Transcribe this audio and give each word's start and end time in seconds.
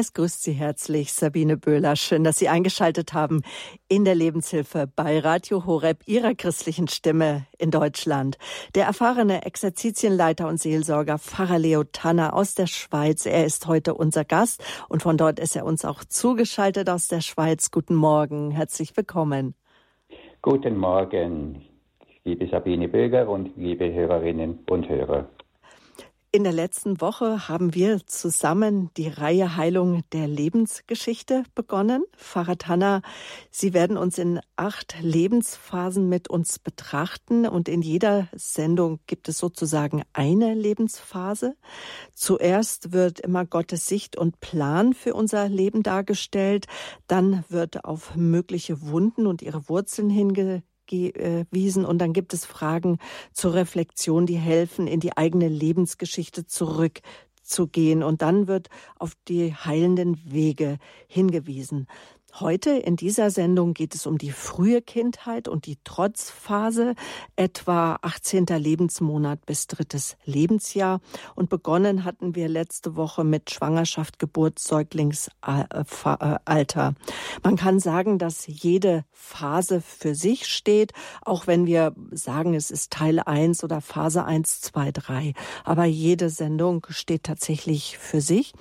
Es 0.00 0.12
grüßt 0.12 0.44
Sie 0.44 0.52
herzlich 0.52 1.12
Sabine 1.12 1.56
Böhler. 1.56 1.96
Schön, 1.96 2.22
dass 2.22 2.38
Sie 2.38 2.48
eingeschaltet 2.48 3.14
haben 3.14 3.42
in 3.88 4.04
der 4.04 4.14
Lebenshilfe 4.14 4.86
bei 4.86 5.18
Radio 5.18 5.66
Horeb, 5.66 6.06
Ihrer 6.06 6.36
christlichen 6.36 6.86
Stimme 6.86 7.46
in 7.58 7.72
Deutschland. 7.72 8.38
Der 8.76 8.84
erfahrene 8.84 9.44
Exerzitienleiter 9.44 10.46
und 10.46 10.60
Seelsorger 10.60 11.18
Pfarrer 11.18 11.58
Leo 11.58 11.82
Tanner 11.82 12.34
aus 12.34 12.54
der 12.54 12.68
Schweiz. 12.68 13.26
Er 13.26 13.44
ist 13.44 13.66
heute 13.66 13.94
unser 13.94 14.24
Gast 14.24 14.62
und 14.88 15.02
von 15.02 15.16
dort 15.16 15.40
ist 15.40 15.56
er 15.56 15.64
uns 15.64 15.84
auch 15.84 16.04
zugeschaltet 16.04 16.88
aus 16.88 17.08
der 17.08 17.20
Schweiz. 17.20 17.72
Guten 17.72 17.96
Morgen, 17.96 18.52
herzlich 18.52 18.96
willkommen. 18.96 19.56
Guten 20.42 20.76
Morgen, 20.76 21.64
liebe 22.22 22.46
Sabine 22.46 22.86
Böhler 22.86 23.28
und 23.28 23.50
liebe 23.56 23.92
Hörerinnen 23.92 24.60
und 24.70 24.88
Hörer. 24.88 25.28
In 26.38 26.44
der 26.44 26.52
letzten 26.52 27.00
Woche 27.00 27.48
haben 27.48 27.74
wir 27.74 28.06
zusammen 28.06 28.92
die 28.96 29.08
Reihe 29.08 29.56
Heilung 29.56 30.04
der 30.12 30.28
Lebensgeschichte 30.28 31.42
begonnen. 31.56 32.04
Pfarrer 32.16 32.56
Tanner, 32.56 33.02
Sie 33.50 33.74
werden 33.74 33.96
uns 33.96 34.18
in 34.18 34.38
acht 34.54 34.94
Lebensphasen 35.02 36.08
mit 36.08 36.30
uns 36.30 36.60
betrachten 36.60 37.44
und 37.44 37.68
in 37.68 37.82
jeder 37.82 38.28
Sendung 38.36 39.00
gibt 39.08 39.28
es 39.28 39.38
sozusagen 39.38 40.04
eine 40.12 40.54
Lebensphase. 40.54 41.56
Zuerst 42.14 42.92
wird 42.92 43.18
immer 43.18 43.44
Gottes 43.44 43.86
Sicht 43.86 44.16
und 44.16 44.38
Plan 44.38 44.94
für 44.94 45.14
unser 45.14 45.48
Leben 45.48 45.82
dargestellt, 45.82 46.66
dann 47.08 47.44
wird 47.48 47.84
auf 47.84 48.14
mögliche 48.14 48.80
Wunden 48.82 49.26
und 49.26 49.42
ihre 49.42 49.68
Wurzeln 49.68 50.08
hinge 50.08 50.62
gewiesen 50.88 51.84
und 51.84 51.98
dann 51.98 52.12
gibt 52.12 52.34
es 52.34 52.44
Fragen 52.44 52.98
zur 53.32 53.54
Reflexion, 53.54 54.26
die 54.26 54.38
helfen, 54.38 54.88
in 54.88 54.98
die 54.98 55.16
eigene 55.16 55.48
Lebensgeschichte 55.48 56.46
zurückzugehen 56.46 58.02
und 58.02 58.22
dann 58.22 58.48
wird 58.48 58.68
auf 58.98 59.12
die 59.28 59.54
heilenden 59.54 60.20
Wege 60.24 60.78
hingewiesen. 61.06 61.86
Heute 62.40 62.70
in 62.70 62.94
dieser 62.94 63.30
Sendung 63.30 63.74
geht 63.74 63.96
es 63.96 64.06
um 64.06 64.16
die 64.16 64.30
frühe 64.30 64.80
Kindheit 64.80 65.48
und 65.48 65.66
die 65.66 65.76
Trotzphase, 65.82 66.94
etwa 67.34 67.98
18. 68.02 68.46
Lebensmonat 68.46 69.44
bis 69.44 69.66
drittes 69.66 70.16
Lebensjahr. 70.24 71.00
Und 71.34 71.50
begonnen 71.50 72.04
hatten 72.04 72.36
wir 72.36 72.48
letzte 72.48 72.94
Woche 72.94 73.24
mit 73.24 73.50
Schwangerschaft, 73.50 74.20
Geburt, 74.20 74.60
Säuglingsalter. 74.60 76.94
Man 77.42 77.56
kann 77.56 77.80
sagen, 77.80 78.18
dass 78.18 78.46
jede 78.46 79.04
Phase 79.10 79.80
für 79.80 80.14
sich 80.14 80.46
steht, 80.46 80.92
auch 81.22 81.48
wenn 81.48 81.66
wir 81.66 81.92
sagen, 82.12 82.54
es 82.54 82.70
ist 82.70 82.92
Teil 82.92 83.18
1 83.18 83.64
oder 83.64 83.80
Phase 83.80 84.24
1, 84.24 84.60
2, 84.60 84.92
3. 84.92 85.32
Aber 85.64 85.86
jede 85.86 86.30
Sendung 86.30 86.86
steht 86.88 87.24
tatsächlich 87.24 87.98
für 87.98 88.20
sich. 88.20 88.52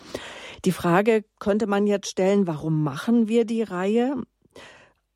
Die 0.66 0.72
Frage 0.72 1.24
könnte 1.40 1.68
man 1.68 1.88
jetzt 1.88 2.10
stellen, 2.10 2.48
warum 2.48 2.84
machen 2.84 3.28
wir 3.28 3.46
die 3.46 3.64
Reihe? 3.64 4.16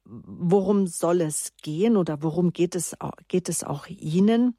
Worum 0.05 0.87
soll 0.87 1.21
es 1.21 1.53
gehen 1.61 1.95
oder 1.95 2.21
worum 2.21 2.51
geht 2.51 2.75
es, 2.75 2.95
geht 3.27 3.49
es 3.49 3.63
auch 3.63 3.87
Ihnen? 3.87 4.55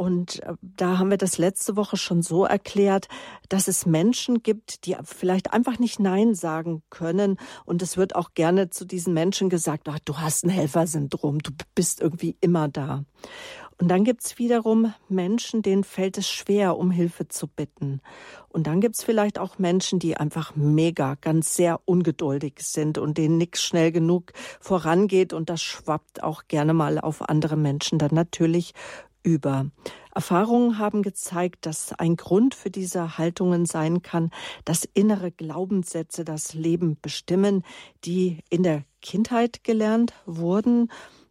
Und 0.00 0.44
äh, 0.44 0.54
da 0.62 0.98
haben 0.98 1.10
wir 1.10 1.18
das 1.18 1.38
letzte 1.38 1.74
Woche 1.74 1.96
schon 1.96 2.22
so 2.22 2.44
erklärt, 2.44 3.08
dass 3.48 3.66
es 3.66 3.84
Menschen 3.84 4.44
gibt, 4.44 4.86
die 4.86 4.96
vielleicht 5.02 5.52
einfach 5.52 5.80
nicht 5.80 5.98
Nein 5.98 6.36
sagen 6.36 6.84
können. 6.88 7.36
Und 7.64 7.82
es 7.82 7.96
wird 7.96 8.14
auch 8.14 8.34
gerne 8.34 8.70
zu 8.70 8.84
diesen 8.84 9.12
Menschen 9.12 9.50
gesagt, 9.50 9.88
ach, 9.88 9.98
du 10.04 10.18
hast 10.18 10.44
ein 10.44 10.50
Helfersyndrom, 10.50 11.40
du 11.40 11.50
bist 11.74 12.00
irgendwie 12.00 12.36
immer 12.40 12.68
da. 12.68 13.02
Und 13.80 13.88
dann 13.88 14.02
gibt's 14.02 14.38
wiederum 14.38 14.92
Menschen, 15.08 15.62
denen 15.62 15.84
fällt 15.84 16.18
es 16.18 16.28
schwer, 16.28 16.76
um 16.76 16.90
Hilfe 16.90 17.28
zu 17.28 17.46
bitten. 17.46 18.00
Und 18.48 18.66
dann 18.66 18.80
gibt's 18.80 19.04
vielleicht 19.04 19.38
auch 19.38 19.58
Menschen, 19.58 20.00
die 20.00 20.16
einfach 20.16 20.56
mega, 20.56 21.14
ganz 21.20 21.54
sehr 21.54 21.80
ungeduldig 21.84 22.54
sind 22.58 22.98
und 22.98 23.18
denen 23.18 23.38
nichts 23.38 23.62
schnell 23.62 23.92
genug 23.92 24.32
vorangeht. 24.60 25.32
Und 25.32 25.48
das 25.48 25.62
schwappt 25.62 26.24
auch 26.24 26.48
gerne 26.48 26.74
mal 26.74 26.98
auf 26.98 27.28
andere 27.28 27.56
Menschen 27.56 28.00
dann 28.00 28.14
natürlich 28.14 28.74
über. 29.22 29.66
Erfahrungen 30.12 30.78
haben 30.78 31.02
gezeigt, 31.02 31.64
dass 31.66 31.92
ein 31.92 32.16
Grund 32.16 32.56
für 32.56 32.70
diese 32.70 33.18
Haltungen 33.18 33.66
sein 33.66 34.02
kann, 34.02 34.30
dass 34.64 34.88
innere 34.94 35.30
Glaubenssätze 35.30 36.24
das 36.24 36.54
Leben 36.54 36.98
bestimmen, 37.00 37.62
die 38.04 38.40
in 38.50 38.64
der 38.64 38.82
Kindheit 39.02 39.62
gelernt 39.62 40.14
wurden. 40.26 40.90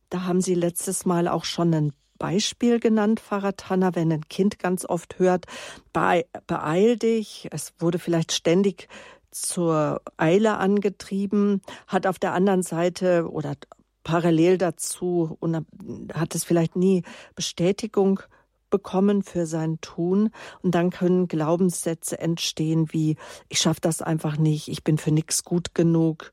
Da 0.09 0.23
haben 0.23 0.39
Sie 0.39 0.53
letztes 0.53 1.05
Mal 1.05 1.27
auch 1.27 1.43
schon 1.43 1.73
einen 1.73 1.93
Beispiel 2.17 2.79
genannt, 2.79 3.19
Pfarrer 3.19 3.55
Tanner, 3.55 3.95
wenn 3.95 4.11
ein 4.11 4.27
Kind 4.27 4.59
ganz 4.59 4.85
oft 4.85 5.19
hört, 5.19 5.45
beeil 5.93 6.97
dich, 6.97 7.47
es 7.51 7.73
wurde 7.79 7.99
vielleicht 7.99 8.31
ständig 8.31 8.87
zur 9.31 10.01
Eile 10.17 10.57
angetrieben, 10.57 11.61
hat 11.87 12.07
auf 12.07 12.19
der 12.19 12.33
anderen 12.33 12.63
Seite 12.63 13.29
oder 13.29 13.55
parallel 14.03 14.57
dazu 14.57 15.35
und 15.39 15.65
hat 16.13 16.33
es 16.33 16.43
vielleicht 16.43 16.75
nie 16.75 17.03
Bestätigung 17.35 18.21
bekommen 18.69 19.23
für 19.23 19.45
sein 19.45 19.79
Tun. 19.81 20.29
Und 20.61 20.75
dann 20.75 20.89
können 20.89 21.27
Glaubenssätze 21.27 22.19
entstehen 22.19 22.91
wie 22.91 23.17
ich 23.49 23.59
schaffe 23.59 23.81
das 23.81 24.01
einfach 24.01 24.37
nicht, 24.37 24.67
ich 24.67 24.83
bin 24.83 24.97
für 24.97 25.11
nichts 25.11 25.43
gut 25.43 25.75
genug, 25.75 26.31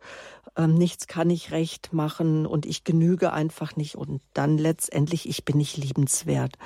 ähm, 0.56 0.74
nichts 0.74 1.06
kann 1.06 1.30
ich 1.30 1.50
recht 1.50 1.92
machen 1.92 2.46
und 2.46 2.66
ich 2.66 2.84
genüge 2.84 3.32
einfach 3.32 3.76
nicht 3.76 3.96
und 3.96 4.22
dann 4.32 4.58
letztendlich, 4.58 5.28
ich 5.28 5.44
bin 5.44 5.58
nicht 5.58 5.76
liebenswert. 5.76 6.56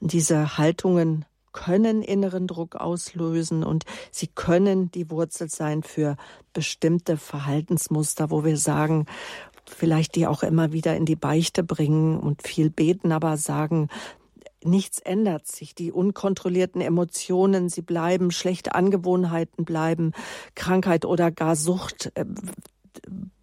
Diese 0.00 0.58
Haltungen 0.58 1.24
können 1.52 2.02
inneren 2.02 2.46
Druck 2.46 2.76
auslösen 2.76 3.64
und 3.64 3.84
sie 4.10 4.28
können 4.28 4.90
die 4.90 5.10
Wurzel 5.10 5.48
sein 5.48 5.82
für 5.82 6.16
bestimmte 6.52 7.16
Verhaltensmuster, 7.16 8.30
wo 8.30 8.44
wir 8.44 8.56
sagen, 8.56 9.06
vielleicht 9.66 10.14
die 10.14 10.26
auch 10.26 10.42
immer 10.42 10.72
wieder 10.72 10.96
in 10.96 11.04
die 11.04 11.16
Beichte 11.16 11.62
bringen 11.62 12.18
und 12.18 12.42
viel 12.46 12.70
beten, 12.70 13.12
aber 13.12 13.36
sagen, 13.36 13.88
nichts 14.64 14.98
ändert 14.98 15.46
sich. 15.46 15.74
Die 15.74 15.92
unkontrollierten 15.92 16.80
Emotionen, 16.80 17.68
sie 17.68 17.82
bleiben, 17.82 18.30
schlechte 18.30 18.74
Angewohnheiten 18.74 19.64
bleiben, 19.64 20.12
Krankheit 20.54 21.04
oder 21.04 21.30
gar 21.30 21.56
Sucht 21.56 22.12
äh, 22.14 22.24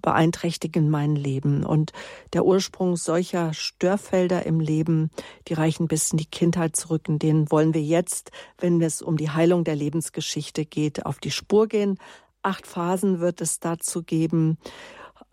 beeinträchtigen 0.02 0.90
mein 0.90 1.16
Leben. 1.16 1.64
Und 1.64 1.92
der 2.34 2.46
Ursprung 2.46 2.96
solcher 2.96 3.54
Störfelder 3.54 4.46
im 4.46 4.60
Leben, 4.60 5.10
die 5.48 5.54
reichen 5.54 5.88
bis 5.88 6.12
in 6.12 6.18
die 6.18 6.26
Kindheit 6.26 6.76
zurück. 6.76 7.08
In 7.08 7.20
denen 7.20 7.52
wollen 7.52 7.74
wir 7.74 7.82
jetzt, 7.82 8.32
wenn 8.60 8.82
es 8.82 9.02
um 9.02 9.18
die 9.18 9.32
Heilung 9.32 9.64
der 9.64 9.76
Lebensgeschichte 9.76 10.66
geht, 10.66 11.06
auf 11.06 11.20
die 11.20 11.32
Spur 11.32 11.68
gehen. 11.68 11.98
Acht 12.44 12.68
Phasen 12.68 13.20
wird 13.20 13.42
es 13.42 13.60
dazu 13.60 14.04
geben. 14.04 14.58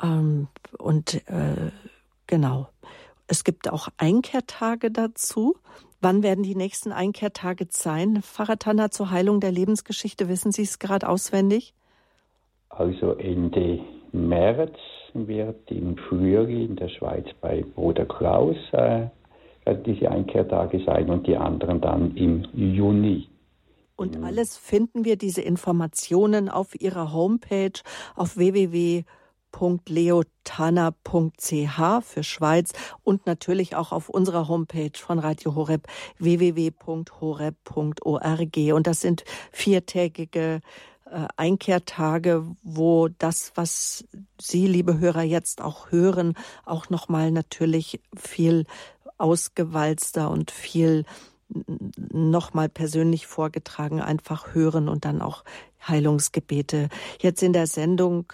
Ähm, 0.02 0.48
und 0.78 1.26
äh, 1.28 1.70
genau. 2.26 2.68
Es 3.26 3.44
gibt 3.44 3.70
auch 3.70 3.88
Einkehrtage 3.98 4.90
dazu. 4.90 5.56
Wann 6.00 6.22
werden 6.24 6.42
die 6.42 6.56
nächsten 6.56 6.90
Einkehrtage 6.90 7.68
sein? 7.70 8.22
Tanner 8.58 8.90
zur 8.90 9.10
Heilung 9.10 9.38
der 9.38 9.52
Lebensgeschichte, 9.52 10.28
wissen 10.28 10.50
Sie 10.50 10.62
es 10.62 10.80
gerade 10.80 11.08
auswendig? 11.08 11.74
Also 12.70 13.12
Ende 13.12 13.84
März 14.12 14.76
wird 15.14 15.70
im 15.70 15.96
Frühling 15.96 16.68
in 16.68 16.76
der 16.76 16.88
Schweiz 16.88 17.26
bei 17.40 17.64
Bruder 17.74 18.06
Klaus 18.06 18.56
äh, 18.72 19.06
diese 19.86 20.10
Einkehrtage 20.10 20.82
sein 20.84 21.08
und 21.10 21.26
die 21.26 21.36
anderen 21.36 21.80
dann 21.80 22.16
im 22.16 22.44
Juni. 22.52 23.28
Und 23.96 24.22
alles 24.22 24.56
finden 24.56 25.04
wir, 25.04 25.16
diese 25.16 25.42
Informationen 25.42 26.48
auf 26.48 26.80
Ihrer 26.80 27.12
Homepage 27.12 27.78
auf 28.16 28.36
www.leotana.ch 28.36 29.04
für 32.02 32.24
Schweiz 32.24 32.72
und 33.04 33.26
natürlich 33.26 33.76
auch 33.76 33.92
auf 33.92 34.08
unserer 34.08 34.48
Homepage 34.48 34.90
von 34.96 35.20
Radio 35.20 35.54
Horeb 35.54 35.86
www.horeb.org. 36.18 38.56
Und 38.74 38.86
das 38.88 39.00
sind 39.00 39.24
viertägige 39.52 40.40
äh, 40.40 40.60
Einkehrtage, 41.36 42.46
wo 42.62 43.08
das, 43.08 43.52
was 43.54 44.04
Sie, 44.40 44.66
liebe 44.66 44.98
Hörer, 44.98 45.22
jetzt 45.22 45.60
auch 45.60 45.90
hören, 45.90 46.34
auch 46.64 46.90
nochmal 46.90 47.30
natürlich 47.30 48.00
viel 48.16 48.66
ausgewalzter 49.18 50.30
und 50.30 50.50
viel 50.50 51.04
nochmal 52.12 52.68
persönlich 52.68 53.26
vorgetragen 53.26 54.00
einfach 54.00 54.54
hören 54.54 54.88
und 54.88 55.04
dann 55.04 55.20
auch 55.20 55.44
Heilungsgebete. 55.86 56.88
Jetzt 57.20 57.42
in 57.42 57.52
der 57.52 57.66
Sendung 57.66 58.32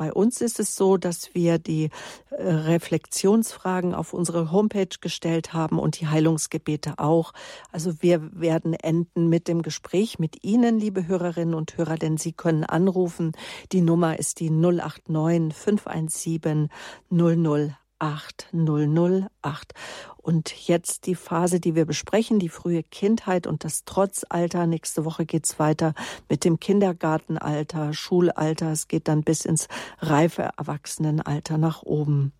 bei 0.00 0.14
uns 0.14 0.40
ist 0.40 0.58
es 0.58 0.76
so, 0.76 0.96
dass 0.96 1.34
wir 1.34 1.58
die 1.58 1.90
äh, 2.30 2.42
Reflexionsfragen 2.42 3.94
auf 3.94 4.14
unsere 4.14 4.50
Homepage 4.50 4.96
gestellt 4.98 5.52
haben 5.52 5.78
und 5.78 6.00
die 6.00 6.06
Heilungsgebete 6.06 6.94
auch. 6.98 7.32
Also 7.70 8.00
wir 8.00 8.40
werden 8.40 8.72
enden 8.72 9.28
mit 9.28 9.46
dem 9.46 9.60
Gespräch 9.60 10.18
mit 10.18 10.42
Ihnen, 10.42 10.78
liebe 10.78 11.06
Hörerinnen 11.06 11.54
und 11.54 11.76
Hörer, 11.76 11.96
denn 11.96 12.16
Sie 12.16 12.32
können 12.32 12.64
anrufen. 12.64 13.32
Die 13.72 13.82
Nummer 13.82 14.18
ist 14.18 14.40
die 14.40 14.48
089 14.48 15.54
517 15.54 16.70
00 17.10 17.76
008. 18.00 19.72
Und 20.16 20.68
jetzt 20.68 21.06
die 21.06 21.14
Phase, 21.14 21.60
die 21.60 21.74
wir 21.74 21.86
besprechen, 21.86 22.38
die 22.38 22.48
frühe 22.48 22.82
Kindheit 22.82 23.46
und 23.46 23.64
das 23.64 23.84
Trotzalter. 23.84 24.66
Nächste 24.66 25.04
Woche 25.04 25.24
geht's 25.24 25.58
weiter 25.58 25.94
mit 26.28 26.44
dem 26.44 26.60
Kindergartenalter, 26.60 27.92
Schulalter. 27.94 28.72
Es 28.72 28.88
geht 28.88 29.08
dann 29.08 29.22
bis 29.22 29.44
ins 29.44 29.68
reife 29.98 30.50
Erwachsenenalter 30.58 31.58
nach 31.58 31.82
oben. 31.82 32.32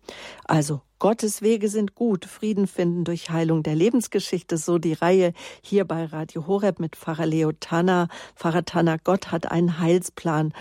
Also 0.45 0.81
Gottes 0.99 1.41
Wege 1.41 1.67
sind 1.67 1.95
gut, 1.95 2.25
Frieden 2.25 2.67
finden 2.67 3.03
durch 3.03 3.31
Heilung 3.31 3.63
der 3.63 3.73
Lebensgeschichte, 3.73 4.57
so 4.57 4.77
die 4.77 4.93
Reihe 4.93 5.33
hier 5.63 5.85
bei 5.85 6.05
Radio 6.05 6.45
Horeb 6.45 6.79
mit 6.79 6.95
Pfarrer 6.95 7.25
Leo 7.25 7.51
Tanner. 7.53 8.07
Pfarrer 8.35 8.65
Tanner, 8.65 8.99
Gott 8.99 9.31
hat 9.31 9.51
einen 9.51 9.79
Heilsplan 9.79 10.53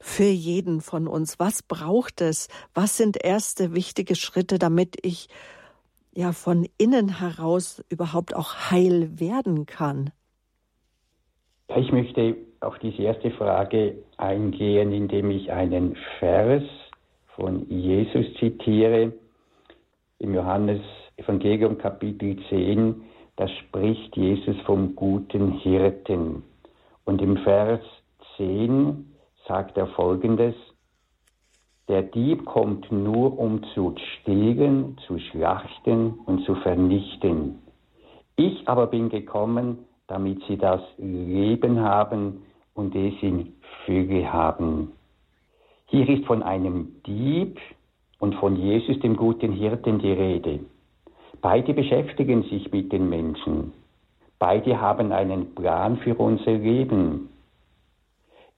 für 0.00 0.24
jeden 0.24 0.80
von 0.80 1.06
uns. 1.06 1.38
Was 1.38 1.62
braucht 1.62 2.22
es? 2.22 2.48
Was 2.74 2.96
sind 2.96 3.22
erste 3.22 3.74
wichtige 3.74 4.16
Schritte, 4.16 4.58
damit 4.58 4.96
ich 5.02 5.28
ja 6.12 6.32
von 6.32 6.66
innen 6.78 7.20
heraus 7.20 7.84
überhaupt 7.88 8.34
auch 8.34 8.70
heil 8.70 9.20
werden 9.20 9.66
kann? 9.66 10.10
Ich 11.76 11.92
möchte 11.92 12.36
auf 12.60 12.78
diese 12.80 13.02
erste 13.02 13.30
Frage 13.30 13.98
eingehen, 14.16 14.92
indem 14.92 15.30
ich 15.30 15.52
einen 15.52 15.96
Vers 16.18 16.64
von 17.36 17.68
Jesus 17.70 18.26
zitiere. 18.38 19.12
Im 20.18 20.34
Johannes 20.34 20.80
Evangelium 21.16 21.78
Kapitel 21.78 22.36
10, 22.48 23.02
da 23.36 23.46
spricht 23.48 24.16
Jesus 24.16 24.56
vom 24.66 24.96
guten 24.96 25.52
Hirten. 25.60 26.42
Und 27.04 27.22
im 27.22 27.36
Vers 27.38 27.80
10 28.36 29.09
sagt 29.50 29.76
er 29.76 29.88
folgendes, 29.88 30.54
der 31.88 32.02
Dieb 32.02 32.44
kommt 32.44 32.92
nur, 32.92 33.36
um 33.36 33.64
zu 33.74 33.96
stehlen, 33.96 34.96
zu 35.08 35.18
schlachten 35.18 36.12
und 36.24 36.44
zu 36.44 36.54
vernichten. 36.54 37.58
Ich 38.36 38.68
aber 38.68 38.86
bin 38.86 39.08
gekommen, 39.08 39.78
damit 40.06 40.40
sie 40.46 40.56
das 40.56 40.80
Leben 40.98 41.80
haben 41.80 42.42
und 42.74 42.94
es 42.94 43.14
in 43.22 43.54
Fülle 43.84 44.32
haben. 44.32 44.92
Hier 45.86 46.08
ist 46.08 46.26
von 46.26 46.44
einem 46.44 47.02
Dieb 47.04 47.58
und 48.20 48.36
von 48.36 48.54
Jesus, 48.54 49.00
dem 49.00 49.16
guten 49.16 49.50
Hirten, 49.50 49.98
die 49.98 50.12
Rede. 50.12 50.60
Beide 51.42 51.74
beschäftigen 51.74 52.44
sich 52.44 52.70
mit 52.70 52.92
den 52.92 53.08
Menschen. 53.08 53.72
Beide 54.38 54.80
haben 54.80 55.10
einen 55.10 55.56
Plan 55.56 55.96
für 55.96 56.14
unser 56.14 56.52
Leben. 56.52 57.30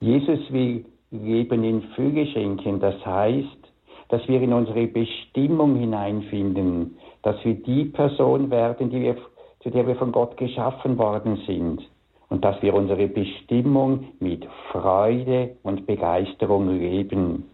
Jesus 0.03 0.51
will 0.51 0.83
Leben 1.11 1.63
in 1.63 1.81
Fülle 1.95 2.25
schenken. 2.25 2.81
Das 2.81 3.05
heißt, 3.05 3.71
dass 4.09 4.27
wir 4.27 4.41
in 4.41 4.51
unsere 4.51 4.87
Bestimmung 4.87 5.77
hineinfinden, 5.77 6.97
dass 7.21 7.37
wir 7.45 7.53
die 7.53 7.85
Person 7.85 8.51
werden, 8.51 8.89
die 8.89 8.99
wir, 8.99 9.15
zu 9.61 9.69
der 9.69 9.87
wir 9.87 9.95
von 9.95 10.11
Gott 10.11 10.35
geschaffen 10.35 10.97
worden 10.97 11.41
sind. 11.47 11.81
Und 12.27 12.43
dass 12.43 12.61
wir 12.61 12.73
unsere 12.73 13.07
Bestimmung 13.07 14.09
mit 14.19 14.45
Freude 14.71 15.55
und 15.63 15.85
Begeisterung 15.85 16.67
leben. 16.67 17.45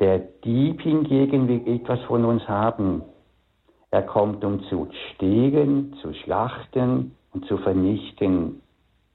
Der 0.00 0.18
Dieb 0.18 0.82
hingegen 0.82 1.48
will 1.48 1.62
etwas 1.66 2.00
von 2.02 2.26
uns 2.26 2.46
haben. 2.46 3.02
Er 3.90 4.02
kommt, 4.02 4.44
um 4.44 4.64
zu 4.64 4.88
stehlen, 5.14 5.94
zu 6.02 6.12
schlachten 6.12 7.12
und 7.32 7.46
zu 7.46 7.56
vernichten. 7.58 8.61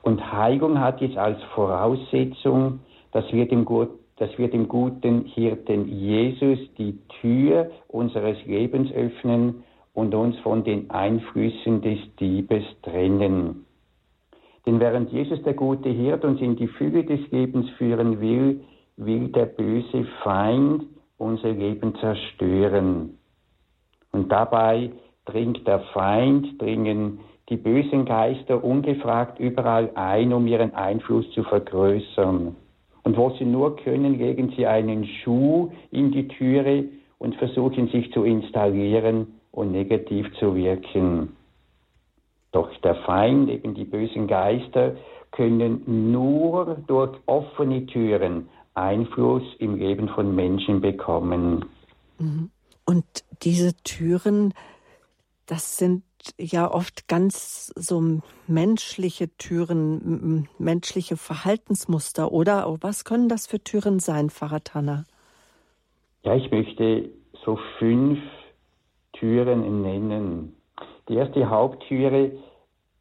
Und 0.08 0.32
Heilung 0.32 0.80
hat 0.80 1.02
jetzt 1.02 1.18
als 1.18 1.38
Voraussetzung, 1.54 2.80
dass 3.12 3.30
wir 3.34 3.46
dem, 3.46 3.68
dass 4.16 4.38
wir 4.38 4.50
dem 4.50 4.70
guten 4.70 5.26
Hirten 5.26 5.86
Jesus 5.90 6.60
die 6.78 6.98
Tür 7.20 7.72
unseres 7.90 8.38
Lebens 8.46 8.90
öffnen 8.94 9.66
und 9.94 10.16
uns 10.16 10.40
von 10.40 10.64
den 10.64 10.90
Einflüssen 10.92 11.82
des 11.82 12.00
Diebes 12.22 12.64
trennen. 12.84 13.66
Denn 14.66 14.80
während 14.80 15.12
Jesus 15.12 15.44
der 15.44 15.56
gute 15.56 15.90
Hirt 15.90 16.24
uns 16.24 16.40
in 16.40 16.56
die 16.56 16.70
Fülle 16.70 17.04
des 17.04 17.30
Lebens 17.32 17.70
führen 17.72 18.22
will, 18.22 18.62
will 18.96 19.28
der 19.28 19.48
böse 19.48 20.06
Feind 20.24 20.86
unser 21.18 21.52
Leben 21.52 21.94
zerstören. 21.96 23.18
Und 24.14 24.32
dabei 24.32 24.90
dringt 25.26 25.68
der 25.68 25.82
Feind, 25.94 26.62
dringen 26.62 27.20
die 27.50 27.58
bösen 27.58 28.06
Geister 28.06 28.64
ungefragt 28.64 29.40
überall 29.40 29.92
ein, 29.96 30.34
um 30.34 30.48
ihren 30.48 30.74
Einfluss 30.76 31.30
zu 31.32 31.44
vergrößern. 31.44 32.56
Und 33.04 33.18
wo 33.18 33.30
sie 33.32 33.46
nur 33.46 33.78
können, 33.78 34.18
legen 34.18 34.54
sie 34.58 34.68
einen 34.68 35.06
Schuh 35.06 35.72
in 35.92 36.12
die 36.12 36.28
Türe 36.28 36.86
und 37.20 37.36
versuchen 37.36 37.88
sich 37.88 38.12
zu 38.12 38.24
installieren 38.24 39.40
und 39.52 39.72
negativ 39.72 40.28
zu 40.40 40.56
wirken. 40.56 41.38
Doch 42.52 42.70
der 42.82 42.96
Feind, 42.96 43.50
eben 43.50 43.76
die 43.76 43.86
bösen 43.86 44.28
Geister, 44.28 44.96
können 45.32 46.12
nur 46.12 46.78
durch 46.88 47.18
offene 47.28 47.86
Türen 47.86 48.50
Einfluss 48.74 49.44
im 49.60 49.78
Leben 49.78 50.10
von 50.10 50.36
Menschen 50.36 50.82
bekommen. 50.82 51.66
Mhm. 52.20 52.50
Und 52.86 53.06
diese 53.42 53.76
Türen, 53.84 54.54
das 55.46 55.78
sind 55.78 56.04
ja 56.38 56.70
oft 56.72 57.08
ganz 57.08 57.68
so 57.76 58.22
menschliche 58.48 59.30
Türen, 59.38 60.48
menschliche 60.58 61.18
Verhaltensmuster, 61.18 62.32
oder? 62.32 62.78
Was 62.82 63.06
können 63.06 63.30
das 63.30 63.48
für 63.48 63.64
Türen 63.64 64.00
sein, 64.00 64.30
Tanner? 64.64 65.06
Ja, 66.24 66.36
ich 66.36 66.52
möchte 66.52 67.10
so 67.46 67.58
fünf 67.80 68.20
Türen 69.14 69.82
nennen. 69.82 70.56
Die 71.08 71.16
erste 71.16 71.50
Haupttüre, 71.50 72.32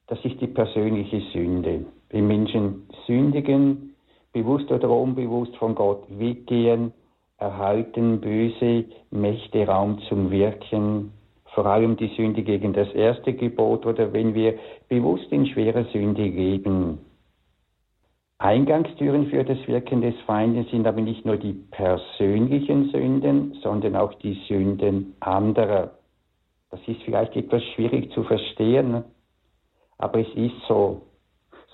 das 0.07 0.19
ist 0.25 0.41
die 0.41 0.47
persönliche 0.47 1.21
Sünde. 1.33 1.85
Wenn 2.11 2.29
Menschen 2.29 2.89
sündigen, 3.07 3.95
bewusst 4.33 4.71
oder 4.71 4.89
unbewusst 4.89 5.57
von 5.57 5.75
Gott 5.75 6.05
weggehen, 6.09 6.93
erhalten 7.39 8.21
böse 8.21 8.85
Mächte 9.11 9.67
Raum 9.67 10.01
zum 10.09 10.31
Wirken, 10.31 11.13
vor 11.57 11.65
allem 11.65 11.97
die 11.97 12.15
Sünde 12.15 12.43
gegen 12.43 12.75
das 12.75 12.93
erste 12.93 13.33
Gebot 13.33 13.87
oder 13.87 14.13
wenn 14.13 14.35
wir 14.35 14.59
bewusst 14.91 15.33
in 15.33 15.47
schwerer 15.47 15.85
Sünde 15.85 16.23
leben. 16.23 16.99
Eingangstüren 18.37 19.29
für 19.29 19.43
das 19.43 19.67
Wirken 19.67 20.03
des 20.03 20.15
Feindes 20.27 20.71
sind 20.71 20.87
aber 20.87 21.01
nicht 21.01 21.25
nur 21.25 21.39
die 21.39 21.55
persönlichen 21.55 22.91
Sünden, 22.91 23.55
sondern 23.63 23.97
auch 23.97 24.13
die 24.19 24.35
Sünden 24.47 25.15
anderer. 25.21 25.93
Das 26.71 26.81
ist 26.87 27.03
vielleicht 27.05 27.35
etwas 27.35 27.63
schwierig 27.75 28.13
zu 28.13 28.23
verstehen, 28.25 29.05
aber 29.97 30.21
es 30.21 30.35
ist 30.35 30.61
so. 30.69 31.07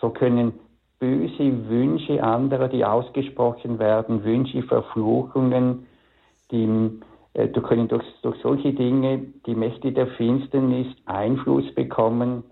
So 0.01 0.11
können 0.11 0.53
böse 1.01 1.69
Wünsche 1.69 2.23
anderer, 2.23 2.69
die 2.69 2.85
ausgesprochen 2.85 3.81
werden, 3.81 4.23
Wünsche, 4.23 4.63
Verfluchungen, 4.63 5.89
die 6.53 7.01
äh, 7.35 7.49
du 7.49 7.61
können 7.63 7.89
durch, 7.89 8.05
durch 8.23 8.37
solche 8.43 8.73
Dinge 8.73 9.27
die 9.47 9.55
Mächte 9.55 9.93
der 9.93 10.07
Finsternis 10.09 10.87
Einfluss 11.07 11.73
bekommen 11.75 12.45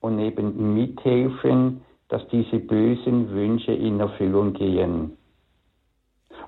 und 0.00 0.18
eben 0.18 0.74
mithelfen, 0.74 1.82
dass 2.08 2.26
diese 2.28 2.58
bösen 2.58 3.30
Wünsche 3.30 3.72
in 3.72 4.00
Erfüllung 4.00 4.52
gehen. 4.52 5.16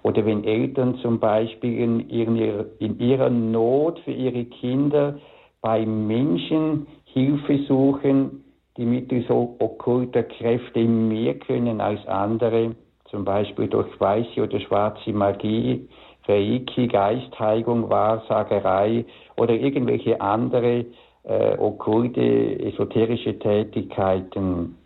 Oder 0.02 0.26
wenn 0.26 0.44
Eltern 0.44 0.96
zum 0.98 1.18
Beispiel 1.18 1.78
in 1.78 2.10
ihrer, 2.10 2.66
in 2.78 2.98
ihrer 2.98 3.30
Not 3.30 3.98
für 4.00 4.12
ihre 4.12 4.44
Kinder 4.44 5.18
bei 5.62 5.86
Menschen 5.86 6.86
Hilfe 7.04 7.58
suchen, 7.66 8.44
die 8.76 8.84
mittel 8.84 9.24
so 9.28 9.56
okkulter 9.60 10.24
Kräfte 10.24 10.80
mehr 10.80 11.34
können 11.38 11.80
als 11.80 12.04
andere, 12.06 12.74
zum 13.08 13.24
Beispiel 13.24 13.68
durch 13.68 13.88
weiße 13.98 14.42
oder 14.42 14.60
schwarze 14.60 15.12
Magie, 15.12 15.88
Reiki, 16.26 16.88
Geistheigung, 16.88 17.90
Wahrsagerei 17.90 19.04
oder 19.36 19.54
irgendwelche 19.54 20.20
andere 20.20 20.86
äh, 21.24 21.56
okkulte, 21.58 22.60
esoterische 22.60 23.38
Tätigkeiten. 23.38 24.76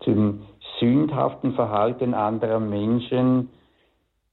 Zum 0.00 0.42
sündhaften 0.78 1.54
Verhalten 1.54 2.14
anderer 2.14 2.60
Menschen 2.60 3.50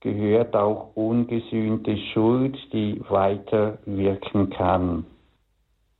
gehört 0.01 0.55
auch 0.55 0.95
ungesühnte 0.95 1.95
Schuld, 2.13 2.57
die 2.73 3.01
weiter 3.09 3.77
wirken 3.85 4.49
kann. 4.49 5.05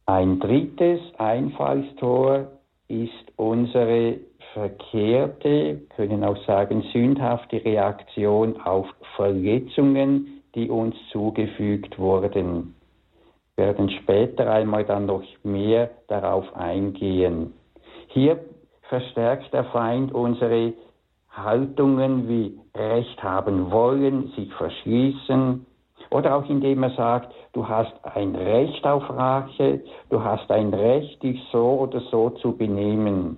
Ein 0.07 0.39
drittes 0.39 0.99
Einfallstor 1.17 2.47
ist 2.87 3.31
unsere 3.37 4.19
verkehrte, 4.53 5.81
können 5.95 6.23
auch 6.23 6.37
sagen 6.45 6.83
sündhafte 6.91 7.63
Reaktion 7.63 8.59
auf 8.61 8.87
Verletzungen, 9.15 10.41
die 10.55 10.69
uns 10.69 10.95
zugefügt 11.11 11.97
wurden. 11.97 12.75
Wir 13.55 13.67
werden 13.67 13.89
später 13.89 14.51
einmal 14.51 14.85
dann 14.85 15.05
noch 15.05 15.23
mehr 15.43 15.91
darauf 16.07 16.55
eingehen. 16.55 17.53
Hier 18.07 18.39
verstärkt 18.89 19.53
der 19.53 19.65
Feind 19.65 20.13
unsere 20.13 20.73
Haltungen 21.29 22.27
wie 22.27 22.59
Recht 22.75 23.23
haben 23.23 23.71
wollen, 23.71 24.31
sich 24.35 24.53
verschließen, 24.53 25.65
Oder 26.11 26.35
auch 26.35 26.49
indem 26.49 26.83
er 26.83 26.89
sagt, 26.91 27.33
du 27.53 27.67
hast 27.67 27.93
ein 28.03 28.35
Recht 28.35 28.85
auf 28.85 29.09
Rache, 29.09 29.81
du 30.09 30.21
hast 30.23 30.51
ein 30.51 30.73
Recht, 30.73 31.23
dich 31.23 31.41
so 31.51 31.79
oder 31.79 32.01
so 32.11 32.31
zu 32.31 32.57
benehmen. 32.57 33.37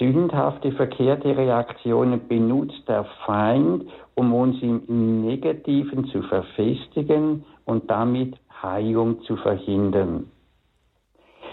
Sündhafte, 0.00 0.72
verkehrte 0.72 1.36
Reaktionen 1.36 2.26
benutzt 2.26 2.88
der 2.88 3.04
Feind, 3.26 3.84
um 4.14 4.32
uns 4.32 4.60
im 4.62 5.26
Negativen 5.26 6.06
zu 6.06 6.22
verfestigen 6.22 7.44
und 7.66 7.90
damit 7.90 8.34
Heilung 8.62 9.20
zu 9.24 9.36
verhindern. 9.36 10.30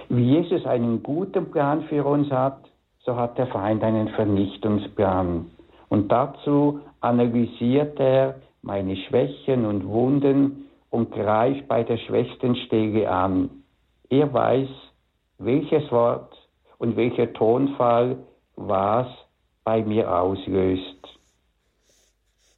Wie 0.07 0.37
Jesus 0.37 0.65
einen 0.65 1.03
guten 1.03 1.51
Plan 1.51 1.83
für 1.89 2.05
uns 2.05 2.31
hat, 2.31 2.59
so 2.99 3.17
hat 3.17 3.37
der 3.37 3.47
Feind 3.47 3.83
einen 3.83 4.07
Vernichtungsplan. 4.09 5.47
Und 5.89 6.09
dazu 6.09 6.79
analysiert 7.01 7.99
er 7.99 8.35
meine 8.61 8.95
Schwächen 8.95 9.65
und 9.65 9.85
Wunden 9.85 10.69
und 10.89 11.11
greift 11.11 11.67
bei 11.67 11.83
der 11.83 11.97
schwächsten 11.97 12.55
Stelle 12.55 13.11
an. 13.11 13.49
Er 14.09 14.33
weiß, 14.33 14.69
welches 15.37 15.91
Wort 15.91 16.33
und 16.77 16.95
welcher 16.95 17.33
Tonfall 17.33 18.17
was 18.57 19.07
bei 19.63 19.81
mir 19.83 20.13
auslöst. 20.13 20.97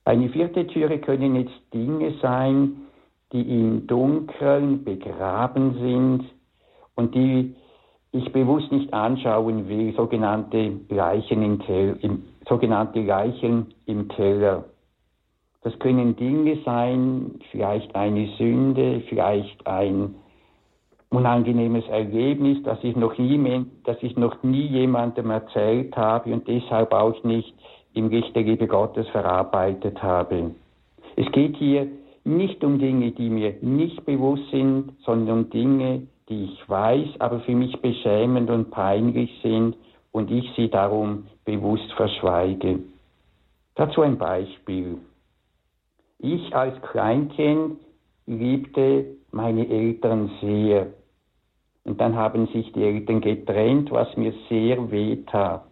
Eine 0.06 0.30
vierte 0.30 0.66
Türe 0.66 0.98
können 0.98 1.36
jetzt 1.36 1.62
Dinge 1.74 2.16
sein, 2.22 2.88
die 3.32 3.42
im 3.42 3.86
Dunkeln 3.86 4.84
begraben 4.84 5.76
sind 5.80 6.26
und 6.96 7.14
die 7.14 7.56
ich 8.12 8.32
bewusst 8.32 8.72
nicht 8.72 8.92
anschauen 8.92 9.68
will, 9.70 9.94
sogenannte 9.96 10.80
Leichen 10.90 11.44
im, 11.44 11.60
Tel 11.60 12.00
im, 12.02 12.24
sogenannte 12.48 13.02
Leichen 13.02 13.68
im 13.86 14.08
Keller. 14.08 14.66
Das 15.62 15.78
können 15.78 16.16
Dinge 16.16 16.58
sein, 16.66 17.40
vielleicht 17.52 17.94
eine 17.94 18.28
Sünde, 18.38 19.02
vielleicht 19.10 19.68
ein 19.68 20.16
unangenehmes 21.10 21.88
Erlebnis, 21.88 22.62
das 22.64 22.78
ich 22.84 22.96
noch 22.96 23.18
nie, 23.18 23.66
das 23.84 23.98
ich 24.02 24.16
noch 24.16 24.44
nie 24.44 24.68
jemandem 24.68 25.32
erzählt 25.32 25.96
habe 25.98 26.32
und 26.32 26.48
deshalb 26.48 26.94
auch 26.94 27.24
nicht 27.24 27.54
im 27.94 28.10
Licht 28.10 28.36
der 28.36 28.44
Liebe 28.44 28.68
Gottes 28.68 29.08
verarbeitet 29.10 30.02
habe. 30.04 30.52
Es 31.16 31.32
geht 31.32 31.58
hier 31.58 31.88
nicht 32.24 32.64
um 32.64 32.78
Dinge, 32.78 33.12
die 33.12 33.30
mir 33.30 33.56
nicht 33.62 34.06
bewusst 34.06 34.50
sind, 34.52 34.94
sondern 35.04 35.40
um 35.40 35.50
Dinge, 35.50 36.08
die 36.30 36.46
ich 36.46 36.70
weiß, 36.70 37.20
aber 37.20 37.40
für 37.40 37.56
mich 37.56 37.82
beschämend 37.82 38.50
und 38.52 38.70
peinlich 38.70 39.32
sind 39.42 39.76
und 40.12 40.30
ich 40.30 40.50
sie 40.56 40.70
darum 40.70 41.26
bewusst 41.44 41.92
verschweige. 41.94 42.80
Dazu 43.76 44.02
ein 44.02 44.18
Beispiel. 44.18 44.98
Ich 46.20 46.56
als 46.56 46.80
Kleinkind 46.84 47.80
liebte 48.28 49.06
meine 49.32 49.68
Eltern 49.68 50.30
sehr. 50.42 50.88
Und 51.90 52.00
dann 52.00 52.16
haben 52.16 52.46
sich 52.54 52.72
die 52.74 52.84
Eltern 52.84 53.20
getrennt, 53.20 53.90
was 53.90 54.16
mir 54.16 54.32
sehr 54.48 54.92
weh 54.92 55.16
tat. 55.26 55.66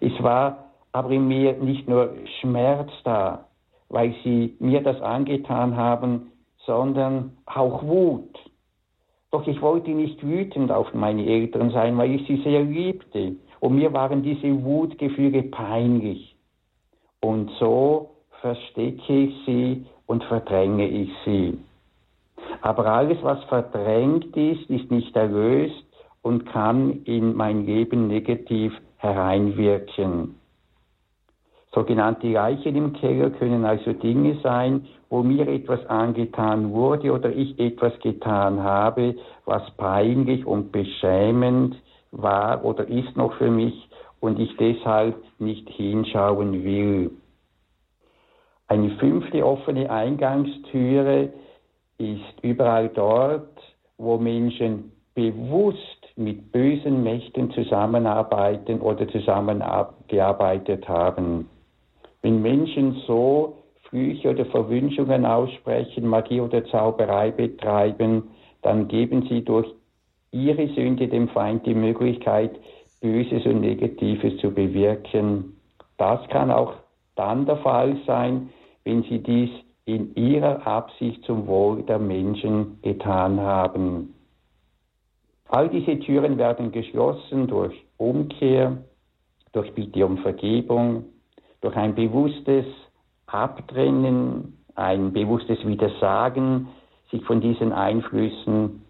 Es 0.00 0.12
war 0.20 0.72
aber 0.90 1.12
in 1.12 1.28
mir 1.28 1.52
nicht 1.52 1.88
nur 1.88 2.16
Schmerz 2.40 2.90
da, 3.04 3.46
weil 3.90 4.12
sie 4.24 4.56
mir 4.58 4.82
das 4.82 5.00
angetan 5.00 5.76
haben, 5.76 6.32
sondern 6.66 7.36
auch 7.46 7.84
Wut. 7.84 8.36
Doch 9.30 9.46
ich 9.46 9.62
wollte 9.62 9.92
nicht 9.92 10.20
wütend 10.26 10.72
auf 10.72 10.92
meine 10.94 11.24
Eltern 11.24 11.70
sein, 11.70 11.96
weil 11.96 12.16
ich 12.16 12.26
sie 12.26 12.42
sehr 12.42 12.64
liebte. 12.64 13.36
Und 13.60 13.76
mir 13.76 13.92
waren 13.92 14.24
diese 14.24 14.64
Wutgefühle 14.64 15.44
peinlich. 15.44 16.34
Und 17.20 17.52
so 17.60 18.16
verstecke 18.40 19.12
ich 19.16 19.34
sie 19.46 19.86
und 20.06 20.24
verdränge 20.24 20.88
ich 20.88 21.10
sie. 21.24 21.56
Aber 22.62 22.86
alles, 22.86 23.18
was 23.22 23.42
verdrängt 23.44 24.36
ist, 24.36 24.68
ist 24.70 24.90
nicht 24.90 25.14
erlöst 25.16 25.84
und 26.22 26.46
kann 26.46 27.02
in 27.04 27.34
mein 27.34 27.66
Leben 27.66 28.08
negativ 28.08 28.72
hereinwirken. 28.96 30.36
Sogenannte 31.74 32.28
Leichen 32.28 32.76
im 32.76 32.92
Keller 32.92 33.30
können 33.30 33.64
also 33.64 33.92
Dinge 33.92 34.38
sein, 34.42 34.86
wo 35.10 35.22
mir 35.22 35.48
etwas 35.48 35.84
angetan 35.86 36.72
wurde 36.72 37.12
oder 37.12 37.30
ich 37.30 37.58
etwas 37.58 37.98
getan 37.98 38.62
habe, 38.62 39.16
was 39.44 39.62
peinlich 39.76 40.46
und 40.46 40.70
beschämend 40.70 41.76
war 42.12 42.64
oder 42.64 42.88
ist 42.88 43.16
noch 43.16 43.34
für 43.34 43.50
mich 43.50 43.88
und 44.20 44.38
ich 44.38 44.56
deshalb 44.56 45.16
nicht 45.38 45.68
hinschauen 45.68 46.64
will. 46.64 47.10
Eine 48.68 48.90
fünfte 48.92 49.44
offene 49.44 49.90
Eingangstüre 49.90 51.32
ist 52.04 52.42
überall 52.42 52.88
dort, 52.88 53.58
wo 53.98 54.18
Menschen 54.18 54.92
bewusst 55.14 55.80
mit 56.16 56.52
bösen 56.52 57.02
Mächten 57.02 57.50
zusammenarbeiten 57.52 58.80
oder 58.80 59.08
zusammengearbeitet 59.08 60.88
haben. 60.88 61.48
Wenn 62.22 62.42
Menschen 62.42 63.02
so 63.06 63.58
Flüche 63.88 64.30
oder 64.30 64.46
Verwünschungen 64.46 65.24
aussprechen, 65.24 66.06
Magie 66.06 66.40
oder 66.40 66.64
Zauberei 66.66 67.30
betreiben, 67.30 68.24
dann 68.62 68.88
geben 68.88 69.26
sie 69.28 69.44
durch 69.44 69.68
ihre 70.30 70.68
Sünde 70.68 71.06
dem 71.06 71.28
Feind 71.28 71.64
die 71.66 71.74
Möglichkeit, 71.74 72.50
Böses 73.00 73.44
und 73.44 73.60
Negatives 73.60 74.38
zu 74.38 74.50
bewirken. 74.50 75.60
Das 75.98 76.26
kann 76.28 76.50
auch 76.50 76.72
dann 77.14 77.46
der 77.46 77.58
Fall 77.58 77.96
sein, 78.06 78.50
wenn 78.84 79.02
sie 79.04 79.18
dies 79.18 79.50
in 79.86 80.14
ihrer 80.14 80.66
Absicht 80.66 81.24
zum 81.24 81.46
Wohl 81.46 81.82
der 81.82 81.98
Menschen 81.98 82.80
getan 82.82 83.40
haben. 83.40 84.14
All 85.48 85.68
diese 85.68 85.98
Türen 86.00 86.38
werden 86.38 86.72
geschlossen 86.72 87.46
durch 87.46 87.74
Umkehr, 87.98 88.78
durch 89.52 89.72
Bitte 89.74 90.06
um 90.06 90.18
Vergebung, 90.18 91.04
durch 91.60 91.76
ein 91.76 91.94
bewusstes 91.94 92.66
Abtrennen, 93.26 94.58
ein 94.74 95.12
bewusstes 95.12 95.64
Widersagen, 95.66 96.68
sich 97.10 97.22
von 97.24 97.40
diesen 97.40 97.72
Einflüssen 97.72 98.82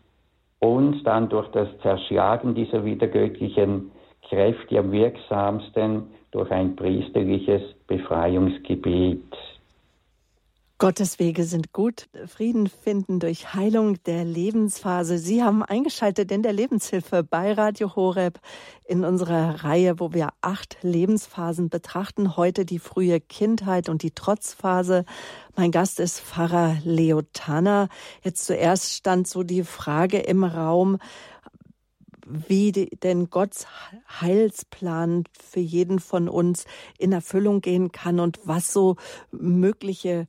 und 0.61 1.05
dann 1.05 1.29
durch 1.29 1.49
das 1.49 1.69
Zerschlagen 1.83 2.55
dieser 2.55 2.85
wiedergöttlichen 2.85 3.91
Kräfte 4.23 4.79
am 4.79 4.93
wirksamsten 4.93 6.05
durch 6.31 6.51
ein 6.51 6.75
priesterliches 6.75 7.63
Befreiungsgebet. 7.87 9.23
Gottes 10.79 11.21
Wege 11.21 11.45
sind 11.45 11.73
gut. 11.73 12.09
Frieden 12.27 12.67
finden 12.67 13.21
durch 13.21 13.55
Heilung 13.55 14.03
der 14.05 14.25
Lebensphase. 14.25 15.19
Sie 15.19 15.41
haben 15.41 15.63
eingeschaltet 15.63 16.33
in 16.33 16.43
der 16.43 16.53
Lebenshilfe 16.53 17.23
bei 17.23 17.53
Radio 17.53 17.95
Horeb 17.95 18.41
in 18.85 19.05
unserer 19.05 19.63
Reihe, 19.63 20.01
wo 20.01 20.13
wir 20.13 20.31
acht 20.41 20.79
Lebensphasen 20.83 21.69
betrachten. 21.69 22.37
Heute 22.37 22.65
die 22.65 22.81
frühe 22.81 23.21
Kindheit 23.21 23.89
und 23.89 24.03
die 24.03 24.11
Trotzphase. 24.11 25.05
Mein 25.55 25.71
Gast 25.71 26.01
ist 26.01 26.21
Pfarrer 26.21 26.77
Leo 26.83 27.23
Tanner. 27.33 27.89
Jetzt 28.25 28.45
zuerst 28.45 28.95
stand 28.95 29.29
so 29.29 29.45
die 29.45 29.63
Frage 29.63 30.19
im 30.19 30.43
Raum, 30.43 30.99
wie 32.27 32.73
denn 32.73 33.31
Gottes 33.31 33.69
Heilsplan 34.21 35.25
für 35.41 35.61
jeden 35.61 36.01
von 36.01 36.29
uns 36.29 36.65
in 36.99 37.13
Erfüllung 37.13 37.61
gehen 37.61 37.93
kann 37.93 38.19
und 38.19 38.41
was 38.45 38.73
so 38.73 38.97
mögliche 39.31 40.27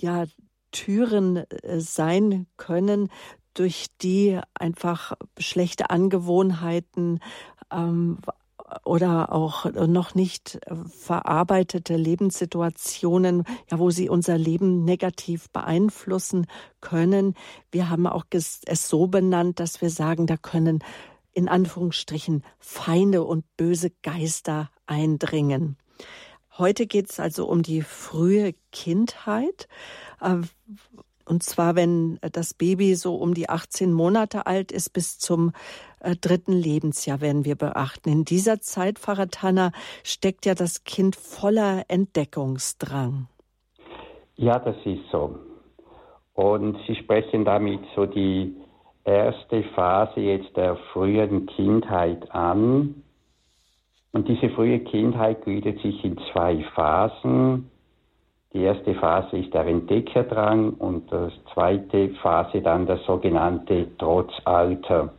ja 0.00 0.24
Türen 0.70 1.36
äh, 1.36 1.80
sein 1.80 2.46
können, 2.56 3.10
durch 3.54 3.86
die 4.00 4.38
einfach 4.54 5.14
schlechte 5.38 5.90
Angewohnheiten 5.90 7.20
ähm, 7.72 8.18
oder 8.84 9.32
auch 9.32 9.64
noch 9.72 10.14
nicht 10.14 10.60
verarbeitete 10.86 11.96
Lebenssituationen, 11.96 13.44
ja, 13.70 13.78
wo 13.78 13.90
sie 13.90 14.08
unser 14.08 14.36
Leben 14.36 14.84
negativ 14.84 15.48
beeinflussen 15.50 16.46
können. 16.80 17.34
Wir 17.72 17.88
haben 17.88 18.06
auch 18.06 18.24
es 18.30 18.62
so 18.88 19.06
benannt, 19.06 19.58
dass 19.58 19.80
wir 19.80 19.90
sagen, 19.90 20.26
da 20.26 20.36
können 20.36 20.84
in 21.32 21.48
Anführungsstrichen 21.48 22.42
Feinde 22.58 23.24
und 23.24 23.44
böse 23.56 23.90
Geister 24.02 24.70
eindringen. 24.86 25.76
Heute 26.58 26.86
geht 26.86 27.10
es 27.10 27.20
also 27.20 27.46
um 27.46 27.62
die 27.62 27.82
frühe 27.82 28.52
Kindheit. 28.72 29.68
Äh, 30.20 30.38
und 31.24 31.42
zwar, 31.42 31.76
wenn 31.76 32.18
das 32.32 32.54
Baby 32.54 32.94
so 32.94 33.14
um 33.14 33.34
die 33.34 33.48
18 33.48 33.92
Monate 33.92 34.46
alt 34.46 34.72
ist, 34.72 34.90
bis 34.90 35.18
zum 35.18 35.52
äh, 36.00 36.16
dritten 36.16 36.52
Lebensjahr 36.52 37.20
werden 37.20 37.44
wir 37.44 37.54
beachten. 37.54 38.08
In 38.08 38.24
dieser 38.24 38.60
Zeit, 38.60 38.98
Pfarrer 38.98 39.28
Tanner, 39.28 39.72
steckt 40.02 40.46
ja 40.46 40.54
das 40.54 40.84
Kind 40.84 41.14
voller 41.16 41.84
Entdeckungsdrang. 41.88 43.28
Ja, 44.36 44.58
das 44.58 44.76
ist 44.84 45.02
so. 45.12 45.38
Und 46.34 46.78
Sie 46.86 46.94
sprechen 46.96 47.44
damit 47.44 47.80
so 47.94 48.06
die 48.06 48.56
erste 49.04 49.64
Phase 49.74 50.20
jetzt 50.20 50.56
der 50.56 50.76
frühen 50.92 51.46
Kindheit 51.46 52.30
an. 52.32 53.02
Und 54.12 54.28
diese 54.28 54.48
frühe 54.50 54.80
Kindheit 54.80 55.42
gliedert 55.44 55.78
sich 55.80 56.02
in 56.04 56.18
zwei 56.32 56.64
Phasen. 56.74 57.70
Die 58.52 58.62
erste 58.62 58.94
Phase 58.94 59.38
ist 59.38 59.52
der 59.52 59.66
Entdeckerdrang 59.66 60.70
und 60.74 61.10
die 61.12 61.52
zweite 61.52 62.08
Phase 62.22 62.62
dann 62.62 62.86
das 62.86 63.04
sogenannte 63.04 63.96
Trotzalter. 63.98 65.12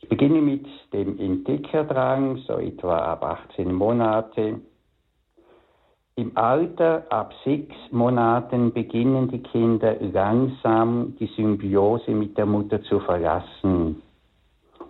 Ich 0.00 0.08
beginne 0.08 0.42
mit 0.42 0.66
dem 0.92 1.18
Entdeckerdrang, 1.18 2.38
so 2.46 2.58
etwa 2.58 2.98
ab 2.98 3.24
18 3.24 3.72
Monate. 3.72 4.60
Im 6.16 6.36
Alter 6.36 7.06
ab 7.08 7.32
sechs 7.44 7.74
Monaten 7.90 8.72
beginnen 8.72 9.30
die 9.30 9.42
Kinder 9.42 9.96
langsam 10.00 11.16
die 11.18 11.26
Symbiose 11.34 12.10
mit 12.10 12.36
der 12.36 12.46
Mutter 12.46 12.82
zu 12.82 13.00
verlassen. 13.00 14.02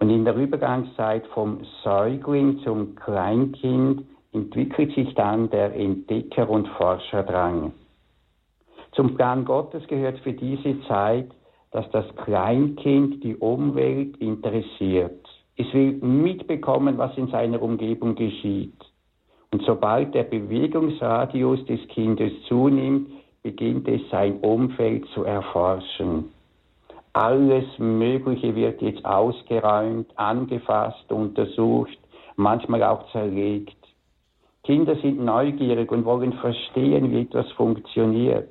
Und 0.05 0.11
in 0.11 0.27
der 0.27 0.37
Übergangszeit 0.37 1.27
vom 1.29 1.61
Säugling 1.83 2.59
zum 2.59 2.95
Kleinkind 2.95 4.05
entwickelt 4.35 4.95
sich 4.95 5.15
dann 5.15 5.49
der 5.49 5.75
Entdecker- 5.75 6.51
und 6.51 6.69
Forscherdrang. 6.77 7.73
Zum 8.93 9.15
Plan 9.17 9.47
Gottes 9.47 9.87
gehört 9.87 10.19
für 10.19 10.35
diese 10.35 10.79
Zeit, 10.89 11.31
dass 11.71 11.91
das 11.91 12.05
Kleinkind 12.17 13.25
die 13.25 13.35
Umwelt 13.37 14.19
interessiert. 14.19 15.27
Es 15.57 15.73
will 15.73 15.93
mitbekommen, 15.93 16.99
was 16.99 17.17
in 17.17 17.29
seiner 17.29 17.63
Umgebung 17.63 18.15
geschieht. 18.15 18.77
Und 19.53 19.63
sobald 19.63 20.15
der 20.15 20.25
Bewegungsradius 20.25 21.65
des 21.65 21.81
Kindes 21.89 22.31
zunimmt, 22.47 23.09
beginnt 23.43 23.89
es 23.89 24.03
sein 24.11 24.41
Umfeld 24.41 25.07
zu 25.15 25.25
erforschen. 25.25 26.34
Alles 27.15 27.65
Mögliche 27.79 28.57
wird 28.57 28.83
jetzt 28.83 29.05
ausgeräumt, 29.05 30.11
angefasst, 30.17 31.11
untersucht, 31.13 31.97
manchmal 32.35 32.83
auch 32.83 33.09
zerlegt. 33.13 33.77
Kinder 34.65 34.97
sind 34.97 35.25
neugierig 35.25 35.93
und 35.93 36.05
wollen 36.05 36.33
verstehen, 36.33 37.13
wie 37.13 37.21
etwas 37.21 37.51
funktioniert. 37.53 38.49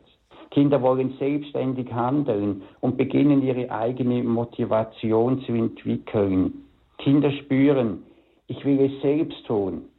Kinder 0.52 0.82
wollen 0.82 1.14
selbstständig 1.20 1.92
handeln 1.92 2.62
und 2.80 2.96
beginnen 2.96 3.44
ihre 3.44 3.70
eigene 3.70 4.24
Motivation 4.24 5.42
zu 5.42 5.52
entwickeln. 5.52 6.64
Kinder 7.00 7.32
spüren, 7.32 8.04
ich 8.48 8.64
will 8.64 8.80
es 8.80 9.02
selbst 9.02 9.46
tun. 9.46 9.90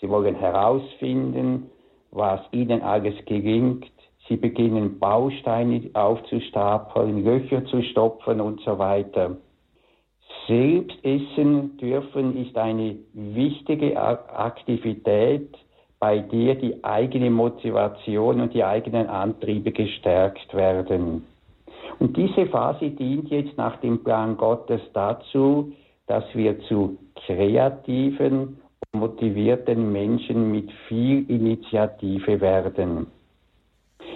Sie 0.00 0.08
wollen 0.08 0.36
herausfinden, 0.36 1.68
was 2.12 2.40
ihnen 2.52 2.80
alles 2.80 3.14
gelingt. 3.26 3.92
Sie 4.28 4.36
beginnen 4.36 4.98
Bausteine 4.98 5.90
aufzustapeln, 5.94 7.24
Löcher 7.24 7.64
zu 7.66 7.82
stopfen 7.82 8.40
und 8.40 8.60
so 8.60 8.78
weiter. 8.78 9.36
Selbst 10.46 10.96
essen 11.04 11.76
dürfen 11.78 12.36
ist 12.36 12.56
eine 12.56 12.96
wichtige 13.12 14.00
Aktivität, 14.00 15.56
bei 15.98 16.18
der 16.18 16.54
die 16.54 16.82
eigene 16.82 17.30
Motivation 17.30 18.40
und 18.40 18.54
die 18.54 18.64
eigenen 18.64 19.08
Antriebe 19.08 19.70
gestärkt 19.70 20.54
werden. 20.54 21.26
Und 21.98 22.16
diese 22.16 22.46
Phase 22.46 22.90
dient 22.90 23.28
jetzt 23.28 23.56
nach 23.58 23.76
dem 23.80 24.02
Plan 24.02 24.36
Gottes 24.36 24.80
dazu, 24.94 25.72
dass 26.06 26.24
wir 26.34 26.58
zu 26.60 26.96
kreativen 27.26 28.58
motivierten 28.92 29.92
Menschen 29.92 30.50
mit 30.50 30.72
viel 30.88 31.30
Initiative 31.30 32.40
werden. 32.40 33.06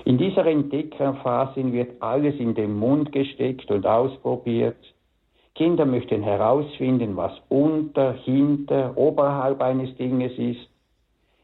In 0.05 0.19
dieser 0.19 0.47
Entdeckerphase 0.47 1.73
wird 1.73 2.03
alles 2.03 2.35
in 2.39 2.55
den 2.55 2.79
Mund 2.79 3.13
gesteckt 3.13 3.71
und 3.71 3.87
ausprobiert. 3.87 4.77
Kinder 5.55 5.87
möchten 5.87 6.23
herausfinden, 6.23 7.17
was 7.17 7.33
unter, 7.49 8.13
hinter, 8.13 8.97
oberhalb 8.97 9.63
eines 9.63 9.97
Dinges 9.97 10.33
ist. 10.37 10.69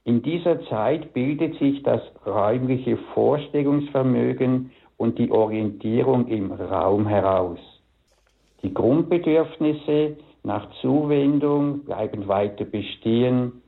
In 0.04 0.22
dieser 0.22 0.64
Zeit 0.66 1.12
bildet 1.12 1.58
sich 1.58 1.82
das 1.82 2.00
räumliche 2.26 2.96
Vorstellungsvermögen 3.14 4.72
und 4.96 5.18
die 5.18 5.30
Orientierung 5.30 6.26
im 6.26 6.50
Raum 6.52 7.06
heraus. 7.06 7.58
Die 8.62 8.74
Grundbedürfnisse 8.74 10.16
nach 10.42 10.68
Zuwendung 10.80 11.84
bleiben 11.84 12.28
weiter 12.28 12.64
bestehen. 12.64 13.62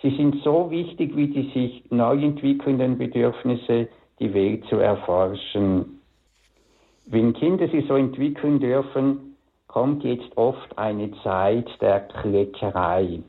Sie 0.00 0.10
sind 0.16 0.42
so 0.44 0.70
wichtig 0.70 1.16
wie 1.16 1.28
die 1.28 1.50
sich 1.52 1.84
neu 1.90 2.22
entwickelnden 2.22 2.98
Bedürfnisse, 2.98 3.88
die 4.20 4.32
Welt 4.34 4.64
zu 4.66 4.76
erforschen. 4.76 6.00
Wenn 7.06 7.32
Kinder 7.32 7.68
sich 7.68 7.86
so 7.86 7.96
entwickeln 7.96 8.60
dürfen, 8.60 9.36
kommt 9.66 10.04
jetzt 10.04 10.36
oft 10.36 10.76
eine 10.76 11.10
Zeit 11.22 11.68
der 11.80 12.00
Kleckerei. 12.00 13.20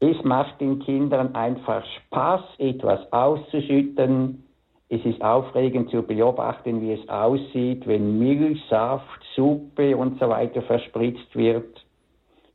Es 0.00 0.22
macht 0.24 0.60
den 0.60 0.80
Kindern 0.80 1.34
einfach 1.34 1.84
Spaß, 1.84 2.42
etwas 2.58 3.12
auszuschütten. 3.12 4.44
Es 4.88 5.04
ist 5.04 5.22
aufregend 5.22 5.90
zu 5.90 6.02
beobachten, 6.02 6.80
wie 6.82 6.92
es 6.92 7.08
aussieht, 7.08 7.86
wenn 7.86 8.18
Milch, 8.18 8.60
Saft, 8.68 9.22
Suppe 9.36 9.96
und 9.96 10.18
so 10.18 10.28
weiter 10.28 10.62
verspritzt 10.62 11.34
wird. 11.36 11.84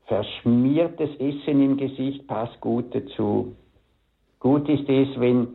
Verschmiertes 0.07 1.09
Essen 1.19 1.61
im 1.61 1.77
Gesicht 1.77 2.27
passt 2.27 2.59
gut 2.61 2.93
dazu. 2.93 3.55
Gut 4.39 4.67
ist 4.69 4.87
es, 4.89 5.19
wenn 5.19 5.47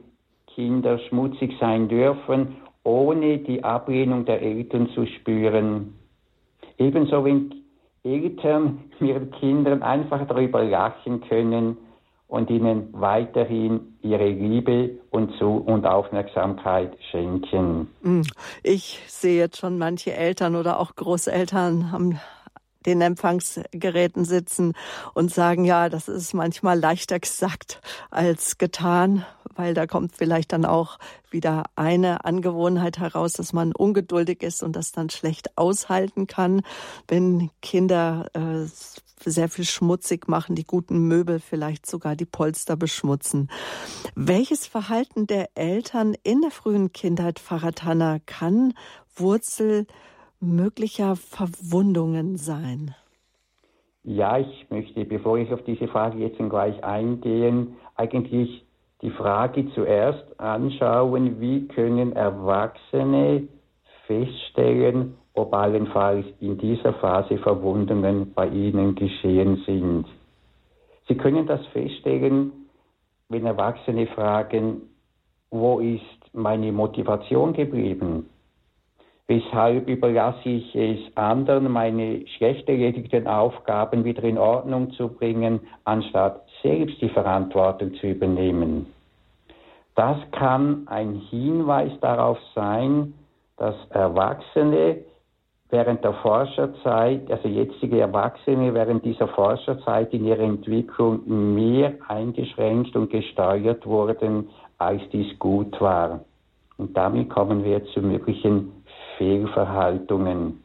Kinder 0.54 0.98
schmutzig 1.08 1.52
sein 1.60 1.88
dürfen, 1.88 2.56
ohne 2.84 3.38
die 3.38 3.62
Ablehnung 3.62 4.24
der 4.24 4.42
Eltern 4.42 4.88
zu 4.94 5.06
spüren. 5.06 5.94
Ebenso, 6.78 7.24
wenn 7.24 7.54
Eltern 8.04 8.84
ihren 9.00 9.30
Kindern 9.32 9.82
einfach 9.82 10.26
darüber 10.26 10.64
lachen 10.64 11.20
können 11.28 11.76
und 12.26 12.50
ihnen 12.50 12.88
weiterhin 12.92 13.98
ihre 14.00 14.28
Liebe 14.28 14.98
und, 15.10 15.36
Zu 15.36 15.58
und 15.58 15.86
Aufmerksamkeit 15.86 16.96
schenken. 17.10 17.88
Hm. 18.02 18.22
Ich 18.62 19.00
sehe 19.06 19.38
jetzt 19.38 19.58
schon 19.58 19.78
manche 19.78 20.14
Eltern 20.14 20.56
oder 20.56 20.80
auch 20.80 20.94
Großeltern 20.96 21.92
haben 21.92 22.18
den 22.86 23.00
Empfangsgeräten 23.00 24.24
sitzen 24.24 24.74
und 25.14 25.30
sagen, 25.30 25.64
ja, 25.64 25.88
das 25.88 26.08
ist 26.08 26.34
manchmal 26.34 26.78
leichter 26.78 27.20
gesagt 27.20 27.80
als 28.10 28.58
getan, 28.58 29.24
weil 29.56 29.74
da 29.74 29.86
kommt 29.86 30.16
vielleicht 30.16 30.52
dann 30.52 30.64
auch 30.64 30.98
wieder 31.30 31.64
eine 31.76 32.24
Angewohnheit 32.24 32.98
heraus, 32.98 33.34
dass 33.34 33.52
man 33.52 33.72
ungeduldig 33.72 34.42
ist 34.42 34.62
und 34.62 34.76
das 34.76 34.92
dann 34.92 35.10
schlecht 35.10 35.56
aushalten 35.56 36.26
kann, 36.26 36.62
wenn 37.08 37.50
Kinder 37.60 38.26
äh, 38.34 38.66
sehr 39.24 39.48
viel 39.48 39.64
schmutzig 39.64 40.28
machen, 40.28 40.54
die 40.54 40.64
guten 40.64 41.06
Möbel 41.06 41.38
vielleicht 41.38 41.86
sogar 41.86 42.16
die 42.16 42.24
Polster 42.24 42.76
beschmutzen. 42.76 43.48
Welches 44.14 44.66
Verhalten 44.66 45.26
der 45.26 45.50
Eltern 45.54 46.14
in 46.22 46.40
der 46.40 46.50
frühen 46.50 46.92
Kindheit, 46.92 47.40
Tanner, 47.76 48.20
kann 48.26 48.74
Wurzel 49.14 49.86
möglicher 50.40 51.16
Verwundungen 51.16 52.36
sein? 52.36 52.94
Ja, 54.04 54.38
ich 54.38 54.66
möchte, 54.68 55.04
bevor 55.04 55.38
ich 55.38 55.52
auf 55.52 55.62
diese 55.64 55.86
Frage 55.86 56.18
jetzt 56.18 56.38
gleich 56.38 56.82
eingehen, 56.82 57.76
eigentlich 57.94 58.64
die 59.02 59.10
Frage 59.10 59.68
zuerst 59.74 60.24
anschauen, 60.40 61.40
wie 61.40 61.66
können 61.66 62.12
Erwachsene 62.12 63.48
feststellen, 64.06 65.14
ob 65.34 65.52
allenfalls 65.52 66.26
in 66.40 66.56
dieser 66.58 66.92
Phase 66.94 67.38
Verwundungen 67.38 68.32
bei 68.32 68.46
ihnen 68.46 68.94
geschehen 68.94 69.62
sind. 69.66 70.06
Sie 71.08 71.16
können 71.16 71.46
das 71.46 71.64
feststellen, 71.68 72.52
wenn 73.28 73.44
Erwachsene 73.46 74.06
fragen, 74.06 74.82
wo 75.50 75.80
ist 75.80 76.02
meine 76.32 76.70
Motivation 76.70 77.52
geblieben? 77.52 78.28
Weshalb 79.26 79.88
überlasse 79.88 80.48
ich 80.48 80.74
es 80.74 80.98
anderen, 81.16 81.70
meine 81.70 82.26
schlecht 82.36 82.68
erledigten 82.68 83.26
Aufgaben 83.26 84.04
wieder 84.04 84.24
in 84.24 84.36
Ordnung 84.36 84.92
zu 84.92 85.08
bringen, 85.08 85.60
anstatt 85.84 86.46
selbst 86.62 87.00
die 87.00 87.08
Verantwortung 87.08 87.94
zu 87.94 88.08
übernehmen. 88.08 88.91
Das 89.94 90.16
kann 90.32 90.86
ein 90.86 91.14
Hinweis 91.30 91.92
darauf 92.00 92.38
sein, 92.54 93.14
dass 93.56 93.74
Erwachsene 93.90 95.04
während 95.70 96.04
der 96.04 96.12
Forscherzeit, 96.14 97.30
also 97.30 97.48
jetzige 97.48 98.00
Erwachsene 98.00 98.72
während 98.74 99.04
dieser 99.04 99.28
Forscherzeit 99.28 100.12
in 100.12 100.26
ihrer 100.26 100.42
Entwicklung 100.42 101.20
mehr 101.54 101.94
eingeschränkt 102.08 102.94
und 102.94 103.10
gesteuert 103.10 103.86
wurden, 103.86 104.48
als 104.78 105.02
dies 105.12 105.38
gut 105.38 105.80
war. 105.80 106.20
Und 106.76 106.96
damit 106.96 107.30
kommen 107.30 107.64
wir 107.64 107.84
zu 107.86 108.00
möglichen 108.00 108.84
Fehlverhaltungen. 109.16 110.62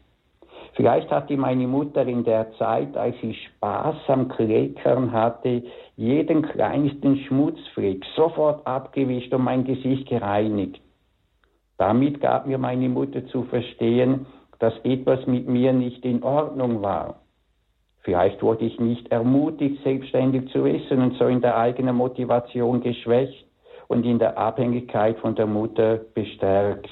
Vielleicht 0.73 1.09
hatte 1.09 1.37
meine 1.37 1.67
Mutter 1.67 2.05
in 2.05 2.23
der 2.23 2.51
Zeit, 2.53 2.95
als 2.97 3.15
sie 3.21 3.33
Spaß 3.33 3.95
am 4.07 4.27
Kleckern 4.27 5.11
hatte, 5.11 5.63
jeden 5.97 6.43
kleinsten 6.43 7.17
Schmutzfleck 7.17 8.05
sofort 8.15 8.65
abgewischt 8.65 9.33
und 9.33 9.43
mein 9.43 9.65
Gesicht 9.65 10.07
gereinigt. 10.07 10.79
Damit 11.77 12.21
gab 12.21 12.47
mir 12.47 12.57
meine 12.57 12.87
Mutter 12.87 13.25
zu 13.27 13.43
verstehen, 13.43 14.25
dass 14.59 14.73
etwas 14.83 15.25
mit 15.27 15.47
mir 15.47 15.73
nicht 15.73 16.05
in 16.05 16.23
Ordnung 16.23 16.81
war. 16.81 17.19
Vielleicht 18.01 18.41
wurde 18.41 18.65
ich 18.65 18.79
nicht 18.79 19.11
ermutigt, 19.11 19.83
selbstständig 19.83 20.49
zu 20.51 20.65
essen 20.65 21.01
und 21.01 21.17
so 21.17 21.25
in 21.25 21.41
der 21.41 21.57
eigenen 21.57 21.95
Motivation 21.95 22.79
geschwächt. 22.79 23.45
und 23.89 24.05
in 24.05 24.19
der 24.19 24.37
Abhängigkeit 24.37 25.17
von 25.19 25.35
der 25.35 25.47
Mutter 25.47 26.01
bestärkt. 26.13 26.89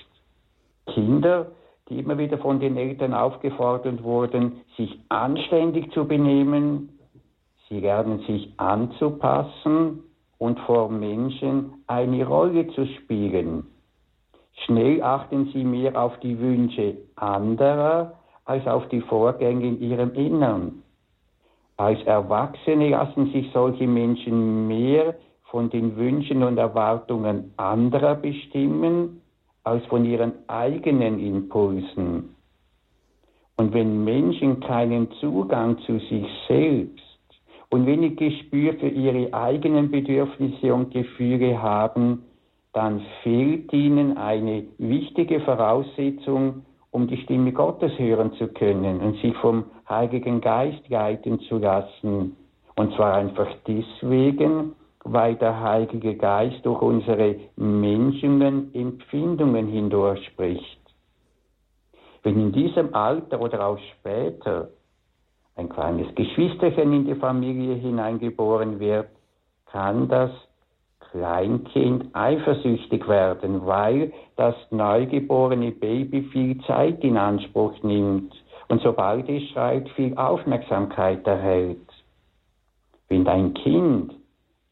Kinder, 0.87 1.51
die 1.89 1.99
immer 1.99 2.17
wieder 2.17 2.37
von 2.37 2.59
den 2.61 2.77
Eltern 2.77 3.13
aufgefordert 3.13 4.01
wurden, 4.01 4.61
sich 4.77 4.97
anständig 5.09 5.91
zu 5.91 6.07
benehmen, 6.07 6.94
sie 7.69 7.79
lernen 7.79 8.19
sich 8.27 8.53
anzupassen 8.57 10.03
und 10.37 10.59
vor 10.61 10.89
Menschen 10.89 11.73
eine 11.87 12.25
Rolle 12.25 12.67
zu 12.67 12.85
spielen. 12.85 13.67
Schnell 14.65 15.01
achten 15.03 15.49
sie 15.53 15.63
mehr 15.63 16.01
auf 16.01 16.19
die 16.19 16.39
Wünsche 16.39 16.97
anderer 17.15 18.13
als 18.45 18.65
auf 18.67 18.87
die 18.89 19.01
Vorgänge 19.01 19.67
in 19.67 19.81
ihrem 19.81 20.13
Innern. 20.13 20.83
Als 21.77 22.01
Erwachsene 22.03 22.89
lassen 22.89 23.31
sich 23.33 23.49
solche 23.51 23.87
Menschen 23.87 24.67
mehr 24.67 25.15
von 25.45 25.69
den 25.69 25.95
Wünschen 25.97 26.43
und 26.43 26.57
Erwartungen 26.57 27.53
anderer 27.57 28.15
bestimmen 28.15 29.21
als 29.63 29.85
von 29.87 30.05
ihren 30.05 30.33
eigenen 30.47 31.19
Impulsen. 31.19 32.35
Und 33.57 33.73
wenn 33.73 34.03
Menschen 34.03 34.59
keinen 34.59 35.11
Zugang 35.19 35.77
zu 35.79 35.99
sich 35.99 36.25
selbst 36.47 37.04
und 37.75 37.85
wenig 37.85 38.15
Gespür 38.15 38.73
für 38.75 38.87
ihre 38.87 39.33
eigenen 39.33 39.91
Bedürfnisse 39.91 40.73
und 40.73 40.91
Gefühle 40.91 41.61
haben, 41.61 42.23
dann 42.71 43.01
fehlt 43.21 43.73
ihnen 43.73 44.17
eine 44.17 44.63
wichtige 44.77 45.41
Voraussetzung, 45.41 46.65
um 46.91 47.07
die 47.07 47.17
Stimme 47.17 47.51
Gottes 47.51 47.91
hören 47.99 48.31
zu 48.35 48.47
können 48.47 49.01
und 49.01 49.17
sich 49.17 49.35
vom 49.37 49.65
Heiligen 49.89 50.39
Geist 50.39 50.87
leiten 50.87 51.41
zu 51.41 51.57
lassen. 51.57 52.37
Und 52.77 52.93
zwar 52.95 53.15
einfach 53.15 53.49
deswegen, 53.67 54.73
weil 55.03 55.35
der 55.35 55.59
Heilige 55.59 56.15
Geist 56.15 56.65
durch 56.65 56.81
unsere 56.81 57.35
menschlichen 57.57 58.73
Empfindungen 58.73 59.67
hindurch 59.67 60.25
spricht. 60.27 60.79
Wenn 62.23 62.39
in 62.39 62.51
diesem 62.53 62.95
Alter 62.95 63.41
oder 63.41 63.67
auch 63.67 63.79
später 63.99 64.69
ein 65.55 65.69
kleines 65.69 66.13
Geschwisterchen 66.15 66.93
in 66.93 67.05
die 67.05 67.15
Familie 67.15 67.75
hineingeboren 67.75 68.79
wird, 68.79 69.07
kann 69.71 70.07
das 70.09 70.31
Kleinkind 71.11 72.13
eifersüchtig 72.13 73.07
werden, 73.07 73.65
weil 73.65 74.11
das 74.35 74.55
neugeborene 74.69 75.71
Baby 75.71 76.23
viel 76.23 76.59
Zeit 76.63 77.03
in 77.03 77.17
Anspruch 77.17 77.81
nimmt 77.83 78.33
und 78.67 78.81
sobald 78.81 79.29
es 79.29 79.43
schreit, 79.49 79.87
viel 79.89 80.17
Aufmerksamkeit 80.17 81.25
erhält. 81.25 81.87
Wenn 83.07 83.23
dein 83.23 83.53
Kind 83.53 84.13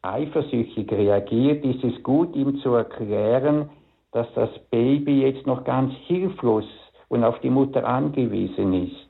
eifersüchtig 0.02 0.90
reagiert, 0.92 1.64
ist 1.64 1.82
es 1.84 2.02
gut, 2.02 2.34
ihm 2.34 2.58
zu 2.58 2.74
erklären, 2.74 3.70
dass 4.12 4.26
das 4.34 4.50
Baby 4.70 5.22
jetzt 5.22 5.46
noch 5.46 5.64
ganz 5.64 5.94
hilflos 6.06 6.66
und 7.08 7.24
auf 7.24 7.38
die 7.40 7.50
Mutter 7.50 7.86
angewiesen 7.86 8.88
ist. 8.88 9.03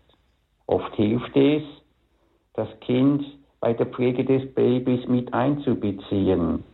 Oft 0.66 0.94
hilft 0.94 1.36
es, 1.36 1.62
das 2.54 2.68
Kind 2.80 3.24
bei 3.60 3.72
der 3.72 3.86
Pflege 3.86 4.24
des 4.24 4.52
Babys 4.54 5.06
mit 5.08 5.32
einzubeziehen. 5.32 6.64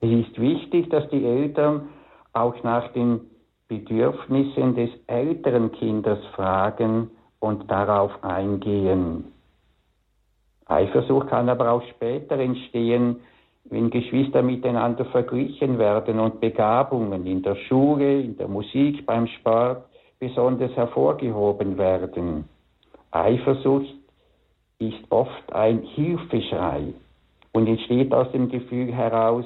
Es 0.00 0.10
ist 0.10 0.40
wichtig, 0.40 0.90
dass 0.90 1.08
die 1.10 1.24
Eltern 1.24 1.88
auch 2.32 2.62
nach 2.62 2.92
den 2.92 3.20
Bedürfnissen 3.68 4.74
des 4.74 4.90
älteren 5.06 5.72
Kindes 5.72 6.18
fragen 6.34 7.10
und 7.40 7.70
darauf 7.70 8.22
eingehen. 8.22 9.32
Eifersucht 10.66 11.28
kann 11.28 11.48
aber 11.48 11.70
auch 11.70 11.82
später 11.90 12.38
entstehen, 12.38 13.20
wenn 13.64 13.90
Geschwister 13.90 14.42
miteinander 14.42 15.04
verglichen 15.06 15.78
werden 15.78 16.18
und 16.18 16.40
Begabungen 16.40 17.26
in 17.26 17.42
der 17.42 17.54
Schule, 17.54 18.20
in 18.20 18.36
der 18.36 18.48
Musik, 18.48 19.06
beim 19.06 19.26
Sport 19.26 19.84
besonders 20.18 20.72
hervorgehoben 20.72 21.78
werden. 21.78 22.44
Eifersucht 23.12 23.94
ist 24.78 25.10
oft 25.10 25.52
ein 25.52 25.82
Hilfeschrei 25.82 26.94
und 27.52 27.66
entsteht 27.66 28.12
aus 28.12 28.30
dem 28.32 28.48
Gefühl 28.48 28.92
heraus, 28.92 29.44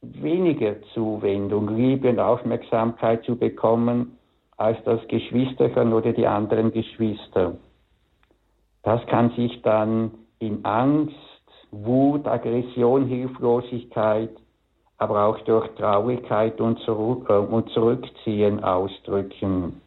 weniger 0.00 0.80
Zuwendung, 0.94 1.76
Liebe 1.76 2.08
und 2.08 2.20
Aufmerksamkeit 2.20 3.24
zu 3.24 3.36
bekommen 3.36 4.16
als 4.56 4.78
das 4.84 5.00
Geschwisterchen 5.08 5.92
oder 5.92 6.12
die 6.12 6.26
anderen 6.26 6.72
Geschwister. 6.72 7.56
Das 8.82 9.04
kann 9.06 9.30
sich 9.30 9.60
dann 9.62 10.12
in 10.38 10.64
Angst, 10.64 11.14
Wut, 11.70 12.26
Aggression, 12.26 13.06
Hilflosigkeit, 13.06 14.30
aber 14.98 15.26
auch 15.26 15.38
durch 15.40 15.68
Traurigkeit 15.76 16.60
und, 16.60 16.78
Zurück 16.80 17.26
äh, 17.28 17.34
und 17.34 17.70
Zurückziehen 17.70 18.62
ausdrücken. 18.62 19.80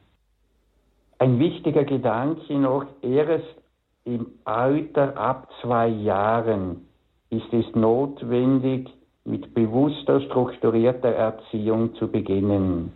Ein 1.24 1.40
wichtiger 1.40 1.86
Gedanke 1.86 2.54
noch, 2.60 2.86
erst 3.02 3.56
im 4.04 4.26
Alter 4.44 5.16
ab 5.16 5.48
zwei 5.62 5.88
Jahren 5.88 6.86
ist 7.30 7.48
es 7.54 7.64
notwendig, 7.76 8.90
mit 9.24 9.54
bewusster, 9.54 10.20
strukturierter 10.20 11.08
Erziehung 11.08 11.96
zu 11.96 12.10
beginnen. 12.10 12.92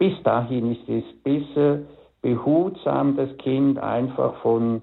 Bis 0.00 0.20
dahin 0.24 0.72
ist 0.72 0.88
es 0.88 1.04
besser, 1.22 1.82
behutsam 2.22 3.16
das 3.16 3.30
Kind 3.36 3.78
einfach 3.78 4.34
von 4.42 4.82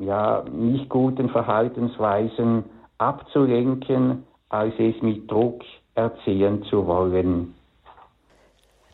ja, 0.00 0.42
nicht 0.50 0.88
guten 0.88 1.28
Verhaltensweisen 1.28 2.64
abzulenken, 2.98 4.24
als 4.48 4.74
es 4.76 5.00
mit 5.02 5.30
Druck 5.30 5.62
erziehen 5.94 6.64
zu 6.64 6.84
wollen. 6.84 7.54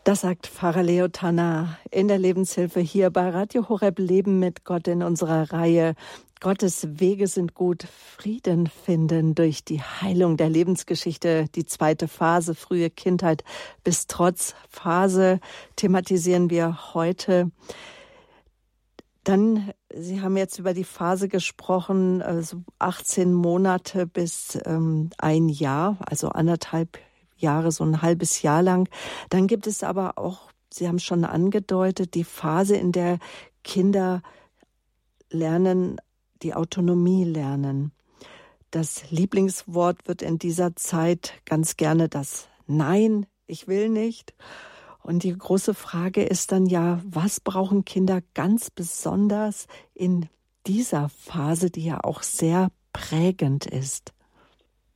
Das 0.04 0.22
sagt 0.22 0.46
Pfarrer 0.46 0.82
Leo 0.82 1.08
Tanner 1.08 1.78
in 1.90 2.08
der 2.08 2.18
Lebenshilfe 2.18 2.80
hier 2.80 3.10
bei 3.10 3.28
Radio 3.28 3.68
Horeb 3.68 3.98
Leben 3.98 4.38
mit 4.38 4.64
Gott 4.64 4.88
in 4.88 5.02
unserer 5.02 5.52
Reihe 5.52 5.94
Gottes 6.40 7.00
Wege 7.00 7.26
sind 7.26 7.54
gut, 7.54 7.82
Frieden 8.16 8.68
finden 8.68 9.34
durch 9.34 9.64
die 9.64 9.82
Heilung 9.82 10.36
der 10.36 10.48
Lebensgeschichte, 10.48 11.46
die 11.54 11.66
zweite 11.66 12.06
Phase, 12.06 12.54
frühe 12.54 12.90
Kindheit 12.90 13.42
bis 13.82 14.06
Trotz 14.06 14.54
Phase 14.68 15.40
thematisieren 15.74 16.48
wir 16.48 16.94
heute. 16.94 17.50
Dann, 19.24 19.72
Sie 19.92 20.20
haben 20.20 20.36
jetzt 20.36 20.60
über 20.60 20.74
die 20.74 20.84
Phase 20.84 21.28
gesprochen, 21.28 22.22
also 22.22 22.62
18 22.78 23.34
Monate 23.34 24.06
bis 24.06 24.56
ähm, 24.64 25.10
ein 25.18 25.48
Jahr, 25.48 25.98
also 26.06 26.28
anderthalb 26.28 26.98
Jahre, 27.38 27.72
so 27.72 27.84
ein 27.84 28.02
halbes 28.02 28.42
Jahr 28.42 28.62
lang. 28.62 28.88
Dann 29.30 29.46
gibt 29.46 29.66
es 29.66 29.82
aber 29.82 30.18
auch, 30.18 30.50
Sie 30.70 30.86
haben 30.86 30.98
schon 30.98 31.24
angedeutet, 31.24 32.14
die 32.14 32.24
Phase, 32.24 32.76
in 32.76 32.92
der 32.92 33.18
Kinder 33.64 34.22
lernen, 35.30 35.98
die 36.42 36.54
Autonomie 36.54 37.24
lernen. 37.24 37.92
Das 38.70 39.10
Lieblingswort 39.10 40.06
wird 40.06 40.20
in 40.20 40.38
dieser 40.38 40.76
Zeit 40.76 41.32
ganz 41.46 41.76
gerne 41.76 42.08
das 42.08 42.48
Nein, 42.66 43.26
ich 43.46 43.66
will 43.66 43.88
nicht. 43.88 44.34
Und 45.02 45.22
die 45.22 45.36
große 45.36 45.72
Frage 45.72 46.22
ist 46.22 46.52
dann 46.52 46.66
ja, 46.66 47.00
was 47.02 47.40
brauchen 47.40 47.86
Kinder 47.86 48.20
ganz 48.34 48.70
besonders 48.70 49.66
in 49.94 50.28
dieser 50.66 51.08
Phase, 51.08 51.70
die 51.70 51.84
ja 51.84 52.04
auch 52.04 52.22
sehr 52.22 52.68
prägend 52.92 53.64
ist? 53.64 54.12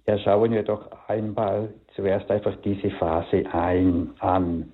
Ja, 0.06 0.18
schauen 0.18 0.52
wir 0.52 0.64
doch 0.64 0.90
einmal 1.08 1.72
zuerst 1.94 2.30
einfach 2.30 2.56
diese 2.64 2.90
Phase 2.90 3.44
ein, 3.52 4.10
an. 4.18 4.72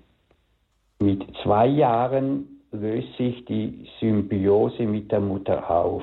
Mit 1.01 1.25
zwei 1.43 1.67
Jahren 1.67 2.61
löst 2.73 3.17
sich 3.17 3.45
die 3.45 3.87
Symbiose 4.01 4.83
mit 4.83 5.11
der 5.11 5.21
Mutter 5.21 5.71
auf. 5.71 6.03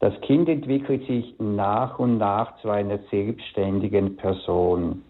Das 0.00 0.18
Kind 0.22 0.48
entwickelt 0.48 1.06
sich 1.06 1.34
nach 1.38 1.98
und 1.98 2.18
nach 2.18 2.56
zu 2.62 2.70
einer 2.70 2.98
selbstständigen 3.10 4.16
Person. 4.16 5.02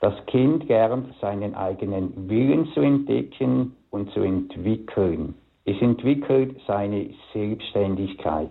Das 0.00 0.14
Kind 0.26 0.68
lernt 0.68 1.14
seinen 1.20 1.54
eigenen 1.54 2.28
Willen 2.28 2.66
zu 2.74 2.80
entdecken 2.80 3.74
und 3.90 4.10
zu 4.10 4.20
entwickeln. 4.20 5.34
Es 5.64 5.80
entwickelt 5.80 6.60
seine 6.66 7.10
Selbstständigkeit. 7.32 8.50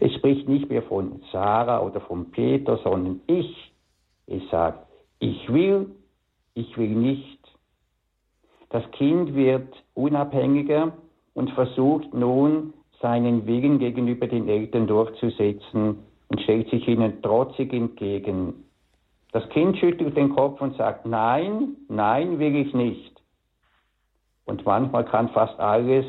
Es 0.00 0.12
spricht 0.14 0.48
nicht 0.48 0.68
mehr 0.68 0.82
von 0.82 1.22
Sarah 1.30 1.80
oder 1.80 2.00
von 2.00 2.30
Peter, 2.30 2.78
sondern 2.78 3.20
ich. 3.26 3.71
Es 4.26 4.42
sagt, 4.50 4.86
ich 5.18 5.52
will, 5.52 5.94
ich 6.54 6.76
will 6.76 6.90
nicht. 6.90 7.38
Das 8.70 8.88
Kind 8.92 9.34
wird 9.34 9.68
unabhängiger 9.94 10.92
und 11.34 11.50
versucht 11.50 12.12
nun 12.14 12.72
seinen 13.00 13.46
Willen 13.46 13.78
gegenüber 13.78 14.26
den 14.26 14.48
Eltern 14.48 14.86
durchzusetzen 14.86 15.98
und 16.28 16.40
stellt 16.40 16.70
sich 16.70 16.86
ihnen 16.88 17.20
trotzig 17.20 17.72
entgegen. 17.72 18.64
Das 19.32 19.48
Kind 19.50 19.78
schüttelt 19.78 20.16
den 20.16 20.34
Kopf 20.34 20.60
und 20.60 20.76
sagt, 20.76 21.06
nein, 21.06 21.76
nein, 21.88 22.38
will 22.38 22.56
ich 22.56 22.72
nicht. 22.74 23.12
Und 24.44 24.64
manchmal 24.64 25.04
kann 25.04 25.30
fast 25.30 25.58
alles 25.58 26.06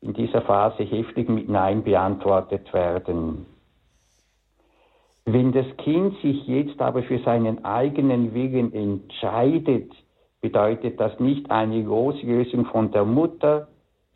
in 0.00 0.12
dieser 0.12 0.42
Phase 0.42 0.84
heftig 0.84 1.28
mit 1.28 1.48
Nein 1.48 1.82
beantwortet 1.82 2.72
werden. 2.72 3.46
Wenn 5.28 5.50
das 5.50 5.66
Kind 5.78 6.16
sich 6.22 6.46
jetzt 6.46 6.80
aber 6.80 7.02
für 7.02 7.18
seinen 7.18 7.64
eigenen 7.64 8.32
Willen 8.32 8.72
entscheidet, 8.72 9.90
bedeutet 10.40 11.00
das 11.00 11.18
nicht 11.18 11.50
eine 11.50 11.82
Loslösung 11.82 12.66
von 12.66 12.92
der 12.92 13.04
Mutter, 13.04 13.66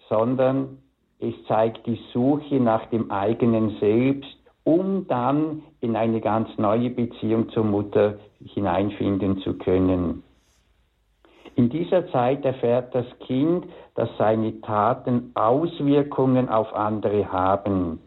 sondern 0.08 0.78
es 1.18 1.34
zeigt 1.48 1.84
die 1.86 1.98
Suche 2.12 2.60
nach 2.60 2.86
dem 2.86 3.10
eigenen 3.10 3.76
Selbst, 3.80 4.38
um 4.62 5.08
dann 5.08 5.64
in 5.80 5.96
eine 5.96 6.20
ganz 6.20 6.48
neue 6.58 6.90
Beziehung 6.90 7.48
zur 7.50 7.64
Mutter 7.64 8.18
hineinfinden 8.44 9.38
zu 9.38 9.54
können. 9.58 10.22
In 11.56 11.70
dieser 11.70 12.08
Zeit 12.12 12.44
erfährt 12.44 12.94
das 12.94 13.06
Kind, 13.26 13.66
dass 13.96 14.08
seine 14.16 14.60
Taten 14.60 15.32
Auswirkungen 15.34 16.48
auf 16.48 16.72
andere 16.72 17.32
haben. 17.32 17.98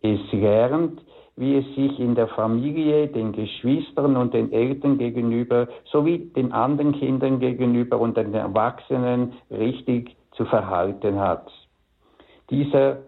Es 0.00 0.20
lernt, 0.32 1.00
wie 1.36 1.56
es 1.56 1.64
sich 1.74 1.98
in 1.98 2.14
der 2.14 2.28
Familie, 2.28 3.08
den 3.08 3.32
Geschwistern 3.32 4.16
und 4.16 4.34
den 4.34 4.52
Eltern 4.52 4.98
gegenüber 4.98 5.68
sowie 5.84 6.18
den 6.36 6.52
anderen 6.52 6.92
Kindern 6.92 7.40
gegenüber 7.40 7.98
und 7.98 8.16
den 8.16 8.34
Erwachsenen 8.34 9.32
richtig 9.50 10.16
zu 10.32 10.44
verhalten 10.44 11.18
hat. 11.18 11.50
Dieser 12.50 12.98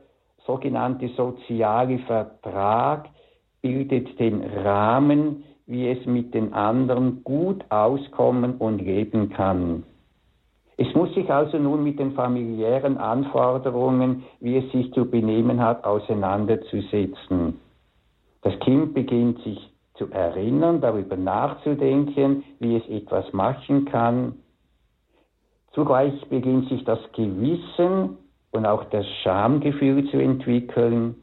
sogenannte 0.46 1.08
soziale 1.08 1.98
Vertrag 2.00 3.08
bildet 3.60 4.18
den 4.18 4.42
Rahmen, 4.42 5.44
wie 5.66 5.88
es 5.88 6.04
mit 6.06 6.34
den 6.34 6.52
anderen 6.52 7.22
gut 7.24 7.64
auskommen 7.70 8.56
und 8.56 8.80
leben 8.80 9.30
kann. 9.30 9.84
Es 10.76 10.92
muss 10.94 11.14
sich 11.14 11.30
also 11.30 11.58
nun 11.58 11.84
mit 11.84 11.98
den 11.98 12.12
familiären 12.12 12.98
Anforderungen, 12.98 14.24
wie 14.40 14.56
es 14.56 14.72
sich 14.72 14.92
zu 14.92 15.08
benehmen 15.08 15.60
hat, 15.60 15.84
auseinanderzusetzen. 15.84 17.60
Das 18.42 18.58
Kind 18.60 18.94
beginnt 18.94 19.42
sich 19.42 19.58
zu 19.94 20.10
erinnern, 20.10 20.80
darüber 20.80 21.16
nachzudenken, 21.16 22.44
wie 22.58 22.76
es 22.76 22.88
etwas 22.88 23.32
machen 23.32 23.84
kann. 23.86 24.34
Zugleich 25.72 26.12
beginnt 26.28 26.68
sich 26.68 26.84
das 26.84 27.00
Gewissen 27.12 28.18
und 28.50 28.66
auch 28.66 28.84
das 28.90 29.06
Schamgefühl 29.22 30.08
zu 30.10 30.18
entwickeln. 30.18 31.16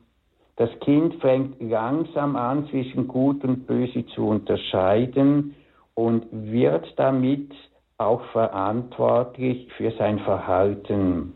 Das 0.55 0.69
Kind 0.82 1.15
fängt 1.21 1.62
langsam 1.62 2.36
an, 2.36 2.67
zwischen 2.67 3.08
Gut 3.08 3.43
und 3.43 3.65
Böse 3.67 4.05
zu 4.08 4.27
unterscheiden 4.27 5.55
und 5.93 6.25
wird 6.32 6.93
damit 6.97 7.51
auch 7.97 8.23
verantwortlich 8.32 9.71
für 9.73 9.91
sein 9.91 10.19
Verhalten. 10.19 11.34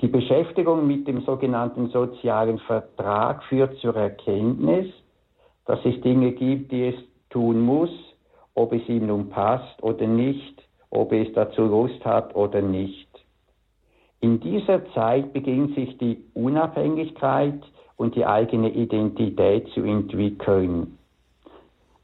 Die 0.00 0.08
Beschäftigung 0.08 0.86
mit 0.86 1.06
dem 1.06 1.20
sogenannten 1.22 1.88
sozialen 1.88 2.58
Vertrag 2.60 3.44
führt 3.44 3.76
zur 3.80 3.94
Erkenntnis, 3.96 4.86
dass 5.66 5.78
es 5.84 6.00
Dinge 6.00 6.32
gibt, 6.32 6.72
die 6.72 6.86
es 6.86 6.94
tun 7.28 7.60
muss, 7.60 7.90
ob 8.54 8.72
es 8.72 8.88
ihm 8.88 9.08
nun 9.08 9.28
passt 9.28 9.82
oder 9.82 10.06
nicht, 10.06 10.62
ob 10.88 11.12
es 11.12 11.30
dazu 11.34 11.62
Lust 11.62 12.02
hat 12.04 12.34
oder 12.34 12.62
nicht. 12.62 13.08
In 14.20 14.40
dieser 14.40 14.90
Zeit 14.92 15.34
beginnt 15.34 15.74
sich 15.74 15.98
die 15.98 16.24
Unabhängigkeit 16.32 17.60
und 17.96 18.14
die 18.14 18.24
eigene 18.24 18.70
Identität 18.70 19.68
zu 19.74 19.82
entwickeln. 19.82 20.96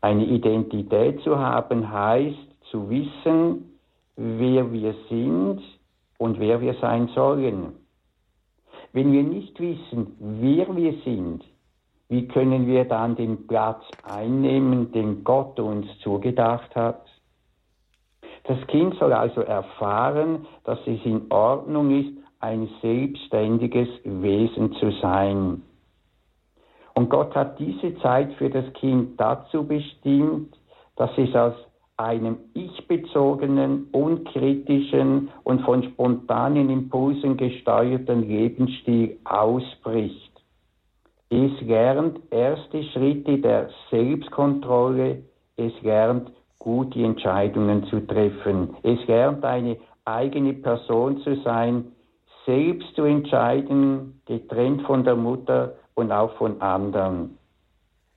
Eine 0.02 0.26
Identität 0.26 1.20
zu 1.22 1.38
haben 1.38 1.90
heißt 1.90 2.36
zu 2.70 2.90
wissen, 2.90 3.78
wer 4.16 4.70
wir 4.70 4.94
sind 5.08 5.62
und 6.18 6.38
wer 6.38 6.60
wir 6.60 6.74
sein 6.74 7.08
sollen. 7.14 7.85
Wenn 8.96 9.12
wir 9.12 9.24
nicht 9.24 9.60
wissen, 9.60 10.16
wer 10.18 10.74
wir 10.74 10.94
sind, 11.04 11.44
wie 12.08 12.26
können 12.28 12.66
wir 12.66 12.86
dann 12.86 13.14
den 13.14 13.46
Platz 13.46 13.82
einnehmen, 14.02 14.90
den 14.90 15.22
Gott 15.22 15.60
uns 15.60 15.86
zugedacht 15.98 16.74
hat? 16.74 17.04
Das 18.44 18.56
Kind 18.68 18.94
soll 18.94 19.12
also 19.12 19.42
erfahren, 19.42 20.46
dass 20.64 20.78
es 20.86 20.98
in 21.04 21.30
Ordnung 21.30 21.90
ist, 21.90 22.16
ein 22.40 22.70
selbstständiges 22.80 23.88
Wesen 24.04 24.72
zu 24.76 24.90
sein. 25.02 25.60
Und 26.94 27.10
Gott 27.10 27.34
hat 27.34 27.58
diese 27.58 27.98
Zeit 27.98 28.32
für 28.38 28.48
das 28.48 28.72
Kind 28.72 29.20
dazu 29.20 29.66
bestimmt, 29.66 30.56
dass 30.96 31.10
es 31.18 31.34
aus 31.34 31.52
einem 31.96 32.36
ich-bezogenen, 32.52 33.88
unkritischen 33.92 35.30
und 35.44 35.62
von 35.62 35.82
spontanen 35.82 36.68
Impulsen 36.68 37.36
gesteuerten 37.36 38.28
Lebensstil 38.28 39.18
ausbricht. 39.24 40.32
Es 41.30 41.50
lernt 41.62 42.20
erste 42.30 42.84
Schritte 42.84 43.38
der 43.38 43.70
Selbstkontrolle, 43.90 45.22
es 45.56 45.72
lernt 45.82 46.30
gute 46.58 47.02
Entscheidungen 47.02 47.84
zu 47.84 48.06
treffen. 48.06 48.76
Es 48.82 49.04
lernt 49.06 49.44
eine 49.44 49.76
eigene 50.04 50.52
Person 50.52 51.18
zu 51.22 51.36
sein, 51.42 51.92
selbst 52.44 52.94
zu 52.94 53.04
entscheiden, 53.04 54.20
getrennt 54.26 54.82
von 54.82 55.02
der 55.02 55.16
Mutter 55.16 55.74
und 55.94 56.12
auch 56.12 56.32
von 56.36 56.60
anderen. 56.60 57.38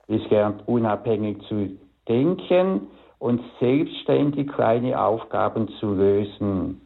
Es 0.08 0.28
lernt 0.30 0.68
unabhängig 0.68 1.42
zu 1.48 1.78
denken 2.08 2.88
und 3.20 3.42
selbstständig 3.60 4.48
kleine 4.48 5.00
Aufgaben 5.00 5.68
zu 5.80 5.94
lösen. 5.94 6.82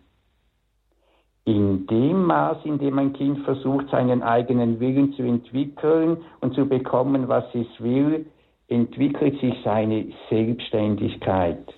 In 1.46 1.88
dem 1.88 2.26
Maß, 2.26 2.58
in 2.64 2.80
dem 2.80 2.98
ein 3.00 3.14
Kind 3.14 3.40
versucht, 3.40 3.90
seinen 3.90 4.24
eigenen 4.24 4.80
Willen 4.80 5.14
zu 5.14 5.24
entwickeln 5.24 6.18
und 6.42 6.54
zu 6.56 6.66
bekommen, 6.66 7.28
was 7.28 7.44
es 7.54 7.68
will, 7.80 8.26
entwickelt 8.70 9.40
sich 9.42 9.54
seine 9.64 10.08
Selbstständigkeit. 10.30 11.74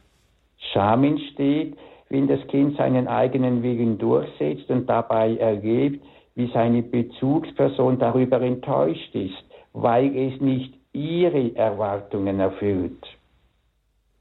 Scham 0.72 1.04
entsteht, 1.04 1.76
wenn 2.10 2.28
das 2.28 2.46
Kind 2.48 2.78
seinen 2.78 3.08
eigenen 3.08 3.64
Willen 3.64 3.98
durchsetzt 3.98 4.70
und 4.70 4.88
dabei 4.88 5.36
erlebt, 5.38 6.06
wie 6.36 6.50
seine 6.54 6.84
Bezugsperson 6.84 7.98
darüber 7.98 8.42
enttäuscht 8.42 9.16
ist, 9.16 9.44
weil 9.74 10.16
es 10.16 10.40
nicht 10.40 10.74
ihre 10.94 11.56
Erwartungen 11.56 12.40
erfüllt. 12.40 13.04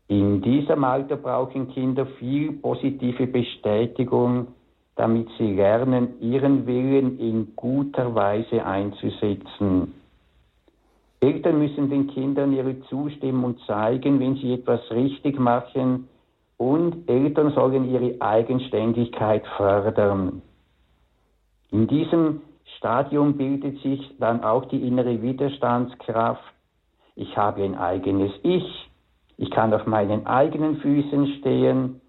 In 0.08 0.42
diesem 0.42 0.84
Alter 0.84 1.16
brauchen 1.16 1.70
Kinder 1.70 2.06
viel 2.18 2.52
positive 2.52 3.26
Bestätigung, 3.26 4.48
damit 4.96 5.28
sie 5.38 5.54
lernen, 5.54 6.20
ihren 6.20 6.66
Willen 6.66 7.18
in 7.18 7.56
guter 7.56 8.14
Weise 8.14 8.64
einzusetzen. 8.64 9.94
Eltern 11.20 11.58
müssen 11.58 11.88
den 11.88 12.08
Kindern 12.08 12.52
ihre 12.52 12.80
Zustimmung 12.82 13.56
zeigen, 13.66 14.20
wenn 14.20 14.36
sie 14.36 14.52
etwas 14.52 14.80
richtig 14.90 15.38
machen, 15.38 16.08
und 16.56 17.08
Eltern 17.08 17.52
sollen 17.52 17.90
ihre 17.90 18.20
Eigenständigkeit 18.20 19.44
fördern. 19.56 20.42
In 21.70 21.88
diesem 21.88 22.42
Stadium 22.76 23.36
bildet 23.36 23.80
sich 23.80 24.00
dann 24.20 24.44
auch 24.44 24.66
die 24.66 24.86
innere 24.86 25.20
Widerstandskraft. 25.20 26.44
Ich 27.16 27.36
habe 27.36 27.64
ein 27.64 27.74
eigenes 27.74 28.32
Ich, 28.42 28.88
ich 29.36 29.50
kann 29.50 29.74
auf 29.74 29.86
meinen 29.86 30.26
eigenen 30.26 30.76
Füßen 30.76 31.26
stehen, 31.38 32.00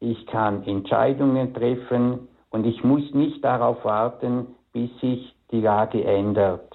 ich 0.00 0.26
kann 0.26 0.62
Entscheidungen 0.64 1.52
treffen 1.52 2.28
und 2.50 2.66
ich 2.66 2.82
muss 2.82 3.12
nicht 3.12 3.44
darauf 3.44 3.84
warten, 3.84 4.46
bis 4.72 4.90
sich 5.00 5.34
die 5.50 5.60
Lage 5.60 6.04
ändert. 6.04 6.74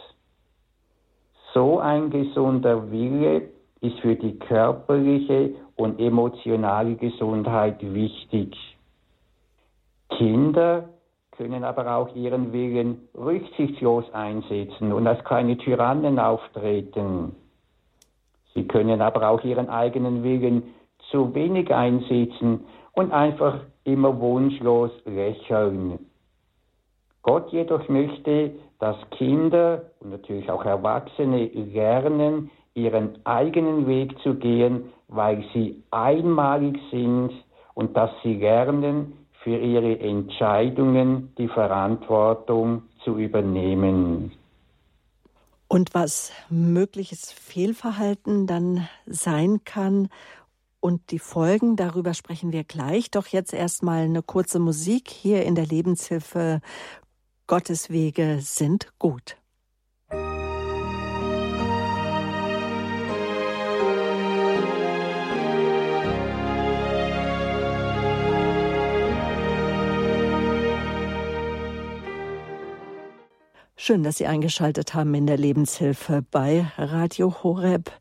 So 1.54 1.80
ein 1.80 2.10
gesunder 2.10 2.92
Wille 2.92 3.50
ist 3.82 4.00
für 4.00 4.16
die 4.16 4.38
körperliche 4.38 5.56
und 5.76 6.00
emotionale 6.00 6.96
Gesundheit 6.96 7.78
wichtig. 7.82 8.56
Kinder 10.10 10.90
können 11.32 11.64
aber 11.64 11.96
auch 11.96 12.16
ihren 12.16 12.54
Willen 12.54 13.10
rücksichtslos 13.14 14.06
einsetzen 14.14 14.94
und 14.94 15.08
als 15.08 15.24
kleine 15.24 15.58
Tyrannen 15.58 16.20
auftreten. 16.20 17.36
Sie 18.56 18.68
können 18.68 19.02
aber 19.02 19.30
auch 19.30 19.44
ihren 19.44 19.70
eigenen 19.70 20.24
Willen 20.24 20.64
zu 21.12 21.36
wenig 21.36 21.74
einsetzen 21.74 22.66
und 22.94 23.12
einfach 23.12 23.60
immer 23.84 24.20
wunschlos 24.20 24.92
lächeln. 25.06 26.00
Gott 27.22 27.52
jedoch 27.52 27.88
möchte, 27.90 28.52
dass 28.80 28.96
Kinder 29.12 29.84
und 30.00 30.12
natürlich 30.12 30.50
auch 30.50 30.66
Erwachsene 30.66 31.46
lernen, 31.48 32.50
ihren 32.74 33.20
eigenen 33.26 33.88
Weg 33.88 34.18
zu 34.20 34.36
gehen, 34.36 34.92
weil 35.08 35.44
sie 35.54 35.82
einmalig 35.92 36.80
sind 36.92 37.32
und 37.74 37.96
dass 37.96 38.12
sie 38.24 38.36
lernen, 38.36 39.14
für 39.44 39.58
ihre 39.58 40.00
Entscheidungen 40.00 41.32
die 41.38 41.48
Verantwortung 41.48 42.82
zu 43.04 43.20
übernehmen. 43.20 44.32
Und 45.68 45.94
was 45.94 46.32
mögliches 46.50 47.32
Fehlverhalten 47.32 48.48
dann 48.48 48.88
sein 49.06 49.64
kann 49.64 50.10
und 50.80 51.10
die 51.10 51.20
Folgen, 51.20 51.76
darüber 51.76 52.14
sprechen 52.14 52.52
wir 52.52 52.64
gleich. 52.64 53.10
Doch 53.10 53.28
jetzt 53.28 53.54
erstmal 53.54 54.04
eine 54.04 54.22
kurze 54.22 54.60
Musik 54.60 55.10
hier 55.10 55.44
in 55.44 55.56
der 55.56 55.66
Lebenshilfe 55.66 56.62
Gottes 57.48 57.90
Wege 57.90 58.40
sind 58.42 58.94
gut. 59.00 59.38
Schön, 73.78 74.04
dass 74.04 74.18
Sie 74.18 74.26
eingeschaltet 74.26 74.94
haben 74.94 75.14
in 75.16 75.28
der 75.28 75.36
Lebenshilfe 75.36 76.24
bei 76.32 76.66
Radio 76.78 77.44
Horeb. 77.44 77.92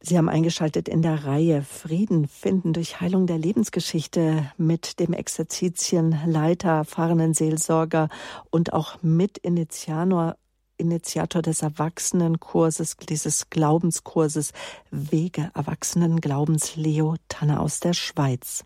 Sie 0.00 0.18
haben 0.18 0.28
eingeschaltet 0.28 0.86
in 0.86 1.00
der 1.00 1.24
Reihe 1.24 1.62
Frieden 1.62 2.28
finden 2.28 2.74
durch 2.74 3.00
Heilung 3.00 3.26
der 3.26 3.38
Lebensgeschichte 3.38 4.52
mit 4.58 5.00
dem 5.00 5.14
Exerzitienleiter, 5.14 6.68
erfahrenen 6.68 7.32
Seelsorger 7.32 8.10
und 8.50 8.74
auch 8.74 9.02
Mitinitiator 9.02 10.36
Initiator 10.76 11.40
des 11.40 11.62
Erwachsenenkurses, 11.62 12.96
dieses 12.96 13.48
Glaubenskurses 13.48 14.52
Wege 14.90 15.50
Erwachsenen 15.54 16.20
Glaubens 16.20 16.76
Leo 16.76 17.16
Tanner 17.28 17.60
aus 17.60 17.80
der 17.80 17.94
Schweiz. 17.94 18.64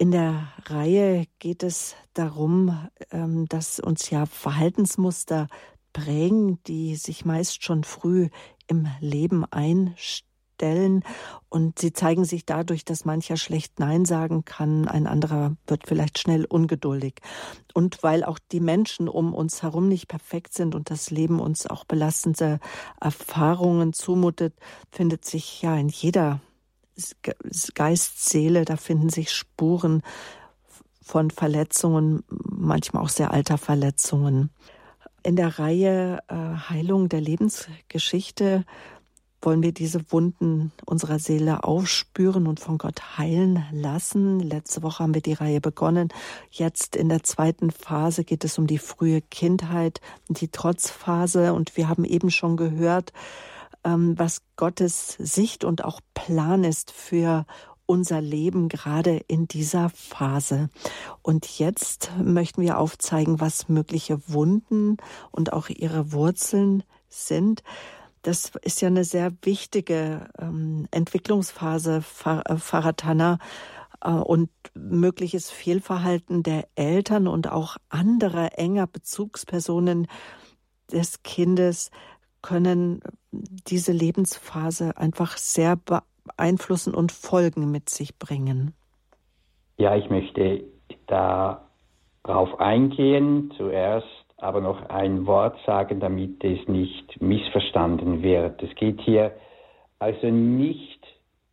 In 0.00 0.12
der 0.12 0.48
Reihe 0.64 1.26
geht 1.40 1.62
es 1.62 1.94
darum, 2.14 2.88
ähm, 3.10 3.46
dass 3.50 3.80
uns 3.80 4.08
ja 4.08 4.24
Verhaltensmuster 4.24 5.46
prägen, 5.92 6.58
die 6.64 6.96
sich 6.96 7.26
meist 7.26 7.62
schon 7.62 7.84
früh 7.84 8.30
im 8.66 8.88
Leben 9.00 9.44
einstellen 9.44 10.30
stellen 10.60 11.04
und 11.48 11.78
sie 11.78 11.94
zeigen 11.94 12.26
sich 12.26 12.44
dadurch, 12.44 12.84
dass 12.84 13.06
mancher 13.06 13.38
schlecht 13.38 13.78
Nein 13.80 14.04
sagen 14.04 14.44
kann, 14.44 14.86
ein 14.88 15.06
anderer 15.06 15.56
wird 15.66 15.86
vielleicht 15.86 16.18
schnell 16.18 16.44
ungeduldig. 16.44 17.14
Und 17.72 18.02
weil 18.02 18.24
auch 18.24 18.38
die 18.52 18.60
Menschen 18.60 19.08
um 19.08 19.32
uns 19.32 19.62
herum 19.62 19.88
nicht 19.88 20.06
perfekt 20.06 20.52
sind 20.52 20.74
und 20.74 20.90
das 20.90 21.10
Leben 21.10 21.40
uns 21.40 21.66
auch 21.66 21.84
belastende 21.84 22.60
Erfahrungen 23.00 23.94
zumutet, 23.94 24.54
findet 24.92 25.24
sich 25.24 25.62
ja 25.62 25.76
in 25.76 25.88
jeder 25.88 26.40
Geist, 27.74 28.28
Seele, 28.28 28.64
da 28.64 28.76
finden 28.76 29.08
sich 29.08 29.32
Spuren 29.32 30.02
von 31.02 31.30
Verletzungen, 31.30 32.22
manchmal 32.28 33.02
auch 33.02 33.08
sehr 33.08 33.32
alter 33.32 33.58
Verletzungen. 33.58 34.50
In 35.22 35.36
der 35.36 35.58
Reihe 35.58 36.20
äh, 36.28 36.34
Heilung 36.34 37.08
der 37.08 37.20
Lebensgeschichte 37.20 38.64
wollen 39.42 39.62
wir 39.62 39.72
diese 39.72 40.12
Wunden 40.12 40.72
unserer 40.84 41.18
Seele 41.18 41.64
aufspüren 41.64 42.46
und 42.46 42.60
von 42.60 42.78
Gott 42.78 43.18
heilen 43.18 43.64
lassen. 43.72 44.40
Letzte 44.40 44.82
Woche 44.82 45.02
haben 45.02 45.14
wir 45.14 45.22
die 45.22 45.32
Reihe 45.32 45.60
begonnen. 45.60 46.08
Jetzt 46.50 46.94
in 46.96 47.08
der 47.08 47.22
zweiten 47.22 47.70
Phase 47.70 48.24
geht 48.24 48.44
es 48.44 48.58
um 48.58 48.66
die 48.66 48.78
frühe 48.78 49.22
Kindheit, 49.22 50.00
die 50.28 50.48
Trotzphase. 50.48 51.54
Und 51.54 51.76
wir 51.76 51.88
haben 51.88 52.04
eben 52.04 52.30
schon 52.30 52.56
gehört, 52.56 53.12
was 53.82 54.42
Gottes 54.56 55.16
Sicht 55.18 55.64
und 55.64 55.84
auch 55.84 56.00
Plan 56.14 56.64
ist 56.64 56.90
für 56.90 57.46
unser 57.86 58.20
Leben 58.20 58.68
gerade 58.68 59.16
in 59.26 59.48
dieser 59.48 59.90
Phase. 59.90 60.68
Und 61.22 61.58
jetzt 61.58 62.12
möchten 62.22 62.62
wir 62.62 62.78
aufzeigen, 62.78 63.40
was 63.40 63.68
mögliche 63.68 64.20
Wunden 64.28 64.98
und 65.32 65.52
auch 65.52 65.68
ihre 65.68 66.12
Wurzeln 66.12 66.84
sind. 67.08 67.64
Das 68.22 68.52
ist 68.62 68.80
ja 68.80 68.88
eine 68.88 69.04
sehr 69.04 69.32
wichtige 69.42 70.28
ähm, 70.38 70.86
Entwicklungsphase, 70.92 72.04
äh, 72.24 72.56
Faratana, 72.58 73.38
äh, 74.02 74.10
und 74.10 74.50
mögliches 74.74 75.50
Fehlverhalten 75.50 76.42
der 76.42 76.68
Eltern 76.74 77.26
und 77.26 77.50
auch 77.50 77.76
anderer 77.88 78.58
enger 78.58 78.86
Bezugspersonen 78.86 80.06
des 80.92 81.22
Kindes 81.22 81.90
können 82.42 83.00
diese 83.30 83.92
Lebensphase 83.92 84.96
einfach 84.96 85.36
sehr 85.36 85.76
beeinflussen 85.76 86.94
und 86.94 87.12
Folgen 87.12 87.70
mit 87.70 87.88
sich 87.88 88.18
bringen. 88.18 88.74
Ja, 89.76 89.96
ich 89.96 90.10
möchte 90.10 90.64
darauf 91.06 92.58
eingehen. 92.58 93.52
Zuerst 93.56 94.06
aber 94.36 94.60
noch 94.60 94.88
ein 94.88 95.26
Wort 95.26 95.56
sagen, 95.66 96.00
damit 96.00 96.42
es 96.44 96.66
nicht 96.66 97.20
missverstanden 97.20 98.22
wird. 98.22 98.62
Es 98.62 98.74
geht 98.74 99.00
hier 99.02 99.32
also 99.98 100.28
nicht 100.28 101.00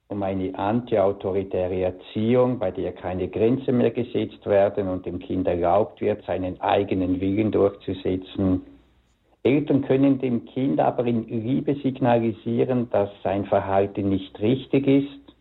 um 0.09 0.23
eine 0.23 0.57
antiautoritäre 0.57 1.81
Erziehung, 1.81 2.59
bei 2.59 2.71
der 2.71 2.93
keine 2.93 3.27
Grenzen 3.27 3.77
mehr 3.77 3.91
gesetzt 3.91 4.45
werden 4.45 4.87
und 4.87 5.05
dem 5.05 5.19
Kind 5.19 5.47
erlaubt 5.47 5.99
wird, 5.99 6.23
seinen 6.25 6.61
eigenen 6.61 7.19
Willen 7.19 7.51
durchzusetzen. 7.51 8.61
Eltern 9.47 9.81
können 9.81 10.19
dem 10.19 10.45
Kind 10.45 10.79
aber 10.79 11.05
in 11.05 11.25
Liebe 11.27 11.75
signalisieren, 11.75 12.89
dass 12.89 13.09
sein 13.23 13.45
Verhalten 13.45 14.09
nicht 14.09 14.37
richtig 14.41 14.87
ist. 14.87 15.35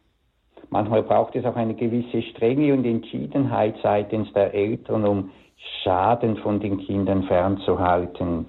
Manchmal 0.71 1.03
braucht 1.03 1.35
es 1.35 1.45
auch 1.45 1.57
eine 1.57 1.75
gewisse 1.75 2.23
Strenge 2.23 2.73
und 2.73 2.85
Entschiedenheit 2.85 3.75
seitens 3.83 4.33
der 4.33 4.55
Eltern, 4.55 5.05
um 5.05 5.31
Schaden 5.83 6.37
von 6.37 6.61
den 6.61 6.79
Kindern 6.79 7.25
fernzuhalten. 7.25 8.47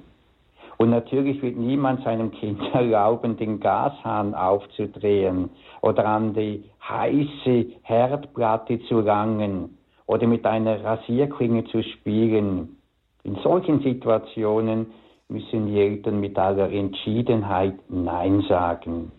Und 0.77 0.91
natürlich 0.91 1.41
wird 1.41 1.57
niemand 1.57 2.03
seinem 2.03 2.31
Kind 2.31 2.61
erlauben, 2.73 3.35
den 3.37 3.59
Gashahn 3.59 4.35
aufzudrehen 4.35 5.49
oder 5.81 6.05
an 6.05 6.33
die 6.35 6.63
heiße 6.87 7.65
Herdplatte 7.81 8.79
zu 8.81 9.01
langen 9.01 9.77
oder 10.05 10.27
mit 10.27 10.45
einer 10.45 10.83
Rasierklinge 10.83 11.65
zu 11.65 11.81
spielen. 11.81 12.77
In 13.23 13.35
solchen 13.37 13.81
Situationen 13.81 14.87
müssen 15.29 15.67
die 15.67 15.79
Eltern 15.79 16.19
mit 16.19 16.37
aller 16.37 16.71
Entschiedenheit 16.71 17.75
Nein 17.89 18.41
sagen. 18.47 19.11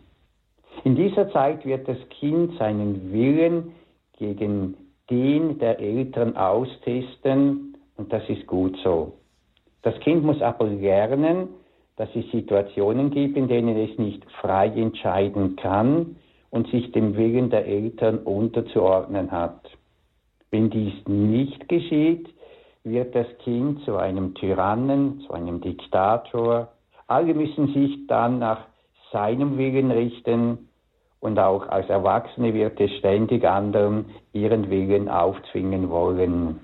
In 0.84 0.96
dieser 0.96 1.30
Zeit 1.32 1.64
wird 1.66 1.88
das 1.88 1.98
Kind 2.20 2.56
seinen 2.58 3.12
Willen 3.12 3.72
gegen 4.18 4.76
den 5.10 5.58
der 5.58 5.78
Eltern 5.80 6.36
austesten 6.36 7.76
und 7.96 8.12
das 8.12 8.28
ist 8.28 8.46
gut 8.46 8.76
so. 8.82 9.14
Das 9.82 9.98
Kind 10.00 10.24
muss 10.24 10.40
aber 10.42 10.66
lernen, 10.66 11.48
dass 11.96 12.08
es 12.14 12.30
Situationen 12.30 13.10
gibt, 13.10 13.36
in 13.36 13.48
denen 13.48 13.76
es 13.76 13.98
nicht 13.98 14.24
frei 14.40 14.68
entscheiden 14.68 15.56
kann 15.56 16.16
und 16.50 16.68
sich 16.68 16.92
dem 16.92 17.16
Willen 17.16 17.50
der 17.50 17.66
Eltern 17.66 18.18
unterzuordnen 18.18 19.30
hat. 19.30 19.60
Wenn 20.50 20.70
dies 20.70 20.94
nicht 21.06 21.68
geschieht, 21.68 22.28
wird 22.88 23.14
das 23.14 23.26
Kind 23.44 23.84
zu 23.84 23.96
einem 23.96 24.34
Tyrannen, 24.34 25.20
zu 25.26 25.32
einem 25.32 25.60
Diktator. 25.60 26.68
Alle 27.06 27.34
müssen 27.34 27.72
sich 27.72 28.06
dann 28.06 28.38
nach 28.38 28.60
seinem 29.12 29.56
Willen 29.58 29.90
richten 29.90 30.68
und 31.20 31.38
auch 31.38 31.68
als 31.68 31.88
Erwachsene 31.88 32.54
wird 32.54 32.80
es 32.80 32.90
ständig 32.98 33.44
anderen 33.44 34.06
ihren 34.32 34.70
Willen 34.70 35.08
aufzwingen 35.08 35.90
wollen. 35.90 36.60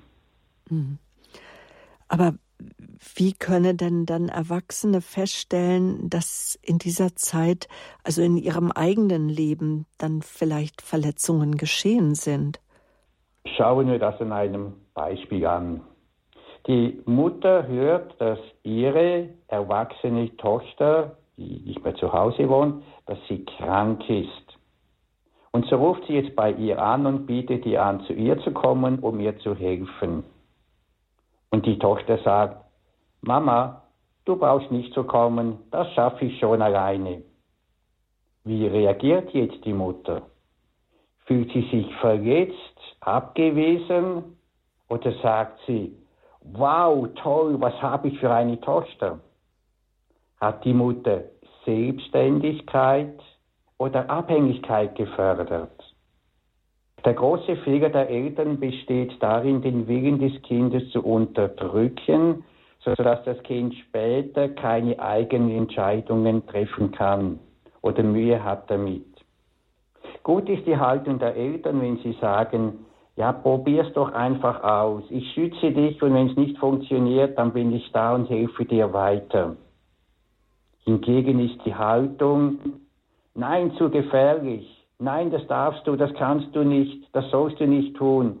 Mhm. 0.69 0.97
Aber 2.07 2.33
wie 3.15 3.33
können 3.33 3.77
denn 3.77 4.05
dann 4.05 4.29
Erwachsene 4.29 5.01
feststellen, 5.01 6.09
dass 6.09 6.57
in 6.61 6.77
dieser 6.77 7.15
Zeit, 7.15 7.67
also 8.03 8.21
in 8.21 8.37
ihrem 8.37 8.71
eigenen 8.71 9.27
Leben, 9.27 9.85
dann 9.97 10.21
vielleicht 10.21 10.81
Verletzungen 10.81 11.57
geschehen 11.57 12.15
sind? 12.15 12.59
Schauen 13.57 13.87
wir 13.87 13.99
das 13.99 14.19
an 14.21 14.31
einem 14.31 14.73
Beispiel 14.93 15.45
an. 15.45 15.81
Die 16.67 16.99
Mutter 17.05 17.67
hört, 17.67 18.19
dass 18.19 18.39
ihre 18.63 19.29
erwachsene 19.47 20.35
Tochter, 20.37 21.17
die 21.37 21.59
nicht 21.59 21.83
mehr 21.83 21.95
zu 21.95 22.11
Hause 22.11 22.49
wohnt, 22.49 22.83
dass 23.05 23.19
sie 23.27 23.45
krank 23.45 24.09
ist. 24.09 24.57
Und 25.51 25.67
so 25.67 25.77
ruft 25.77 26.05
sie 26.07 26.13
jetzt 26.13 26.35
bei 26.35 26.51
ihr 26.51 26.81
an 26.81 27.05
und 27.05 27.27
bietet 27.27 27.65
ihr 27.65 27.83
an, 27.83 28.01
zu 28.01 28.13
ihr 28.13 28.39
zu 28.39 28.51
kommen, 28.51 28.99
um 28.99 29.19
ihr 29.19 29.37
zu 29.39 29.55
helfen. 29.55 30.23
Und 31.51 31.65
die 31.67 31.77
Tochter 31.77 32.17
sagt, 32.23 32.65
Mama, 33.21 33.83
du 34.25 34.35
brauchst 34.35 34.71
nicht 34.71 34.93
zu 34.93 35.03
kommen, 35.03 35.59
das 35.71 35.89
schaffe 35.93 36.25
ich 36.25 36.39
schon 36.39 36.61
alleine. 36.61 37.21
Wie 38.43 38.65
reagiert 38.65 39.33
jetzt 39.33 39.63
die 39.65 39.73
Mutter? 39.73 40.23
Fühlt 41.25 41.51
sie 41.53 41.67
sich 41.71 41.95
verletzt, 42.01 42.55
abgewiesen 42.99 44.37
oder 44.89 45.11
sagt 45.21 45.59
sie, 45.67 45.95
wow, 46.53 47.07
toll, 47.21 47.59
was 47.59 47.73
habe 47.81 48.07
ich 48.09 48.19
für 48.19 48.31
eine 48.31 48.59
Tochter? 48.61 49.19
Hat 50.39 50.63
die 50.65 50.73
Mutter 50.73 51.23
Selbstständigkeit 51.65 53.19
oder 53.77 54.09
Abhängigkeit 54.09 54.95
gefördert? 54.95 55.71
Der 57.03 57.13
große 57.13 57.57
Fehler 57.57 57.89
der 57.89 58.09
Eltern 58.09 58.59
besteht 58.59 59.13
darin, 59.21 59.61
den 59.61 59.87
Willen 59.87 60.19
des 60.19 60.41
Kindes 60.41 60.89
zu 60.91 61.03
unterdrücken, 61.03 62.43
sodass 62.83 63.23
das 63.25 63.41
Kind 63.43 63.75
später 63.75 64.49
keine 64.49 64.99
eigenen 64.99 65.51
Entscheidungen 65.51 66.45
treffen 66.47 66.91
kann 66.91 67.39
oder 67.81 68.03
Mühe 68.03 68.43
hat 68.43 68.69
damit. 68.69 69.05
Gut 70.23 70.49
ist 70.49 70.65
die 70.65 70.77
Haltung 70.77 71.19
der 71.19 71.35
Eltern, 71.35 71.81
wenn 71.81 71.97
sie 71.97 72.13
sagen, 72.19 72.84
ja, 73.17 73.31
probier's 73.31 73.91
doch 73.93 74.11
einfach 74.13 74.63
aus. 74.63 75.03
Ich 75.09 75.31
schütze 75.33 75.71
dich 75.71 76.01
und 76.01 76.13
wenn 76.13 76.29
es 76.29 76.35
nicht 76.35 76.57
funktioniert, 76.57 77.37
dann 77.37 77.53
bin 77.53 77.73
ich 77.73 77.89
da 77.93 78.13
und 78.13 78.29
helfe 78.29 78.65
dir 78.65 78.91
weiter. 78.91 79.55
Hingegen 80.83 81.39
ist 81.39 81.65
die 81.65 81.73
Haltung, 81.73 82.59
nein, 83.33 83.71
zu 83.77 83.89
gefährlich. 83.89 84.69
Nein, 84.99 85.31
das 85.31 85.45
darfst 85.47 85.87
du, 85.87 85.95
das 85.95 86.13
kannst 86.13 86.55
du 86.55 86.63
nicht, 86.63 87.09
das 87.13 87.29
sollst 87.31 87.59
du 87.59 87.67
nicht 87.67 87.95
tun. 87.95 88.39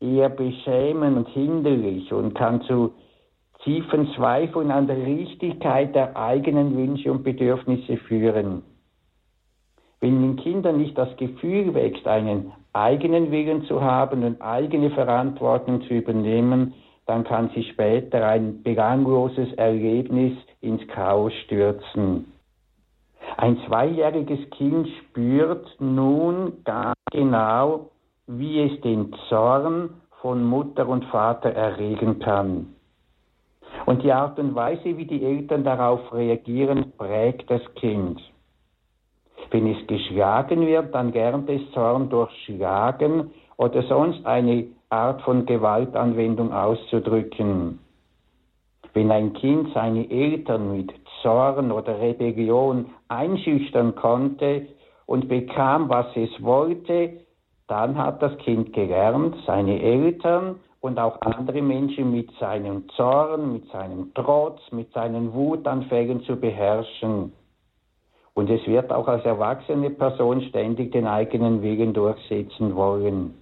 Eher 0.00 0.28
beschämen 0.28 1.16
und 1.16 1.28
hinderlich 1.28 2.12
und 2.12 2.34
kann 2.34 2.60
zu 2.62 2.92
tiefen 3.64 4.12
Zweifeln 4.14 4.70
an 4.70 4.86
der 4.86 4.98
Richtigkeit 4.98 5.94
der 5.94 6.16
eigenen 6.16 6.76
Wünsche 6.76 7.10
und 7.10 7.24
Bedürfnisse 7.24 7.96
führen. 7.96 8.62
Wenn 10.00 10.22
in 10.22 10.36
Kindern 10.36 10.78
nicht 10.78 10.96
das 10.96 11.16
Gefühl 11.16 11.74
wächst, 11.74 12.06
einen 12.06 12.52
eigenen 12.76 13.30
Willen 13.30 13.64
zu 13.64 13.82
haben 13.82 14.24
und 14.24 14.40
eigene 14.42 14.90
Verantwortung 14.90 15.82
zu 15.82 15.94
übernehmen, 15.94 16.74
dann 17.06 17.24
kann 17.24 17.50
sich 17.50 17.68
später 17.70 18.26
ein 18.26 18.62
belangloses 18.62 19.52
Erlebnis 19.54 20.32
ins 20.60 20.86
Chaos 20.88 21.32
stürzen. 21.44 22.32
Ein 23.36 23.58
zweijähriges 23.66 24.50
Kind 24.50 24.88
spürt 25.00 25.66
nun 25.78 26.64
ganz 26.64 26.96
genau, 27.10 27.90
wie 28.26 28.62
es 28.62 28.80
den 28.80 29.14
Zorn 29.28 29.90
von 30.20 30.44
Mutter 30.44 30.88
und 30.88 31.04
Vater 31.06 31.50
erregen 31.50 32.18
kann. 32.18 32.74
Und 33.84 34.02
die 34.02 34.12
Art 34.12 34.38
und 34.38 34.54
Weise, 34.54 34.96
wie 34.96 35.04
die 35.04 35.24
Eltern 35.24 35.64
darauf 35.64 36.12
reagieren, 36.12 36.92
prägt 36.96 37.50
das 37.50 37.62
Kind. 37.74 38.20
Wenn 39.56 39.68
es 39.68 39.86
geschlagen 39.86 40.66
wird, 40.66 40.94
dann 40.94 41.14
lernt 41.14 41.48
es 41.48 41.62
Zorn 41.72 42.10
durch 42.10 42.30
Schlagen 42.44 43.30
oder 43.56 43.82
sonst 43.84 44.26
eine 44.26 44.66
Art 44.90 45.22
von 45.22 45.46
Gewaltanwendung 45.46 46.52
auszudrücken. 46.52 47.78
Wenn 48.92 49.10
ein 49.10 49.32
Kind 49.32 49.72
seine 49.72 50.10
Eltern 50.10 50.76
mit 50.76 50.92
Zorn 51.22 51.72
oder 51.72 51.98
Rebellion 51.98 52.90
einschüchtern 53.08 53.94
konnte 53.94 54.66
und 55.06 55.26
bekam, 55.26 55.88
was 55.88 56.14
es 56.16 56.28
wollte, 56.42 57.14
dann 57.66 57.96
hat 57.96 58.20
das 58.20 58.36
Kind 58.36 58.74
gelernt, 58.74 59.36
seine 59.46 59.80
Eltern 59.80 60.56
und 60.80 60.98
auch 60.98 61.18
andere 61.22 61.62
Menschen 61.62 62.12
mit 62.12 62.30
seinem 62.38 62.90
Zorn, 62.90 63.54
mit 63.54 63.66
seinem 63.70 64.12
Trotz, 64.12 64.60
mit 64.70 64.92
seinen 64.92 65.32
Wutanfällen 65.32 66.20
zu 66.24 66.36
beherrschen. 66.36 67.32
Und 68.36 68.48
es 68.50 68.64
wird 68.66 68.92
auch 68.92 69.08
als 69.08 69.24
erwachsene 69.24 69.90
Person 69.90 70.42
ständig 70.42 70.92
den 70.92 71.08
eigenen 71.08 71.62
Willen 71.62 71.92
durchsetzen 71.92 72.76
wollen. 72.76 73.34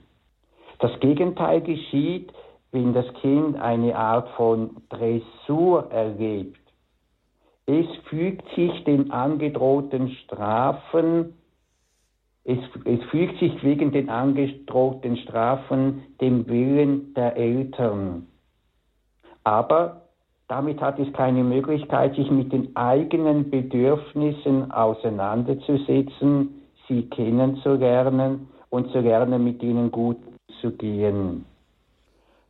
Das 0.78 0.99
Gegenteil 1.01 1.61
geschieht, 1.61 2.32
wenn 2.72 2.95
das 2.95 3.07
Kind 3.20 3.61
eine 3.61 3.95
Art 3.97 4.28
von 4.36 4.76
Dressur 4.88 5.90
erlebt. 5.90 6.61
Es 7.66 7.86
fügt 8.09 8.49
sich 8.55 8.84
den 8.84 9.11
angedrohten 9.11 10.11
Strafen 10.24 11.34
es, 12.45 12.59
es 12.84 13.03
fügt 13.11 13.38
sich 13.38 13.62
wegen 13.62 13.90
den 13.90 14.11
angedrohten 14.11 15.16
Strafen 15.16 16.03
dem 16.20 16.47
Willen 16.47 17.14
der 17.14 17.36
Eltern. 17.36 18.26
Aber 19.45 20.03
damit 20.49 20.80
hat 20.80 20.99
es 20.99 21.12
keine 21.12 21.42
Möglichkeit, 21.42 22.14
sich 22.16 22.30
mit 22.30 22.53
den 22.53 22.74
eigenen 22.76 23.51
Bedürfnissen 23.51 24.70
auseinanderzusetzen, 24.70 26.62
sie 26.86 27.09
kennenzulernen 27.09 28.49
und 28.68 28.90
zu 28.92 29.01
lernen, 29.01 29.42
mit 29.42 29.62
ihnen 29.62 29.90
gut 29.90 30.18
zu 30.61 30.72
gehen. 30.72 31.47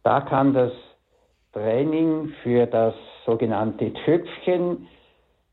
Da 0.03 0.20
kann 0.20 0.53
das 0.53 0.72
Training 1.53 2.32
für 2.42 2.66
das 2.66 2.95
sogenannte 3.24 3.92
Töpfchen 4.05 4.88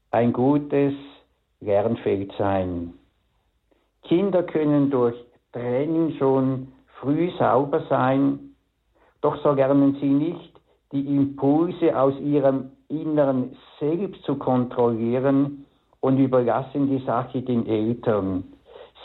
ein 0.10 0.34
gutes 0.34 0.94
Lernfeld 1.60 2.34
sein. 2.38 2.94
Kinder 4.04 4.44
können 4.44 4.90
durch 4.90 5.16
Training 5.54 6.16
schon 6.18 6.74
früh 7.00 7.30
sauber 7.38 7.84
sein, 7.88 8.56
doch 9.22 9.42
so 9.44 9.52
lernen 9.52 9.98
sie 10.02 10.10
nicht, 10.10 10.51
die 10.92 11.16
Impulse 11.16 11.98
aus 11.98 12.14
ihrem 12.20 12.72
Inneren 12.90 13.56
selbst 13.80 14.24
zu 14.24 14.36
kontrollieren 14.36 15.66
und 16.02 16.18
überlassen 16.18 16.90
die 16.90 17.06
Sache 17.06 17.42
den 17.42 17.66
Eltern. 17.66 18.44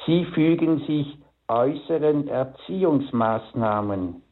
Sie 0.05 0.25
fügen 0.27 0.81
sich 0.87 1.19
äußeren 1.49 2.29
Erziehungsmaßnahmen 2.29 4.23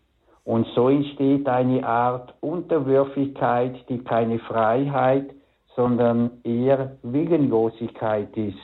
und 0.44 0.66
so 0.74 0.88
entsteht 0.88 1.48
eine 1.48 1.86
Art 1.86 2.34
Unterwürfigkeit, 2.40 3.88
die 3.88 3.98
keine 3.98 4.38
Freiheit, 4.40 5.30
sondern 5.74 6.30
eher 6.44 6.96
Willenlosigkeit 7.02 8.36
ist. 8.36 8.58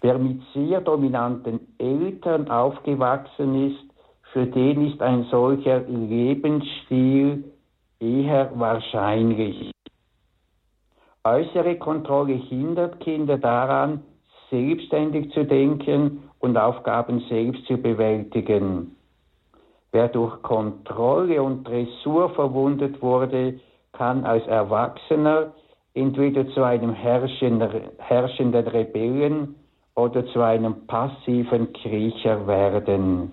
Wer 0.00 0.18
mit 0.18 0.40
sehr 0.54 0.80
dominanten 0.80 1.60
Eltern 1.78 2.50
aufgewachsen 2.50 3.70
ist, 3.70 3.88
für 4.32 4.46
den 4.46 4.92
ist 4.92 5.00
ein 5.00 5.24
solcher 5.30 5.80
Lebensstil 5.80 7.44
eher 8.00 8.50
wahrscheinlich. 8.54 9.70
Äußere 11.24 11.76
Kontrolle 11.76 12.34
hindert 12.34 13.00
Kinder 13.00 13.38
daran, 13.38 14.02
selbstständig 14.50 15.32
zu 15.32 15.44
denken 15.44 16.22
und 16.38 16.56
Aufgaben 16.56 17.20
selbst 17.28 17.66
zu 17.66 17.76
bewältigen. 17.76 18.96
Wer 19.92 20.08
durch 20.08 20.42
Kontrolle 20.42 21.42
und 21.42 21.66
Dressur 21.66 22.30
verwundet 22.30 23.02
wurde, 23.02 23.60
kann 23.92 24.24
als 24.24 24.46
Erwachsener 24.46 25.52
entweder 25.94 26.48
zu 26.50 26.62
einem 26.62 26.92
herrschenden 26.92 28.68
Rebellen 28.68 29.54
oder 29.96 30.24
zu 30.26 30.40
einem 30.40 30.86
passiven 30.86 31.72
Kriecher 31.72 32.46
werden. 32.46 33.32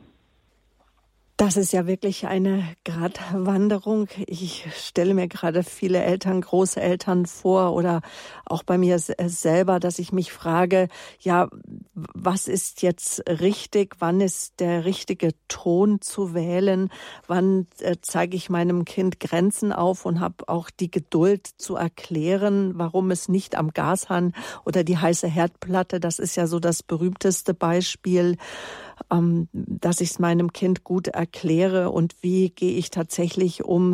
Das 1.38 1.58
ist 1.58 1.74
ja 1.74 1.86
wirklich 1.86 2.28
eine 2.28 2.64
Gratwanderung. 2.86 4.08
Ich 4.26 4.68
stelle 4.74 5.14
mir 5.14 5.28
gerade 5.28 5.64
viele 5.64 6.02
Eltern, 6.02 6.40
Großeltern 6.40 7.26
vor 7.26 7.74
oder 7.74 8.00
auch 8.46 8.64
bei 8.64 8.78
mir 8.78 9.00
selber, 9.00 9.82
dass 9.82 10.00
ich 10.00 10.14
mich 10.14 10.32
frage, 10.32 10.88
ja, 11.20 11.50
was 11.94 12.48
ist 12.48 12.84
jetzt 12.84 13.22
richtig? 13.28 13.98
Wann 14.00 14.22
ist 14.22 14.62
der 14.62 14.86
richtige 14.86 15.32
Ton 15.50 16.00
zu 16.00 16.34
wählen? 16.34 16.90
Wann 17.28 17.68
äh, 17.80 17.98
zeige 18.02 18.38
ich 18.38 18.50
meinem 18.50 18.86
Kind 18.86 19.20
Grenzen 19.20 19.74
auf 19.74 20.06
und 20.06 20.22
habe 20.22 20.48
auch 20.48 20.70
die 20.70 20.90
Geduld 20.90 21.48
zu 21.58 21.76
erklären, 21.76 22.72
warum 22.76 23.12
es 23.12 23.28
nicht 23.28 23.56
am 23.56 23.74
Gashahn 23.74 24.32
oder 24.64 24.86
die 24.86 25.00
heiße 25.00 25.28
Herdplatte, 25.28 26.00
das 26.00 26.20
ist 26.20 26.38
ja 26.38 26.48
so 26.48 26.62
das 26.62 26.82
berühmteste 26.82 27.54
Beispiel, 27.54 28.38
ähm, 29.12 29.48
dass 29.54 30.02
ich 30.02 30.12
es 30.12 30.20
meinem 30.20 30.54
Kind 30.54 30.84
gut 30.84 31.08
erkläre 31.08 31.92
und 31.92 32.16
wie 32.22 32.50
gehe 32.50 32.78
ich 32.78 32.90
tatsächlich 32.90 33.64
um, 33.64 33.94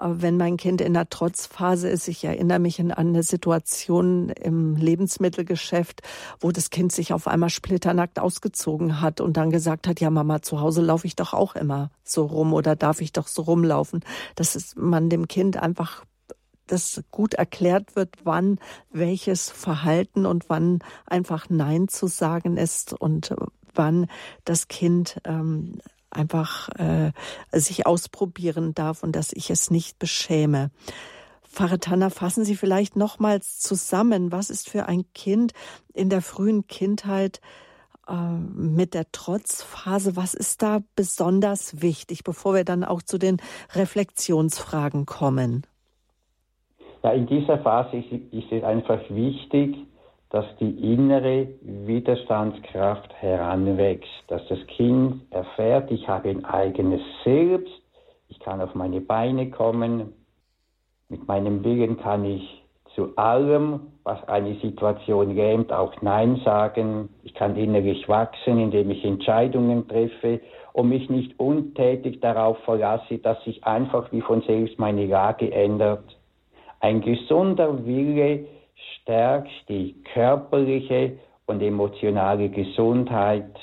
äh, 0.00 0.06
wenn 0.08 0.36
mein 0.36 0.56
Kind 0.56 0.80
in 0.80 0.94
der 0.94 1.08
Trotzphase 1.08 1.88
ist. 1.88 2.08
Ich 2.08 2.24
erinnere 2.24 2.58
mich 2.58 2.80
an 2.80 2.92
eine 2.92 3.22
Situation 3.22 4.28
im 4.30 4.76
Lebensmittelgeschäft, 4.76 6.02
wo 6.40 6.50
das 6.50 6.70
Kind 6.70 6.92
sich 6.92 7.12
auf 7.12 7.26
einmal 7.26 7.50
splitternackt 7.50 8.18
ausgezogen 8.18 9.00
hat 9.00 9.20
und 9.20 9.36
dann 9.36 9.50
gesagt 9.50 9.86
hat, 9.86 10.00
ja 10.00 10.10
Mama, 10.10 10.42
zu 10.42 10.60
Hause 10.60 10.82
laufe 10.82 11.06
ich 11.06 11.16
doch 11.16 11.32
auch 11.32 11.56
immer 11.56 11.90
so 12.02 12.26
rum 12.26 12.52
oder 12.52 12.76
darf 12.76 13.00
ich 13.00 13.12
doch 13.12 13.28
so 13.28 13.42
rumlaufen. 13.42 14.00
Dass 14.34 14.54
es 14.54 14.74
man 14.76 15.10
dem 15.10 15.28
Kind 15.28 15.56
einfach 15.56 16.04
das 16.66 17.02
gut 17.10 17.34
erklärt 17.34 17.94
wird, 17.94 18.16
wann 18.24 18.58
welches 18.90 19.50
Verhalten 19.50 20.24
und 20.24 20.48
wann 20.48 20.78
einfach 21.06 21.50
Nein 21.50 21.88
zu 21.88 22.06
sagen 22.06 22.56
ist 22.56 22.94
und 22.94 23.34
wann 23.74 24.06
das 24.44 24.68
Kind 24.68 25.20
ähm, 25.24 25.80
einfach 26.10 26.68
äh, 26.78 27.12
sich 27.52 27.86
ausprobieren 27.86 28.74
darf 28.74 29.02
und 29.02 29.14
dass 29.16 29.32
ich 29.32 29.50
es 29.50 29.70
nicht 29.70 29.98
beschäme. 29.98 30.70
Pfarrer 31.42 31.78
Tanner, 31.78 32.10
fassen 32.10 32.44
Sie 32.44 32.56
vielleicht 32.56 32.96
nochmals 32.96 33.60
zusammen, 33.60 34.32
was 34.32 34.50
ist 34.50 34.68
für 34.68 34.86
ein 34.86 35.04
Kind 35.14 35.52
in 35.92 36.08
der 36.10 36.20
frühen 36.20 36.66
Kindheit 36.66 37.40
äh, 38.08 38.14
mit 38.14 38.94
der 38.94 39.10
Trotzphase, 39.12 40.16
was 40.16 40.34
ist 40.34 40.62
da 40.62 40.80
besonders 40.96 41.80
wichtig, 41.80 42.24
bevor 42.24 42.54
wir 42.54 42.64
dann 42.64 42.84
auch 42.84 43.02
zu 43.02 43.18
den 43.18 43.38
Reflexionsfragen 43.74 45.06
kommen? 45.06 45.64
Ja, 47.04 47.12
in 47.12 47.26
dieser 47.26 47.58
Phase 47.58 47.98
ist, 47.98 48.10
ist 48.32 48.50
es 48.50 48.64
einfach 48.64 49.00
wichtig, 49.10 49.76
dass 50.34 50.46
die 50.58 50.92
innere 50.92 51.46
Widerstandskraft 51.60 53.14
heranwächst, 53.20 54.10
dass 54.26 54.44
das 54.48 54.58
Kind 54.66 55.22
erfährt, 55.30 55.92
ich 55.92 56.08
habe 56.08 56.28
ein 56.28 56.44
eigenes 56.44 57.00
Selbst, 57.22 57.70
ich 58.28 58.40
kann 58.40 58.60
auf 58.60 58.74
meine 58.74 59.00
Beine 59.00 59.48
kommen, 59.50 60.12
mit 61.08 61.28
meinem 61.28 61.62
Willen 61.62 62.00
kann 62.00 62.24
ich 62.24 62.64
zu 62.96 63.16
allem, 63.16 63.92
was 64.02 64.26
eine 64.26 64.56
Situation 64.56 65.36
lähmt, 65.36 65.72
auch 65.72 66.02
Nein 66.02 66.40
sagen. 66.44 67.10
Ich 67.22 67.34
kann 67.34 67.54
innerlich 67.54 68.08
wachsen, 68.08 68.58
indem 68.58 68.90
ich 68.90 69.04
Entscheidungen 69.04 69.86
treffe 69.86 70.40
und 70.72 70.88
mich 70.88 71.08
nicht 71.10 71.38
untätig 71.38 72.20
darauf 72.20 72.58
verlasse, 72.64 73.18
dass 73.18 73.40
sich 73.44 73.62
einfach 73.62 74.10
wie 74.10 74.20
von 74.20 74.42
selbst 74.42 74.80
meine 74.80 75.06
Lage 75.06 75.52
ändert. 75.52 76.16
Ein 76.80 77.02
gesunder 77.02 77.86
Wille 77.86 78.46
stärkt 79.04 79.50
die 79.68 79.94
körperliche 80.14 81.18
und 81.46 81.62
emotionale 81.62 82.48
Gesundheit. 82.48 83.54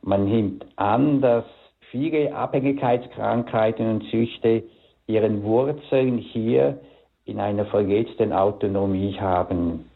Man 0.00 0.24
nimmt 0.24 0.64
an, 0.76 1.20
dass 1.20 1.44
viele 1.90 2.34
Abhängigkeitskrankheiten 2.34 3.86
und 3.90 4.04
Süchte 4.04 4.64
ihren 5.06 5.42
Wurzeln 5.42 6.16
hier 6.18 6.80
in 7.26 7.38
einer 7.38 7.66
verletzten 7.66 8.32
Autonomie 8.32 9.18
haben. 9.20 9.90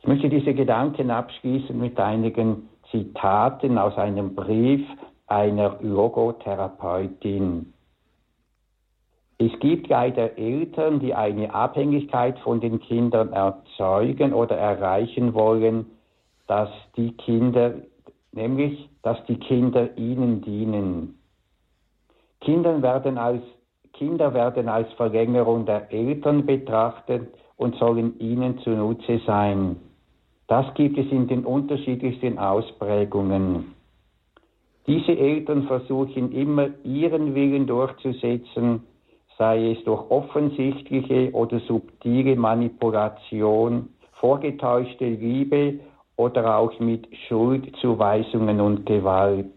Ich 0.00 0.06
möchte 0.06 0.28
diese 0.28 0.54
Gedanken 0.54 1.10
abschließen 1.10 1.76
mit 1.76 1.98
einigen 1.98 2.68
Zitaten 2.92 3.76
aus 3.76 3.96
einem 3.96 4.36
Brief 4.36 4.86
einer 5.26 5.78
Logotherapeutin. 5.80 7.72
Es 9.44 9.58
gibt 9.58 9.88
leider 9.88 10.38
Eltern, 10.38 11.00
die 11.00 11.14
eine 11.14 11.52
Abhängigkeit 11.52 12.38
von 12.40 12.60
den 12.60 12.78
Kindern 12.78 13.32
erzeugen 13.32 14.34
oder 14.34 14.56
erreichen 14.56 15.34
wollen, 15.34 15.86
dass 16.46 16.68
die 16.96 17.10
Kinder, 17.16 17.74
nämlich, 18.30 18.88
dass 19.02 19.18
die 19.26 19.38
Kinder 19.38 19.98
ihnen 19.98 20.42
dienen. 20.42 21.18
Kinder 22.40 22.82
werden 22.82 23.18
als, 23.18 23.42
Kinder 23.94 24.32
werden 24.32 24.68
als 24.68 24.92
Verlängerung 24.92 25.66
der 25.66 25.92
Eltern 25.92 26.46
betrachtet 26.46 27.34
und 27.56 27.74
sollen 27.76 28.20
ihnen 28.20 28.58
zunutze 28.60 29.20
sein. 29.26 29.74
Das 30.46 30.72
gibt 30.74 30.96
es 30.98 31.10
in 31.10 31.26
den 31.26 31.44
unterschiedlichsten 31.44 32.38
Ausprägungen. 32.38 33.74
Diese 34.86 35.18
Eltern 35.18 35.64
versuchen 35.64 36.30
immer 36.30 36.68
ihren 36.84 37.34
Willen 37.34 37.66
durchzusetzen, 37.66 38.84
sei 39.38 39.72
es 39.72 39.84
durch 39.84 40.10
offensichtliche 40.10 41.32
oder 41.32 41.58
subtile 41.60 42.36
Manipulation, 42.36 43.88
vorgetäuschte 44.12 45.06
Liebe 45.06 45.80
oder 46.16 46.58
auch 46.58 46.78
mit 46.78 47.08
Schuldzuweisungen 47.28 48.60
und 48.60 48.86
Gewalt. 48.86 49.52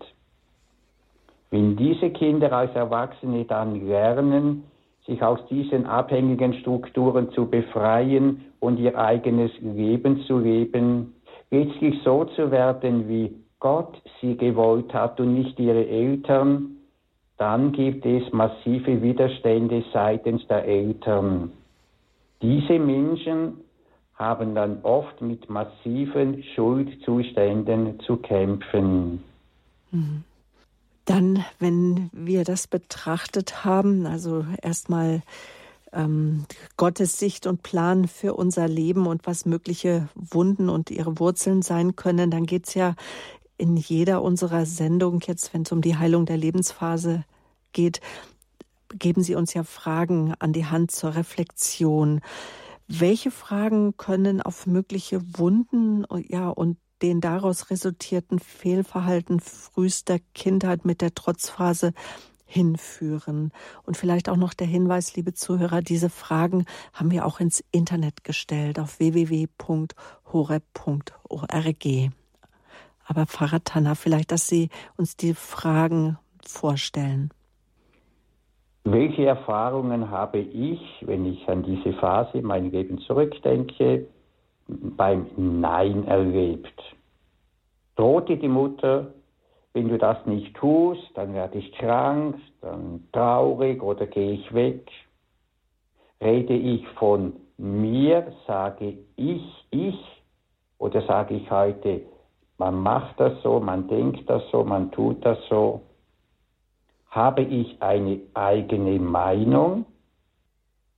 Wenn 1.51 1.76
diese 1.76 2.09
Kinder 2.09 2.51
als 2.51 2.73
Erwachsene 2.76 3.45
dann 3.45 3.88
lernen, 3.88 4.63
sich 5.05 5.21
aus 5.21 5.39
diesen 5.49 5.86
abhängigen 5.86 6.53
Strukturen 6.55 7.30
zu 7.32 7.45
befreien 7.47 8.45
und 8.59 8.80
ihr 8.80 8.97
eigenes 8.97 9.51
Leben 9.61 10.21
zu 10.21 10.39
leben, 10.39 11.13
letztlich 11.51 12.01
so 12.03 12.26
zu 12.26 12.49
werden, 12.49 13.07
wie 13.07 13.36
Gott 13.59 14.01
sie 14.19 14.36
gewollt 14.36 14.93
hat 14.93 15.19
und 15.19 15.36
nicht 15.36 15.59
ihre 15.59 15.88
Eltern, 15.88 16.74
dann 17.38 17.72
gibt 17.74 18.06
es 18.06 18.32
massive 18.32 19.02
Widerstände 19.02 19.84
seitens 19.92 20.48
der 20.48 20.66
Eltern. 20.66 21.52
Diese 22.42 22.80
Menschen 22.80 23.58
haben 24.16 24.56
dann 24.56 24.80
oft 24.84 25.22
mit 25.22 25.50
massiven 25.50 26.44
Schuldzuständen 26.56 28.00
zu 28.02 28.18
kämpfen. 28.18 29.24
Mhm. 29.92 30.24
Dann, 31.04 31.46
wenn 31.60 32.10
wir 32.14 32.44
das 32.46 32.68
betrachtet 32.68 33.64
haben, 33.64 34.08
also 34.08 34.46
erstmal 34.62 35.22
ähm, 35.96 36.46
Gottes 36.78 37.20
Sicht 37.20 37.46
und 37.46 37.64
Plan 37.64 38.08
für 38.08 38.34
unser 38.34 38.68
Leben 38.68 39.06
und 39.06 39.28
was 39.28 39.46
mögliche 39.46 40.10
Wunden 40.16 40.70
und 40.70 40.92
ihre 40.92 41.20
Wurzeln 41.20 41.62
sein 41.62 41.96
können, 41.96 42.32
dann 42.32 42.46
geht 42.46 42.68
es 42.68 42.74
ja 42.74 42.96
in 43.58 43.78
jeder 43.78 44.22
unserer 44.22 44.66
Sendung, 44.66 45.22
jetzt 45.26 45.53
wenn 45.53 45.64
es 45.64 45.72
um 45.72 45.82
die 45.82 45.97
Heilung 45.97 46.26
der 46.26 46.38
Lebensphase 46.38 47.24
geht, 47.74 48.01
geben 48.89 49.24
Sie 49.24 49.36
uns 49.36 49.53
ja 49.53 49.64
Fragen 49.64 50.34
an 50.39 50.53
die 50.53 50.66
Hand 50.66 50.91
zur 50.91 51.16
Reflexion. 51.16 52.22
Welche 52.88 53.32
Fragen 53.32 53.97
können 53.97 54.41
auf 54.41 54.68
mögliche 54.68 55.22
Wunden 55.38 56.06
ja, 56.28 56.49
und 56.49 56.78
den 57.01 57.20
daraus 57.20 57.70
resultierten 57.70 58.39
Fehlverhalten 58.39 59.39
frühester 59.39 60.20
Kindheit 60.34 60.86
mit 60.86 61.01
der 61.01 61.14
Trotzphase 61.14 61.93
hinführen. 62.45 63.51
Und 63.84 63.97
vielleicht 63.97 64.30
auch 64.30 64.38
noch 64.38 64.53
der 64.53 64.68
Hinweis, 64.68 65.16
liebe 65.16 65.34
Zuhörer, 65.34 65.82
diese 65.82 66.10
Fragen 66.10 66.66
haben 66.93 67.12
wir 67.12 67.26
auch 67.26 67.39
ins 67.39 67.64
Internet 67.72 68.24
gestellt 68.24 68.80
auf 68.80 68.99
www.horeb.org. 68.99 69.56
Aber 73.06 73.26
Pfarrer 73.26 73.64
Tanner, 73.64 73.95
vielleicht, 73.95 74.32
dass 74.32 74.47
Sie 74.47 74.70
uns 74.97 75.16
die 75.16 75.34
Fragen 75.34 76.18
vorstellen. 76.45 77.32
Welche 78.84 79.26
Erfahrungen 79.26 80.12
habe 80.12 80.39
ich, 80.39 80.80
wenn 81.01 81.26
ich 81.26 81.47
an 81.47 81.64
diese 81.64 81.93
Phase 81.93 82.38
in 82.38 82.45
meinem 82.45 82.72
Leben 82.72 82.99
zurückdenke, 82.99 84.08
beim 84.68 85.28
Nein 85.38 86.06
erlebt? 86.06 86.95
Drohte 87.95 88.38
die 88.38 88.47
Mutter, 88.47 89.14
wenn 89.74 89.89
du 89.89 89.97
das 89.97 90.26
nicht 90.26 90.56
tust, 90.56 91.01
dann 91.16 91.34
werde 91.34 91.58
ich 91.58 91.72
krank, 91.74 92.38
dann 92.62 93.08
traurig 93.12 93.82
oder 93.82 94.06
gehe 94.06 94.34
ich 94.34 94.53
weg? 94.53 94.89
Rede 96.22 96.53
ich 96.53 96.88
von 96.99 97.34
mir, 97.58 98.32
sage 98.47 98.99
ich, 99.16 99.66
ich, 99.72 99.99
oder 100.78 101.01
sage 101.08 101.36
ich 101.36 101.49
heute, 101.49 102.01
man 102.58 102.82
macht 102.82 103.20
das 103.20 103.41
so, 103.41 103.60
man 103.60 103.88
denkt 103.88 104.30
das 104.30 104.43
so, 104.51 104.64
man 104.64 104.91
tut 104.91 105.26
das 105.26 105.38
so? 105.49 105.82
Habe 107.10 107.41
ich 107.41 107.82
eine 107.82 108.20
eigene 108.34 108.99
Meinung 108.99 109.86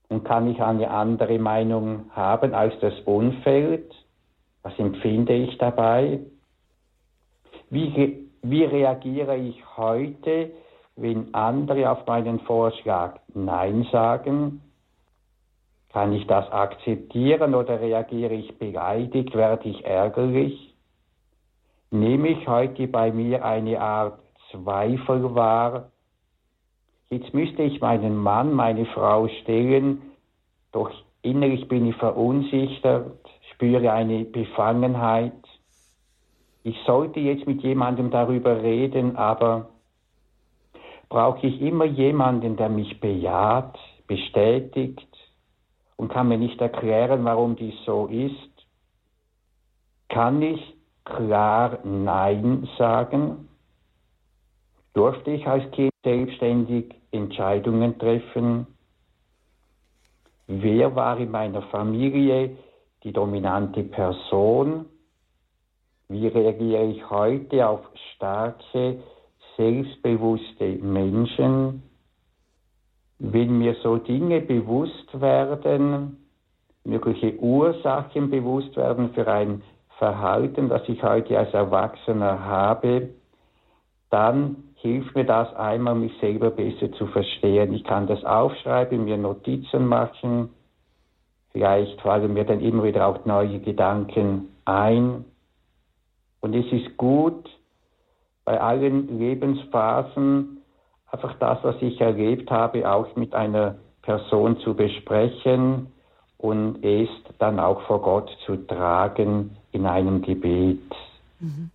und 0.10 0.24
kann 0.24 0.50
ich 0.50 0.62
eine 0.62 0.90
andere 0.90 1.40
Meinung 1.40 2.12
haben 2.12 2.54
als 2.54 2.74
das 2.80 2.94
Umfeld? 3.06 3.94
Was 4.64 4.78
empfinde 4.80 5.34
ich 5.34 5.58
dabei? 5.58 6.20
Wie, 7.70 8.30
wie 8.42 8.64
reagiere 8.64 9.38
ich 9.38 9.62
heute, 9.78 10.52
wenn 10.96 11.34
andere 11.34 11.90
auf 11.92 12.06
meinen 12.06 12.40
Vorschlag 12.42 13.20
Nein 13.34 13.88
sagen? 13.92 14.62
Kann 15.92 16.14
ich 16.14 16.28
das 16.28 16.52
akzeptieren 16.52 17.56
oder 17.56 17.80
reagiere 17.80 18.34
ich 18.34 18.58
beleidigt, 18.58 19.36
werde 19.36 19.70
ich 19.70 19.86
ärgerlich? 19.86 20.67
Nehme 21.92 22.30
ich 22.30 22.48
heute 22.48 22.88
bei 22.88 23.12
mir 23.12 23.44
eine 23.46 23.80
Art 23.80 24.20
Zweifel 24.52 25.36
wahr, 25.36 25.92
Jetzt 27.10 27.34
müsste 27.34 27.64
ich 27.64 27.80
meinen 27.80 28.18
Mann, 28.18 28.54
meine 28.54 28.86
Frau 28.88 29.30
stellen, 29.42 30.02
doch 30.74 30.92
innerlich 31.22 31.68
bin 31.70 31.88
ich 31.88 31.96
verunsichert, 31.96 33.18
spüre 33.54 33.94
eine 33.94 34.26
Befangenheit. 34.26 35.32
Ich 36.64 36.76
sollte 36.86 37.22
jetzt 37.22 37.48
mit 37.48 37.62
jemandem 37.64 38.12
darüber 38.12 38.62
reden, 38.62 39.16
aber 39.16 39.70
brauche 41.08 41.48
ich 41.48 41.62
immer 41.62 41.86
jemanden, 41.86 42.58
der 42.58 42.68
mich 42.68 43.00
bejaht, 43.00 43.80
bestätigt 44.06 45.08
und 45.96 46.10
kann 46.10 46.28
mir 46.28 46.38
nicht 46.38 46.60
erklären, 46.60 47.24
warum 47.24 47.56
dies 47.56 47.76
so 47.86 48.08
ist? 48.08 48.68
Kann 50.10 50.42
ich 50.42 50.77
klar 51.16 51.80
Nein 51.84 52.68
sagen? 52.78 53.50
Durfte 54.94 55.32
ich 55.32 55.46
als 55.46 55.70
Kind 55.72 55.92
selbstständig 56.04 56.96
Entscheidungen 57.12 57.98
treffen. 58.00 58.68
Wer 60.48 60.96
war 60.96 61.18
in 61.20 61.32
meiner 61.32 61.62
Familie 61.64 62.58
die 63.04 63.12
dominante 63.12 63.84
Person? 63.84 64.86
Wie 66.10 66.28
reagiere 66.28 66.86
ich 66.86 67.10
heute 67.10 67.68
auf 67.68 67.82
starke, 68.16 69.00
selbstbewusste 69.58 70.78
Menschen? 70.82 71.84
Wenn 73.20 73.58
mir 73.58 73.76
so 73.84 73.98
Dinge 73.98 74.42
bewusst 74.42 75.20
werden, 75.20 76.18
mögliche 76.86 77.38
Ursachen 77.40 78.30
bewusst 78.30 78.76
werden 78.78 79.10
für 79.14 79.28
ein 79.28 79.62
Verhalten, 79.98 80.70
das 80.70 80.88
ich 80.88 81.02
heute 81.04 81.38
als 81.38 81.54
Erwachsener 81.54 82.46
habe, 82.46 83.10
dann 84.10 84.64
hilft 84.76 85.16
mir 85.16 85.26
das 85.26 85.54
einmal, 85.56 85.96
mich 85.96 86.14
selber 86.20 86.52
besser 86.52 86.92
zu 86.94 87.08
verstehen. 87.08 87.74
Ich 87.74 87.84
kann 87.84 88.08
das 88.08 88.24
aufschreiben, 88.24 89.06
mir 89.06 89.18
Notizen 89.18 89.88
machen. 89.88 90.50
Vielleicht 91.52 92.00
fallen 92.02 92.34
mir 92.34 92.46
dann 92.46 92.62
immer 92.62 92.84
wieder 92.84 93.08
auch 93.08 93.26
neue 93.26 93.60
Gedanken 93.60 94.50
ein. 94.66 95.26
Und 96.42 96.54
es 96.54 96.72
ist 96.72 96.96
gut, 96.98 97.50
bei 98.46 98.62
allen 98.62 99.20
Lebensphasen 99.20 100.62
einfach 101.12 101.34
das, 101.40 101.58
was 101.64 101.76
ich 101.82 102.00
erlebt 102.00 102.52
habe, 102.52 102.90
auch 102.90 103.16
mit 103.16 103.34
einer 103.34 103.76
Person 104.04 104.60
zu 104.60 104.76
besprechen 104.76 105.92
und 106.38 106.84
es 106.84 107.10
dann 107.40 107.60
auch 107.60 107.82
vor 107.82 108.02
Gott 108.02 108.30
zu 108.46 108.56
tragen 108.68 109.58
in 109.78 109.86
einem 109.86 110.22
Gebet. 110.22 110.82
Mhm. 111.40 111.72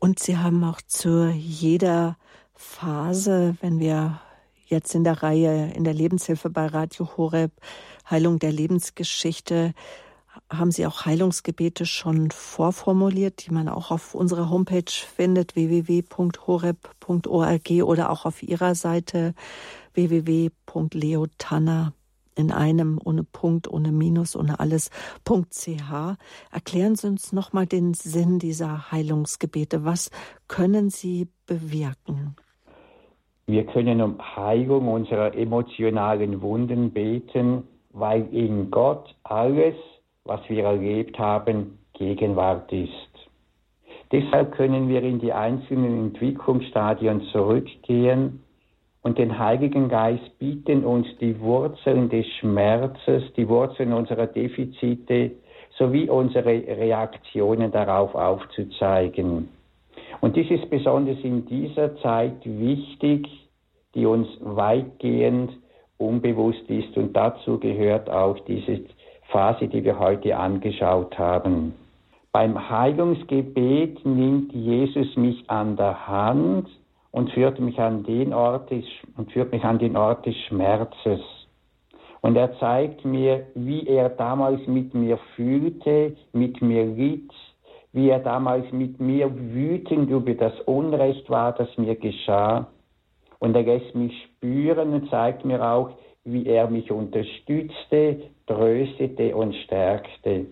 Und 0.00 0.18
Sie 0.18 0.36
haben 0.36 0.64
auch 0.64 0.80
zu 0.86 1.30
jeder 1.30 2.16
Phase, 2.54 3.56
wenn 3.60 3.78
wir 3.78 4.20
jetzt 4.66 4.94
in 4.94 5.04
der 5.04 5.22
Reihe 5.22 5.72
in 5.72 5.84
der 5.84 5.94
Lebenshilfe 5.94 6.50
bei 6.50 6.66
Radio 6.66 7.08
Horeb 7.16 7.52
Heilung 8.10 8.38
der 8.38 8.52
Lebensgeschichte 8.52 9.74
haben 10.50 10.70
Sie 10.70 10.86
auch 10.86 11.04
Heilungsgebete 11.04 11.84
schon 11.84 12.30
vorformuliert, 12.30 13.44
die 13.44 13.52
man 13.52 13.68
auch 13.68 13.90
auf 13.90 14.14
unserer 14.14 14.48
Homepage 14.50 14.90
findet, 14.90 15.56
www.horeb.org 15.56 17.70
oder 17.82 18.10
auch 18.10 18.24
auf 18.24 18.42
Ihrer 18.42 18.74
Seite 18.74 19.34
www.leotanner 19.94 21.92
in 22.38 22.52
einem 22.52 23.00
ohne 23.04 23.24
Punkt, 23.24 23.68
ohne 23.68 23.90
Minus, 23.90 24.36
ohne 24.36 24.60
alles.ch. 24.60 25.92
Erklären 26.52 26.94
Sie 26.94 27.08
uns 27.08 27.32
nochmal 27.32 27.66
den 27.66 27.94
Sinn 27.94 28.38
dieser 28.38 28.92
Heilungsgebete. 28.92 29.84
Was 29.84 30.10
können 30.46 30.90
sie 30.90 31.28
bewirken? 31.46 32.36
Wir 33.46 33.64
können 33.64 34.00
um 34.00 34.18
Heilung 34.36 34.88
unserer 34.88 35.34
emotionalen 35.34 36.40
Wunden 36.42 36.92
beten, 36.92 37.64
weil 37.90 38.28
in 38.32 38.70
Gott 38.70 39.14
alles, 39.24 39.74
was 40.24 40.40
wir 40.48 40.64
erlebt 40.64 41.18
haben, 41.18 41.78
Gegenwart 41.94 42.70
ist. 42.72 42.92
Deshalb 44.12 44.52
können 44.52 44.88
wir 44.88 45.02
in 45.02 45.18
die 45.18 45.32
einzelnen 45.32 46.08
Entwicklungsstadien 46.08 47.22
zurückgehen 47.32 48.40
und 49.08 49.16
den 49.16 49.38
Heiligen 49.38 49.88
Geist 49.88 50.38
bitten 50.38 50.84
uns 50.84 51.06
die 51.18 51.40
Wurzeln 51.40 52.10
des 52.10 52.26
Schmerzes, 52.40 53.22
die 53.38 53.48
Wurzeln 53.48 53.94
unserer 53.94 54.26
Defizite 54.26 55.30
sowie 55.78 56.10
unsere 56.10 56.44
Reaktionen 56.50 57.72
darauf 57.72 58.14
aufzuzeigen. 58.14 59.48
Und 60.20 60.36
dies 60.36 60.50
ist 60.50 60.68
besonders 60.68 61.16
in 61.22 61.46
dieser 61.46 61.96
Zeit 62.02 62.36
wichtig, 62.44 63.26
die 63.94 64.04
uns 64.04 64.28
weitgehend 64.40 65.52
unbewusst 65.96 66.68
ist. 66.68 66.94
Und 66.98 67.16
dazu 67.16 67.58
gehört 67.58 68.10
auch 68.10 68.38
diese 68.40 68.80
Phase, 69.32 69.68
die 69.68 69.84
wir 69.84 69.98
heute 69.98 70.36
angeschaut 70.36 71.18
haben. 71.18 71.72
Beim 72.30 72.68
Heilungsgebet 72.68 74.04
nimmt 74.04 74.52
Jesus 74.52 75.16
mich 75.16 75.48
an 75.48 75.76
der 75.76 76.06
Hand 76.06 76.68
und 77.18 77.32
führt 77.32 77.58
mich 77.58 77.76
an 77.80 78.04
den 78.04 78.32
Ort 78.32 78.70
des, 78.70 78.84
und 79.16 79.32
führt 79.32 79.50
mich 79.50 79.64
an 79.64 79.80
den 79.80 79.96
Ort 79.96 80.24
des 80.24 80.36
Schmerzes. 80.46 81.20
Und 82.20 82.36
er 82.36 82.56
zeigt 82.60 83.04
mir, 83.04 83.44
wie 83.56 83.88
er 83.88 84.08
damals 84.08 84.64
mit 84.68 84.94
mir 84.94 85.18
fühlte, 85.34 86.14
mit 86.32 86.62
mir 86.62 86.84
litt, 86.86 87.32
wie 87.92 88.08
er 88.08 88.20
damals 88.20 88.70
mit 88.70 89.00
mir 89.00 89.28
wütend 89.34 90.10
über 90.10 90.32
das 90.34 90.52
Unrecht 90.66 91.28
war, 91.28 91.50
das 91.50 91.66
mir 91.76 91.96
geschah. 91.96 92.68
Und 93.40 93.56
er 93.56 93.64
lässt 93.64 93.96
mich 93.96 94.14
spüren 94.22 94.92
und 94.92 95.10
zeigt 95.10 95.44
mir 95.44 95.60
auch, 95.60 95.90
wie 96.22 96.46
er 96.46 96.70
mich 96.70 96.88
unterstützte, 96.92 98.30
tröstete 98.46 99.34
und 99.34 99.56
stärkte. 99.64 100.46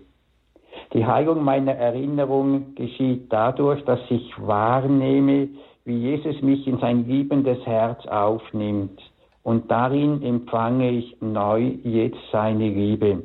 Die 0.94 1.06
Heilung 1.06 1.44
meiner 1.44 1.76
Erinnerung 1.76 2.74
geschieht 2.74 3.32
dadurch, 3.32 3.84
dass 3.84 4.00
ich 4.10 4.34
wahrnehme, 4.36 5.48
wie 5.86 5.98
Jesus 5.98 6.42
mich 6.42 6.66
in 6.66 6.78
sein 6.78 7.06
liebendes 7.06 7.64
Herz 7.64 8.04
aufnimmt. 8.06 9.00
Und 9.44 9.70
darin 9.70 10.22
empfange 10.22 10.90
ich 10.90 11.16
neu 11.20 11.76
jetzt 11.84 12.18
seine 12.32 12.68
Liebe. 12.68 13.22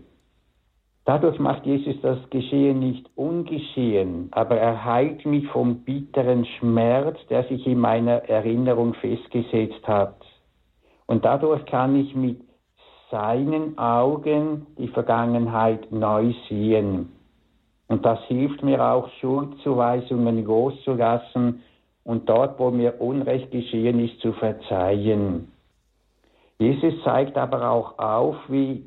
Dadurch 1.05 1.39
macht 1.39 1.65
Jesus 1.65 1.99
das 2.03 2.19
Geschehen 2.29 2.79
nicht 2.79 3.09
ungeschehen, 3.15 4.29
aber 4.31 4.57
er 4.57 4.85
heilt 4.85 5.25
mich 5.25 5.47
vom 5.47 5.77
bitteren 5.79 6.45
Schmerz, 6.45 7.17
der 7.31 7.43
sich 7.45 7.65
in 7.65 7.79
meiner 7.79 8.29
Erinnerung 8.29 8.93
festgesetzt 8.93 9.87
hat. 9.87 10.15
Und 11.07 11.25
dadurch 11.25 11.65
kann 11.65 11.95
ich 11.95 12.15
mit 12.15 12.39
seinen 13.09 13.77
Augen 13.79 14.67
die 14.77 14.87
Vergangenheit 14.89 15.91
neu 15.91 16.33
sehen. 16.47 17.11
Und 17.87 18.05
das 18.05 18.19
hilft 18.25 18.63
mir 18.63 18.85
auch, 18.85 19.09
Schuldzuweisungen 19.19 20.45
loszulassen 20.45 21.63
und 22.03 22.29
dort, 22.29 22.59
wo 22.59 22.71
mir 22.71 22.99
Unrecht 22.99 23.51
geschehen 23.51 24.03
ist, 24.03 24.19
zu 24.21 24.33
verzeihen. 24.33 25.51
Jesus 26.59 26.93
zeigt 27.03 27.37
aber 27.37 27.69
auch 27.69 27.97
auf, 27.99 28.35
wie 28.47 28.85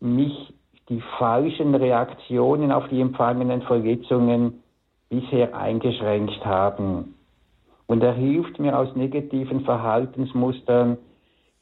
mich 0.00 0.52
die 0.88 1.02
falschen 1.18 1.74
Reaktionen 1.74 2.72
auf 2.72 2.88
die 2.88 3.00
empfangenen 3.00 3.62
Verletzungen 3.62 4.62
bisher 5.08 5.56
eingeschränkt 5.56 6.44
haben. 6.44 7.14
Und 7.86 8.02
er 8.02 8.14
hilft 8.14 8.58
mir 8.58 8.78
aus 8.78 8.94
negativen 8.94 9.62
Verhaltensmustern, 9.62 10.98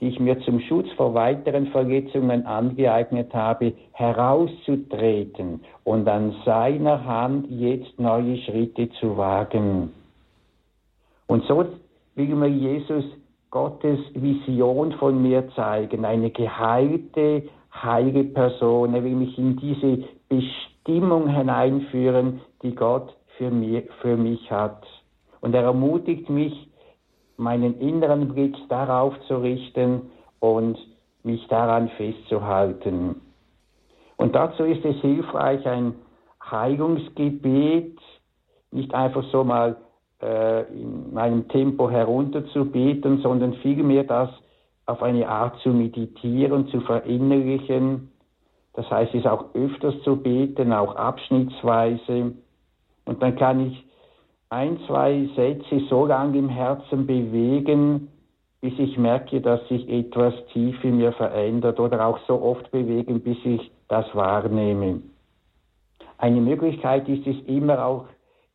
die 0.01 0.09
ich 0.09 0.21
mir 0.21 0.39
zum 0.41 0.61
Schutz 0.61 0.87
vor 0.97 1.15
weiteren 1.15 1.69
Verletzungen 1.69 2.47
angeeignet 2.47 3.35
habe, 3.35 3.73
herauszutreten 3.93 5.61
und 5.85 6.09
an 6.09 6.35
seiner 6.45 7.05
Hand 7.05 7.51
jetzt 7.51 7.99
neue 7.99 8.37
Schritte 8.39 8.91
zu 9.01 9.17
wagen. 9.17 9.93
Und 11.29 11.45
so 11.45 11.65
will 12.15 12.35
mir 12.35 12.49
Jesus 12.49 13.05
Gottes 13.51 14.01
Vision 14.15 14.93
von 14.93 15.23
mir 15.23 15.49
zeigen, 15.55 16.05
eine 16.05 16.31
geheilte, 16.31 17.45
heilige 17.73 18.25
Person. 18.25 18.95
Er 18.95 19.05
will 19.05 19.15
mich 19.15 19.39
in 19.39 19.57
diese 19.57 20.05
Bestimmung 20.29 21.29
hineinführen, 21.29 22.41
die 22.63 22.75
Gott 22.75 23.15
für, 23.37 23.51
mir, 23.51 23.85
für 24.03 24.17
mich 24.17 24.51
hat. 24.51 24.85
Und 25.41 25.55
er 25.55 25.63
ermutigt 25.63 26.29
mich, 26.29 26.69
meinen 27.37 27.79
inneren 27.79 28.29
Blick 28.35 28.57
darauf 28.69 29.15
zu 29.29 29.37
richten 29.37 30.11
und 30.41 30.77
mich 31.23 31.47
daran 31.49 31.89
festzuhalten. 31.91 33.21
Und 34.17 34.35
dazu 34.35 34.65
ist 34.65 34.85
es 34.85 34.97
hilfreich, 34.97 35.65
ein 35.67 35.95
Heilungsgebet 36.51 37.99
nicht 38.73 38.93
einfach 38.93 39.25
so 39.31 39.45
mal 39.45 39.77
äh, 40.23 40.63
in 40.73 41.17
einem 41.17 41.49
Tempo 41.49 41.89
herunterzubeten, 41.91 43.21
sondern 43.23 43.55
vielmehr 43.55 44.05
das 44.05 44.31
auf 44.87 45.03
eine 45.03 45.29
Art 45.29 45.59
zu 45.61 45.71
meditieren, 45.71 46.69
zu 46.69 46.81
verinnerlichen. 46.81 48.11
Das 48.73 48.91
heißt, 48.91 49.15
es 49.15 49.27
auch 49.27 49.55
öfters 49.55 49.95
zu 50.03 50.17
beten, 50.17 50.73
auch 50.73 50.97
abschnittsweise. 50.97 52.33
Und 53.05 53.23
dann 53.23 53.37
kann 53.37 53.69
ich 53.69 53.85
ein, 54.51 54.79
zwei 54.87 55.29
Sätze 55.37 55.81
so 55.91 56.07
lange 56.07 56.39
im 56.39 56.49
Herzen 56.49 57.07
bewegen, 57.07 58.09
bis 58.61 58.73
ich 58.79 58.97
merke, 58.99 59.41
dass 59.41 59.67
sich 59.69 59.89
etwas 59.89 60.35
tief 60.53 60.83
in 60.83 60.97
mir 60.97 61.13
verändert 61.13 61.79
oder 61.79 62.07
auch 62.07 62.19
so 62.27 62.41
oft 62.41 62.71
bewegen, 62.71 63.21
bis 63.21 63.39
ich 63.45 63.71
das 63.89 64.07
wahrnehme. 64.15 65.03
Eine 66.17 66.41
Möglichkeit 66.41 67.09
ist 67.09 67.27
es 67.27 67.37
immer 67.47 67.85
auch 67.85 68.07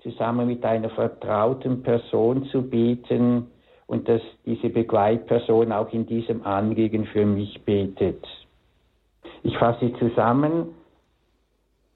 zusammen 0.03 0.47
mit 0.47 0.63
einer 0.63 0.89
vertrauten 0.89 1.81
Person 1.81 2.45
zu 2.45 2.61
beten 2.61 3.47
und 3.87 4.07
dass 4.07 4.21
diese 4.45 4.69
Begleitperson 4.69 5.71
auch 5.71 5.91
in 5.93 6.05
diesem 6.05 6.45
Anliegen 6.45 7.05
für 7.05 7.25
mich 7.25 7.63
betet. 7.63 8.23
Ich 9.43 9.57
fasse 9.57 9.93
zusammen, 9.99 10.75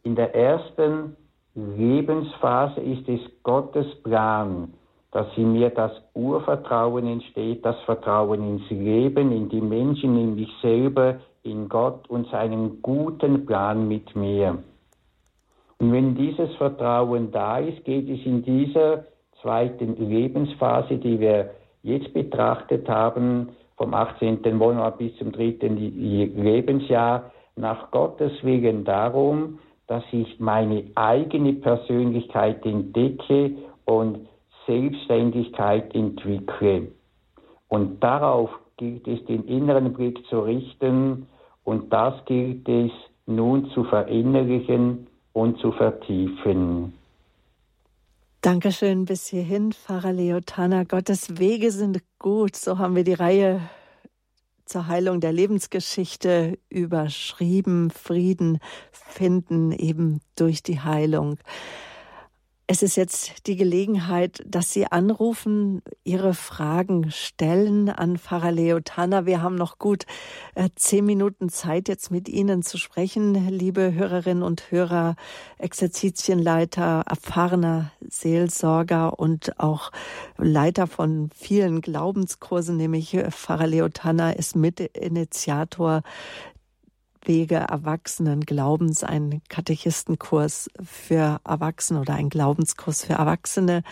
in 0.04 0.16
der 0.16 0.34
ersten 0.34 1.16
Lebensphase 1.56 2.82
ist 2.82 3.08
es 3.10 3.20
Gottes 3.44 3.88
Plan, 4.04 4.74
dass 5.12 5.28
in 5.38 5.54
mir 5.54 5.70
das 5.70 5.92
Urvertrauen 6.14 7.08
entsteht, 7.08 7.66
das 7.66 7.80
Vertrauen 7.82 8.48
ins 8.48 8.70
Leben, 8.70 9.32
in 9.32 9.50
die 9.50 9.62
Menschen, 9.62 10.18
in 10.18 10.36
mich 10.36 10.52
selber, 10.62 11.16
in 11.44 11.68
Gott 11.68 12.10
und 12.10 12.28
seinen 12.30 12.82
guten 12.82 13.46
Plan 13.46 13.88
mit 13.88 14.16
mir. 14.16 14.60
Und 15.80 15.92
wenn 15.92 16.16
dieses 16.16 16.54
Vertrauen 16.56 17.32
da 17.32 17.60
ist, 17.60 17.84
geht 17.86 18.10
es 18.10 18.26
in 18.26 18.44
dieser 18.44 19.06
zweiten 19.42 19.96
Lebensphase, 20.10 20.98
die 20.98 21.20
wir 21.20 21.52
jetzt 21.84 22.14
betrachtet 22.14 22.90
haben, 22.90 23.50
vom 23.78 23.94
18. 23.94 24.42
Monat 24.56 24.98
bis 24.98 25.16
zum 25.18 25.32
dritten 25.32 25.78
Lebensjahr, 25.78 27.32
nach 27.56 27.92
Gottes 27.92 28.32
Willen 28.44 28.86
darum, 28.86 29.60
dass 29.88 30.04
ich 30.12 30.40
meine 30.40 30.84
eigene 30.96 31.54
Persönlichkeit 31.54 32.66
entdecke 32.66 33.52
und 33.86 34.28
Selbstständigkeit 34.66 35.94
entwickle. 35.96 36.90
Und 37.70 38.04
darauf 38.04 38.50
gilt 38.78 39.08
es, 39.08 39.24
den 39.26 39.46
inneren 39.46 39.94
Blick 39.94 40.24
zu 40.28 40.42
richten 40.42 41.28
und 41.64 41.92
das 41.92 42.14
gilt 42.26 42.68
es 42.68 42.92
nun 43.26 43.70
zu 43.72 43.84
verinnerlichen 43.86 45.08
und 45.38 45.60
zu 45.60 45.72
vertiefen. 45.72 46.94
Dankeschön 48.42 49.06
bis 49.06 49.28
hierhin, 49.28 49.72
Pfarrer 49.72 50.12
Leotana. 50.12 50.84
Gottes 50.84 51.38
Wege 51.38 51.72
sind 51.72 52.02
gut. 52.18 52.56
So 52.56 52.80
haben 52.80 52.96
wir 52.96 53.04
die 53.04 53.14
Reihe 53.14 53.62
zur 54.66 54.88
Heilung 54.88 55.20
der 55.20 55.32
Lebensgeschichte 55.32 56.58
überschrieben. 56.70 57.92
Frieden 57.92 58.60
finden 58.92 59.72
eben 59.72 60.22
durch 60.36 60.64
die 60.64 60.80
Heilung. 60.80 61.38
Es 62.70 62.84
ist 62.84 62.98
jetzt 62.98 63.48
die 63.48 63.56
Gelegenheit, 63.56 64.44
dass 64.46 64.74
Sie 64.74 64.88
anrufen, 64.88 65.82
Ihre 66.04 66.34
Fragen 66.34 67.12
stellen 67.12 67.88
an 67.88 68.18
Pfarrer 68.18 68.52
Leotana. 68.52 69.26
Wir 69.26 69.42
haben 69.42 69.56
noch 69.56 69.80
gut 69.80 70.06
äh, 70.54 70.68
zehn 70.76 71.06
Minuten 71.06 71.48
Zeit, 71.48 71.88
jetzt 71.88 72.12
mit 72.12 72.28
Ihnen 72.28 72.64
zu 72.64 72.78
sprechen, 72.78 73.48
liebe 73.48 73.94
Hörerinnen 73.94 74.44
und 74.44 74.70
Hörer, 74.70 75.16
Exerzitienleiter, 75.60 77.06
erfahrener 77.08 77.94
Seelsorger 78.02 79.18
und 79.18 79.62
auch 79.62 79.94
Leiter 80.38 80.88
von 80.88 81.30
vielen 81.34 81.80
Glaubenskursen, 81.80 82.76
nämlich 82.76 83.18
Pfarrer 83.30 83.68
Leotana 83.68 84.32
ist 84.32 84.58
Mitinitiator 84.58 86.04
Wege 87.28 87.66
Erwachsenen 87.70 88.42
Glaubens, 88.42 89.04
ein 89.04 89.42
Katechistenkurs 89.50 90.70
für 90.84 91.40
Erwachsene 91.46 92.02
oder 92.02 92.14
ein 92.14 92.30
Glaubenskurs 92.30 93.06
für 93.06 93.14
Erwachsene. 93.14 93.84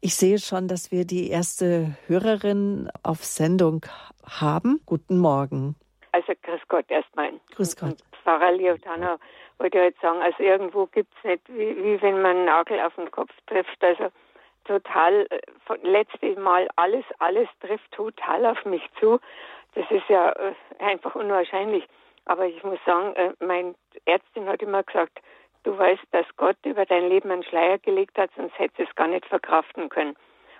Ich 0.00 0.14
sehe 0.14 0.38
schon, 0.38 0.68
dass 0.68 0.92
wir 0.92 1.04
die 1.04 1.30
erste 1.30 1.96
Hörerin 2.06 2.90
auf 3.02 3.24
Sendung 3.24 3.84
haben. 4.24 4.80
Guten 4.86 5.18
Morgen. 5.18 5.74
Also 6.12 6.32
grüß 6.42 6.60
Gott 6.68 6.90
erstmal. 6.90 7.32
Grüß 7.54 7.76
Gott. 7.76 7.96
Pfarrer 8.22 8.52
Liotana 8.52 9.18
wollte 9.58 9.78
ich 9.78 9.84
jetzt 9.84 10.00
sagen, 10.00 10.20
also 10.22 10.42
irgendwo 10.42 10.86
gibt 10.86 11.12
es 11.18 11.24
nicht, 11.24 11.48
wie, 11.48 11.76
wie 11.84 12.00
wenn 12.02 12.22
man 12.22 12.36
einen 12.36 12.44
Nagel 12.46 12.80
auf 12.80 12.94
den 12.94 13.10
Kopf 13.10 13.30
trifft. 13.46 13.82
Also 13.82 14.10
total, 14.64 15.26
äh, 15.30 15.40
von 15.66 15.78
letztes 15.82 16.36
Mal 16.38 16.68
alles, 16.76 17.04
alles 17.18 17.48
trifft 17.60 17.90
total 17.92 18.46
auf 18.46 18.64
mich 18.64 18.82
zu. 18.98 19.20
Das 19.74 19.84
ist 19.90 20.08
ja 20.08 20.30
äh, 20.32 20.54
einfach 20.78 21.14
unwahrscheinlich. 21.14 21.84
Aber 22.30 22.46
ich 22.46 22.62
muss 22.62 22.78
sagen, 22.86 23.12
äh, 23.16 23.32
meine 23.40 23.74
Ärztin 24.04 24.46
hat 24.46 24.62
immer 24.62 24.84
gesagt, 24.84 25.18
du 25.64 25.76
weißt, 25.76 26.04
dass 26.12 26.26
Gott 26.36 26.58
über 26.64 26.86
dein 26.86 27.08
Leben 27.08 27.28
einen 27.32 27.42
Schleier 27.42 27.78
gelegt 27.78 28.16
hat, 28.16 28.30
sonst 28.36 28.56
hättest 28.56 28.78
du 28.78 28.82
es 28.84 28.94
gar 28.94 29.08
nicht 29.08 29.26
verkraften 29.26 29.88
können. 29.88 30.14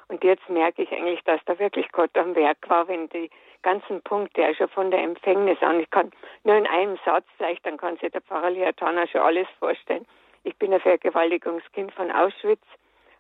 Und 0.08 0.24
jetzt 0.24 0.48
merke 0.48 0.82
ich 0.82 0.90
eigentlich, 0.90 1.22
dass 1.22 1.40
da 1.44 1.56
wirklich 1.60 1.92
Gott 1.92 2.10
am 2.18 2.34
Werk 2.34 2.68
war, 2.68 2.88
wenn 2.88 3.08
die 3.10 3.30
ganzen 3.62 4.02
Punkte, 4.02 4.44
also 4.44 4.66
von 4.66 4.90
der 4.90 5.00
Empfängnis 5.00 5.62
an, 5.62 5.78
ich 5.78 5.88
kann 5.90 6.10
nur 6.42 6.56
in 6.56 6.66
einem 6.66 6.98
Satz 7.04 7.24
vielleicht, 7.36 7.64
dann 7.64 7.76
kann 7.76 7.96
sich 7.98 8.10
der 8.10 8.22
Pfarrer 8.22 8.50
Liatana 8.50 9.06
schon 9.06 9.20
alles 9.20 9.46
vorstellen. 9.60 10.04
Ich 10.42 10.56
bin 10.56 10.74
ein 10.74 10.80
Vergewaltigungskind 10.80 11.92
von 11.92 12.10
Auschwitz 12.10 12.64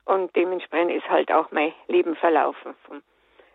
und 0.06 0.34
dementsprechend 0.34 0.90
ist 0.90 1.08
halt 1.08 1.30
auch 1.30 1.52
mein 1.52 1.72
Leben 1.86 2.16
verlaufen. 2.16 2.74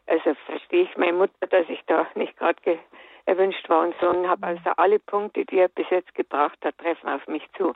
Also 0.08 0.36
verstehe 0.46 0.84
ich 0.84 0.96
meine 0.96 1.18
Mutter, 1.18 1.48
dass 1.50 1.68
ich 1.68 1.82
da 1.88 2.08
nicht 2.16 2.38
gerade 2.38 2.80
erwünscht 3.26 3.68
war 3.70 3.84
und 3.84 3.96
so 4.00 4.10
und 4.10 4.28
habe 4.28 4.46
also 4.46 4.72
alle 4.78 5.00
Punkte, 5.00 5.46
die 5.46 5.58
er 5.58 5.68
bis 5.68 5.90
jetzt 5.90 6.14
gebracht 6.16 6.58
hat, 6.64 6.78
treffen 6.78 7.10
auf 7.10 7.28
mich 7.28 7.44
zu. 7.58 7.74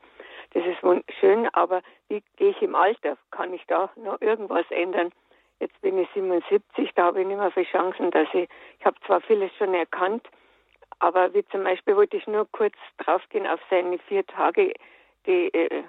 Das 0.53 0.63
ist 0.65 0.79
schön, 1.19 1.47
aber 1.53 1.81
wie 2.07 2.23
gehe 2.37 2.51
ich 2.51 2.61
im 2.61 2.75
Alter? 2.75 3.17
Kann 3.31 3.53
ich 3.53 3.63
da 3.67 3.89
noch 3.95 4.19
irgendwas 4.21 4.65
ändern? 4.69 5.11
Jetzt 5.59 5.79
bin 5.81 5.97
ich 5.97 6.07
77, 6.13 6.91
da 6.95 7.05
habe 7.05 7.21
ich 7.21 7.27
nicht 7.27 7.37
mehr 7.37 7.51
viele 7.51 7.65
Chancen, 7.65 8.11
dass 8.11 8.27
ich, 8.33 8.47
ich 8.79 8.85
habe 8.85 8.97
zwar 9.05 9.21
vieles 9.21 9.51
schon 9.57 9.73
erkannt, 9.73 10.25
aber 10.99 11.33
wie 11.33 11.45
zum 11.47 11.63
Beispiel 11.63 11.95
wollte 11.95 12.17
ich 12.17 12.27
nur 12.27 12.47
kurz 12.51 12.75
draufgehen 12.97 13.45
auf 13.45 13.59
seine 13.69 13.99
vier 13.99 14.25
Tage, 14.25 14.73
die, 15.25 15.53
äh, 15.53 15.83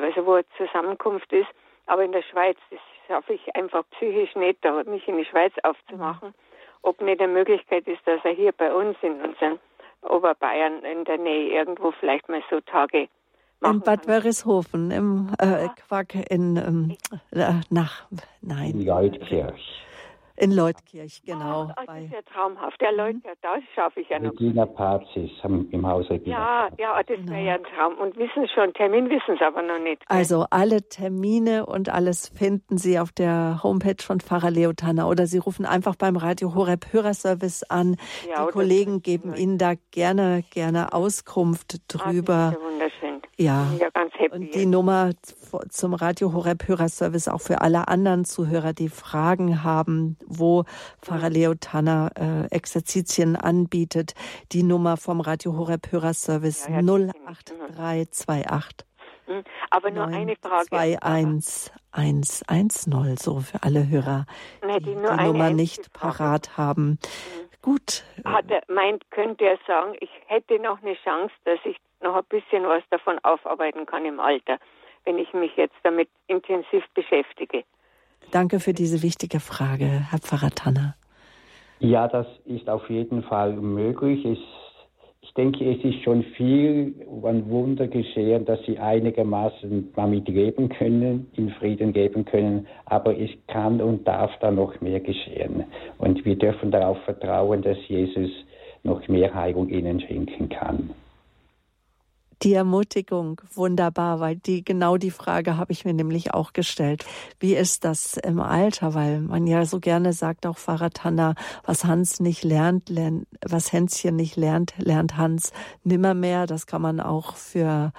also 0.00 0.26
wo 0.26 0.40
Zusammenkunft 0.56 1.32
ist, 1.32 1.48
aber 1.86 2.02
in 2.02 2.12
der 2.12 2.22
Schweiz, 2.22 2.56
das 2.70 2.80
schaffe 3.06 3.34
ich 3.34 3.54
einfach 3.54 3.84
psychisch 3.92 4.34
nicht, 4.34 4.64
da 4.64 4.82
mich 4.84 5.06
in 5.06 5.18
die 5.18 5.24
Schweiz 5.24 5.52
aufzumachen. 5.62 6.28
Mhm 6.28 6.47
ob 6.82 7.00
nicht 7.00 7.20
eine 7.20 7.32
Möglichkeit 7.32 7.86
ist, 7.86 8.00
dass 8.06 8.24
er 8.24 8.32
hier 8.32 8.52
bei 8.52 8.72
uns 8.72 8.96
in 9.02 9.20
unseren 9.20 9.58
Oberbayern 10.02 10.84
in 10.84 11.04
der 11.04 11.18
Nähe 11.18 11.50
irgendwo 11.50 11.92
vielleicht 11.92 12.28
mal 12.28 12.42
so 12.50 12.60
Tage 12.60 13.08
in 13.64 13.80
Bad 13.80 14.06
Wörishofen, 14.06 14.90
im 14.90 15.30
äh, 15.38 15.68
Quack 15.88 16.14
in 16.30 16.56
ähm, 16.56 16.96
äh, 17.32 17.54
nach 17.70 18.06
nein. 18.40 18.70
In. 18.70 19.52
In 20.40 20.52
Leutkirch, 20.52 21.22
genau. 21.24 21.64
Oh, 21.64 21.82
das 21.86 21.98
ist 22.04 22.12
ja 22.12 22.22
traumhaft. 22.22 22.80
Der 22.80 22.92
Leutkirch, 22.92 23.34
das 23.42 23.60
schaffe 23.74 24.00
ich 24.00 24.08
ja 24.08 24.20
noch. 24.20 24.32
Regina 24.32 24.66
Pazis 24.66 25.30
im 25.44 25.86
Haus 25.86 26.08
Regina. 26.10 26.36
Ja, 26.36 26.68
ja, 26.78 27.02
das 27.02 27.18
wäre 27.28 27.44
ja 27.44 27.54
ein 27.54 27.64
Traum. 27.64 27.94
Und 27.98 28.16
wissen 28.16 28.48
schon, 28.54 28.72
Termin 28.74 29.10
wissen 29.10 29.36
sie 29.36 29.44
aber 29.44 29.62
noch 29.62 29.80
nicht. 29.80 30.02
Also 30.06 30.46
alle 30.50 30.82
Termine 30.88 31.66
und 31.66 31.88
alles 31.88 32.28
finden 32.28 32.78
Sie 32.78 32.98
auf 32.98 33.10
der 33.10 33.60
Homepage 33.62 34.02
von 34.02 34.20
Pfarrer 34.20 34.50
Leotana 34.50 35.08
oder 35.08 35.26
Sie 35.26 35.38
rufen 35.38 35.66
einfach 35.66 35.96
beim 35.96 36.16
Radio 36.16 36.54
Horeb 36.54 36.92
Hörerservice 36.92 37.64
an. 37.64 37.96
Ja, 38.28 38.46
Die 38.46 38.52
Kollegen 38.52 39.02
geben 39.02 39.34
Ihnen 39.34 39.58
da 39.58 39.72
gerne, 39.90 40.44
gerne 40.50 40.92
Auskunft 40.92 41.80
drüber. 41.88 42.34
Ah, 42.34 42.50
das 42.50 42.54
ist 42.54 42.62
ja 42.62 42.70
wunderschön. 42.70 43.07
Ja. 43.38 43.68
ja 43.78 43.88
ganz 43.90 44.12
happy. 44.14 44.34
Und 44.34 44.54
die 44.54 44.66
Nummer 44.66 45.12
zum 45.68 45.94
Radio 45.94 46.32
Horeb 46.32 46.66
Hörerservice 46.66 47.28
auch 47.28 47.40
für 47.40 47.60
alle 47.60 47.86
anderen 47.86 48.24
Zuhörer, 48.24 48.72
die 48.72 48.88
Fragen 48.88 49.62
haben, 49.62 50.16
wo 50.26 50.64
Pfarrer 51.00 51.30
Leo 51.30 51.54
Tanner 51.54 52.10
äh, 52.16 52.46
Exerzitien 52.54 53.36
anbietet. 53.36 54.14
Die 54.50 54.64
Nummer 54.64 54.96
vom 54.96 55.20
Radio 55.20 55.56
Horeb 55.56 55.92
Hörerservice 55.92 56.66
ja, 56.66 56.80
ja, 56.80 56.80
08328. 56.80 58.88
Hm, 59.26 59.44
aber 59.70 59.90
nur 59.90 60.06
9, 60.06 60.14
eine 60.14 60.36
Frage. 60.36 60.68
21110, 60.70 63.16
so 63.18 63.40
für 63.40 63.62
alle 63.62 63.86
Hörer, 63.88 64.24
die 64.64 64.78
die, 64.82 64.94
die 64.94 64.96
Nummer 64.96 65.50
nicht 65.50 65.92
parat 65.92 66.56
haben. 66.56 66.92
Mhm. 66.92 66.98
Gut. 67.62 68.04
Hat 68.24 68.50
er 68.50 68.62
meint, 68.68 69.10
könnte 69.10 69.44
er 69.44 69.58
sagen, 69.66 69.96
ich 70.00 70.10
hätte 70.26 70.58
noch 70.60 70.82
eine 70.82 70.94
Chance, 70.94 71.34
dass 71.44 71.58
ich 71.64 71.76
noch 72.00 72.14
ein 72.14 72.24
bisschen 72.28 72.62
was 72.64 72.82
davon 72.90 73.18
aufarbeiten 73.22 73.86
kann 73.86 74.04
im 74.04 74.20
Alter, 74.20 74.58
wenn 75.04 75.18
ich 75.18 75.32
mich 75.32 75.56
jetzt 75.56 75.74
damit 75.82 76.08
intensiv 76.28 76.84
beschäftige. 76.94 77.64
Danke 78.30 78.60
für 78.60 78.74
diese 78.74 79.02
wichtige 79.02 79.40
Frage, 79.40 79.86
Herr 80.10 80.18
Pfarrer 80.18 80.50
Tanner. 80.50 80.94
Ja, 81.80 82.08
das 82.08 82.26
ist 82.44 82.68
auf 82.68 82.88
jeden 82.90 83.22
Fall 83.22 83.52
möglich. 83.54 84.24
Es, 84.24 84.38
denke, 85.38 85.70
es 85.70 85.82
ist 85.84 86.02
schon 86.02 86.24
viel 86.36 86.94
ein 87.22 87.48
Wunder 87.48 87.86
geschehen, 87.86 88.44
dass 88.44 88.58
sie 88.66 88.78
einigermaßen 88.78 89.92
damit 89.94 90.28
leben 90.28 90.68
können, 90.68 91.28
in 91.36 91.50
Frieden 91.50 91.92
geben 91.92 92.24
können. 92.24 92.66
Aber 92.86 93.18
es 93.18 93.30
kann 93.46 93.80
und 93.80 94.06
darf 94.06 94.32
da 94.40 94.50
noch 94.50 94.78
mehr 94.80 95.00
geschehen. 95.00 95.64
Und 95.98 96.24
wir 96.24 96.36
dürfen 96.36 96.72
darauf 96.72 96.98
vertrauen, 97.04 97.62
dass 97.62 97.78
Jesus 97.86 98.30
noch 98.82 99.06
mehr 99.08 99.32
Heilung 99.32 99.68
ihnen 99.68 100.00
schenken 100.00 100.48
kann. 100.48 100.90
Die 102.42 102.54
Ermutigung, 102.54 103.40
wunderbar, 103.52 104.20
weil 104.20 104.36
die 104.36 104.64
genau 104.64 104.96
die 104.96 105.10
Frage 105.10 105.56
habe 105.56 105.72
ich 105.72 105.84
mir 105.84 105.92
nämlich 105.92 106.34
auch 106.34 106.52
gestellt. 106.52 107.04
Wie 107.40 107.56
ist 107.56 107.84
das 107.84 108.16
im 108.16 108.38
Alter? 108.38 108.94
Weil 108.94 109.20
man 109.20 109.48
ja 109.48 109.64
so 109.64 109.80
gerne 109.80 110.12
sagt, 110.12 110.46
auch 110.46 110.56
Pfarrer 110.56 110.90
Tanner, 110.90 111.34
was 111.64 111.84
Hans 111.84 112.20
nicht 112.20 112.44
lernt, 112.44 112.90
lernt, 112.90 113.26
was 113.44 113.72
Hänschen 113.72 114.14
nicht 114.14 114.36
lernt, 114.36 114.74
lernt 114.78 115.16
Hans 115.16 115.50
nimmermehr. 115.82 116.46
Das 116.46 116.68
kann 116.68 116.80
man 116.80 117.00
auch 117.00 117.34
für 117.34 117.92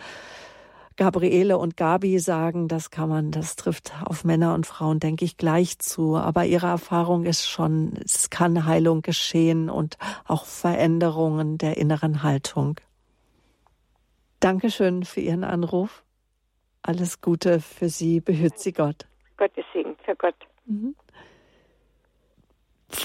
Gabriele 0.95 1.57
und 1.57 1.75
Gabi 1.75 2.19
sagen, 2.19 2.69
das 2.69 2.91
kann 2.91 3.09
man, 3.09 3.31
das 3.31 3.57
trifft 3.57 3.93
auf 4.05 4.23
Männer 4.23 4.53
und 4.53 4.65
Frauen, 4.65 5.01
denke 5.01 5.25
ich, 5.25 5.35
gleich 5.35 5.79
zu. 5.79 6.15
Aber 6.15 6.45
ihre 6.45 6.67
Erfahrung 6.67 7.25
ist 7.25 7.45
schon, 7.45 7.93
es 8.05 8.29
kann 8.29 8.65
Heilung 8.65 9.01
geschehen 9.01 9.69
und 9.69 9.97
auch 10.25 10.45
Veränderungen 10.45 11.57
der 11.57 11.75
inneren 11.75 12.23
Haltung. 12.23 12.79
Dankeschön 14.39 15.03
für 15.03 15.19
Ihren 15.19 15.43
Anruf. 15.43 16.03
Alles 16.81 17.19
Gute 17.21 17.59
für 17.59 17.89
Sie. 17.89 18.21
Behüt 18.21 18.57
Sie 18.57 18.71
Gott. 18.71 19.05
Gottes 19.37 19.65
Segen 19.73 19.97
für 20.05 20.15
Gott. 20.15 20.35
Mhm. 20.65 20.95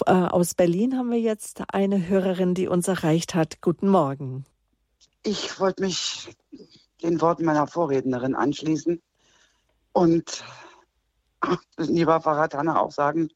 Äh, 0.07 0.13
aus 0.13 0.55
Berlin 0.55 0.97
haben 0.97 1.11
wir 1.11 1.21
jetzt 1.21 1.63
eine 1.73 2.09
Hörerin, 2.09 2.55
die 2.55 2.69
uns 2.69 2.89
erreicht 2.89 3.35
hat. 3.35 3.61
Guten 3.61 3.89
Morgen. 3.89 4.45
Ich 5.25 5.59
wollte 5.59 5.83
mich 5.83 6.35
den 7.03 7.21
Worten 7.21 7.45
meiner 7.45 7.67
Vorrednerin 7.67 8.35
anschließen 8.35 9.03
und 9.93 10.45
lieber 11.79 12.21
Farad 12.21 12.55
Hanna 12.55 12.81
auch 12.81 12.93
sagen, 12.93 13.29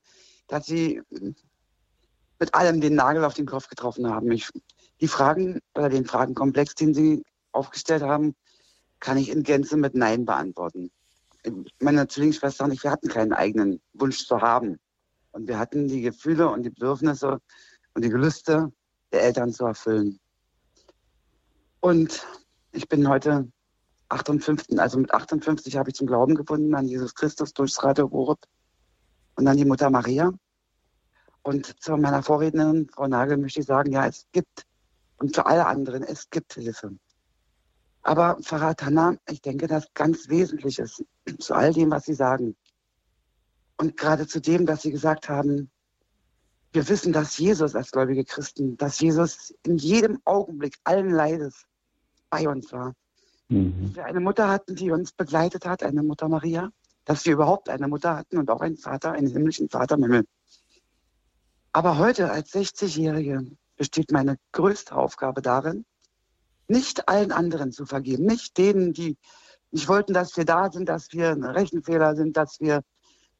dass 0.46 0.66
Sie 0.66 1.02
mit 2.38 2.54
allem 2.54 2.80
den 2.80 2.94
Nagel 2.94 3.24
auf 3.24 3.34
den 3.34 3.46
Kopf 3.46 3.68
getroffen 3.68 4.08
haben. 4.08 4.30
Ich, 4.30 4.48
die 5.00 5.08
Fragen 5.08 5.60
oder 5.74 5.88
den 5.88 6.06
Fragenkomplex, 6.06 6.74
den 6.76 6.94
Sie 6.94 7.24
aufgestellt 7.52 8.02
haben, 8.02 8.34
kann 9.00 9.16
ich 9.16 9.30
in 9.30 9.42
Gänze 9.42 9.76
mit 9.76 9.94
Nein 9.94 10.24
beantworten. 10.24 10.90
Meine 11.80 12.08
Zwillingsschwester 12.08 12.64
und 12.64 12.72
ich, 12.72 12.82
wir 12.82 12.90
hatten 12.90 13.08
keinen 13.08 13.32
eigenen 13.32 13.80
Wunsch 13.94 14.26
zu 14.26 14.40
haben. 14.40 14.78
Und 15.32 15.46
wir 15.46 15.58
hatten 15.58 15.88
die 15.88 16.00
Gefühle 16.00 16.48
und 16.48 16.64
die 16.64 16.70
Bedürfnisse 16.70 17.40
und 17.94 18.04
die 18.04 18.10
Gelüste 18.10 18.72
der 19.12 19.22
Eltern 19.22 19.52
zu 19.52 19.66
erfüllen. 19.66 20.18
Und 21.80 22.26
ich 22.72 22.88
bin 22.88 23.08
heute 23.08 23.50
58, 24.08 24.80
also 24.80 24.98
mit 24.98 25.12
58 25.12 25.76
habe 25.76 25.90
ich 25.90 25.96
zum 25.96 26.06
Glauben 26.06 26.34
gefunden 26.34 26.74
an 26.74 26.86
Jesus 26.86 27.14
Christus 27.14 27.52
durchs 27.52 27.82
Radio 27.82 28.10
Horeb 28.10 28.40
und 29.36 29.46
an 29.46 29.56
die 29.56 29.64
Mutter 29.64 29.90
Maria. 29.90 30.32
Und 31.42 31.80
zu 31.82 31.96
meiner 31.96 32.22
Vorrednerin, 32.22 32.88
Frau 32.92 33.06
Nagel, 33.06 33.36
möchte 33.36 33.60
ich 33.60 33.66
sagen, 33.66 33.92
ja, 33.92 34.06
es 34.06 34.26
gibt, 34.32 34.66
und 35.18 35.34
für 35.34 35.46
alle 35.46 35.66
anderen, 35.66 36.02
es 36.02 36.28
gibt 36.30 36.54
Hilfe. 36.54 36.96
Aber 38.02 38.38
Pfarrer 38.42 38.76
Tanner, 38.76 39.16
ich 39.28 39.42
denke, 39.42 39.66
das 39.66 39.86
ganz 39.94 40.28
wesentlich 40.28 40.78
ist 40.78 41.04
zu 41.38 41.54
all 41.54 41.72
dem, 41.72 41.90
was 41.90 42.04
Sie 42.04 42.14
sagen. 42.14 42.56
Und 43.76 43.96
gerade 43.96 44.26
zu 44.26 44.40
dem, 44.40 44.66
dass 44.66 44.82
Sie 44.82 44.90
gesagt 44.90 45.28
haben, 45.28 45.70
wir 46.72 46.88
wissen, 46.88 47.12
dass 47.12 47.38
Jesus 47.38 47.74
als 47.74 47.90
gläubige 47.90 48.24
Christen, 48.24 48.76
dass 48.76 49.00
Jesus 49.00 49.54
in 49.62 49.78
jedem 49.78 50.20
Augenblick 50.24 50.76
allen 50.84 51.10
Leides 51.10 51.64
bei 52.30 52.48
uns 52.48 52.72
war. 52.72 52.94
Mhm. 53.48 53.86
Dass 53.86 53.96
wir 53.96 54.04
eine 54.04 54.20
Mutter 54.20 54.48
hatten, 54.48 54.74
die 54.74 54.90
uns 54.90 55.12
begleitet 55.12 55.64
hat, 55.64 55.82
eine 55.82 56.02
Mutter 56.02 56.28
Maria, 56.28 56.70
dass 57.04 57.24
wir 57.24 57.32
überhaupt 57.32 57.68
eine 57.68 57.88
Mutter 57.88 58.16
hatten 58.16 58.36
und 58.36 58.50
auch 58.50 58.60
einen 58.60 58.76
Vater, 58.76 59.12
einen 59.12 59.28
himmlischen 59.28 59.70
Vater 59.70 59.94
im 59.94 60.02
Himmel. 60.02 60.24
Aber 61.72 61.98
heute 61.98 62.30
als 62.30 62.52
60-Jährige 62.52 63.46
besteht 63.76 64.10
meine 64.10 64.36
größte 64.52 64.94
Aufgabe 64.94 65.40
darin, 65.40 65.84
nicht 66.68 67.08
allen 67.08 67.32
anderen 67.32 67.72
zu 67.72 67.86
vergeben, 67.86 68.24
nicht 68.24 68.56
denen, 68.58 68.92
die 68.92 69.16
nicht 69.70 69.88
wollten, 69.88 70.14
dass 70.14 70.36
wir 70.36 70.44
da 70.44 70.70
sind, 70.70 70.88
dass 70.88 71.12
wir 71.12 71.30
ein 71.30 71.44
Rechenfehler 71.44 72.16
sind, 72.16 72.36
dass 72.36 72.60
wir, 72.60 72.82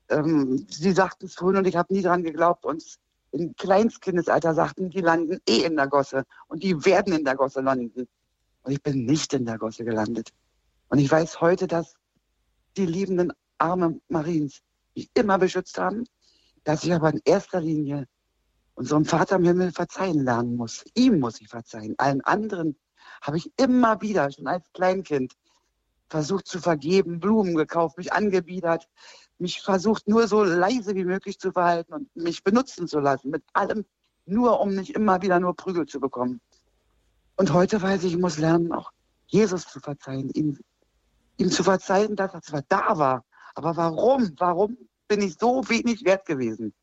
ähm, 0.09 0.67
sie 0.69 0.93
sagten 0.93 1.27
es 1.27 1.35
vorhin 1.35 1.59
und 1.59 1.67
ich 1.67 1.77
habe 1.77 1.93
nie 1.93 2.03
dran 2.03 2.23
geglaubt, 2.23 2.65
uns 2.65 2.99
im 3.31 3.55
Kleinskindesalter 3.57 4.55
sagten, 4.55 4.91
die 4.91 5.01
landen 5.01 5.39
eh 5.49 5.65
in 5.65 5.77
der 5.77 5.87
Gosse 5.87 6.25
und 6.49 6.63
die 6.63 6.85
werden 6.85 7.13
in 7.13 7.25
der 7.25 7.37
Gosse 7.37 7.61
landen. 7.61 8.09
Und 8.63 8.73
ich 8.73 8.83
bin 8.83 9.05
nicht 9.05 9.33
in 9.35 9.45
der 9.45 9.59
Gosse 9.59 9.85
gelandet. 9.85 10.31
Und 10.89 10.99
ich 10.99 11.11
weiß 11.11 11.41
heute, 11.41 11.67
dass 11.67 11.95
die 12.77 12.87
liebenden 12.87 13.33
Arme 13.59 14.01
Mariens 14.09 14.61
mich 14.95 15.11
immer 15.15 15.39
beschützt 15.39 15.79
haben, 15.79 16.05
dass 16.65 16.85
ich 16.85 16.93
aber 16.93 17.13
in 17.13 17.21
erster 17.25 17.61
Linie 17.61 18.07
unserem 18.75 19.05
Vater 19.05 19.37
im 19.37 19.45
Himmel 19.45 19.73
verzeihen 19.73 20.25
lernen 20.25 20.57
muss. 20.57 20.85
Ihm 20.95 21.19
muss 21.19 21.41
ich 21.41 21.49
verzeihen. 21.49 21.95
Allen 21.99 22.21
anderen 22.23 22.77
habe 23.23 23.37
ich 23.37 23.51
immer 23.57 24.01
wieder, 24.01 24.31
schon 24.31 24.47
als 24.47 24.71
Kleinkind, 24.73 25.35
versucht 26.09 26.47
zu 26.47 26.61
vergeben, 26.61 27.21
Blumen 27.21 27.55
gekauft, 27.55 27.99
mich 27.99 28.13
angebiedert, 28.13 28.89
mich 29.39 29.61
versucht 29.61 30.09
nur 30.09 30.27
so 30.27 30.43
leise 30.43 30.95
wie 30.95 31.05
möglich 31.05 31.39
zu 31.39 31.53
verhalten 31.53 31.93
und 31.93 32.17
mich 32.17 32.43
benutzen 32.43 32.89
zu 32.89 32.99
lassen 32.99 33.31
mit 33.31 33.45
allem, 33.53 33.85
nur 34.27 34.61
um 34.61 34.75
nicht 34.75 34.95
immer 34.95 35.23
wieder 35.23 35.39
nur 35.39 35.55
Prügel 35.55 35.87
zu 35.87 36.01
bekommen. 36.01 36.41
Und 37.37 37.53
heute 37.53 37.81
weiß 37.81 38.05
ich, 38.05 38.15
ich 38.15 38.19
muss 38.19 38.39
lernen, 38.39 38.73
auch 38.73 38.91
Jesus 39.27 39.67
zu 39.67 39.81
verzeihen, 39.81 40.31
ihm, 40.31 40.59
ihm 41.37 41.51
zu 41.51 41.63
verzeihen, 41.63 42.17
dass 42.17 42.35
er 42.35 42.43
zwar 42.43 42.63
da 42.69 42.99
war, 42.99 43.25
aber 43.55 43.77
warum, 43.77 44.33
warum 44.39 44.77
bin 45.09 45.23
ich 45.23 45.37
so 45.39 45.69
wenig 45.69 46.05
wert 46.05 46.27
gewesen, 46.27 46.75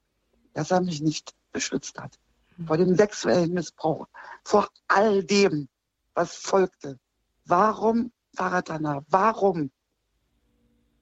dass 0.53 0.71
er 0.71 0.81
mich 0.81 1.01
nicht 1.01 1.33
beschützt 1.51 1.99
hat 1.99 2.17
vor 2.65 2.77
dem 2.77 2.95
sexuellen 2.95 3.53
Missbrauch, 3.53 4.07
vor 4.43 4.69
all 4.87 5.23
dem, 5.23 5.67
was 6.15 6.35
folgte. 6.35 6.97
Warum, 7.45 8.11
Faratana, 8.35 9.03
warum? 9.09 9.69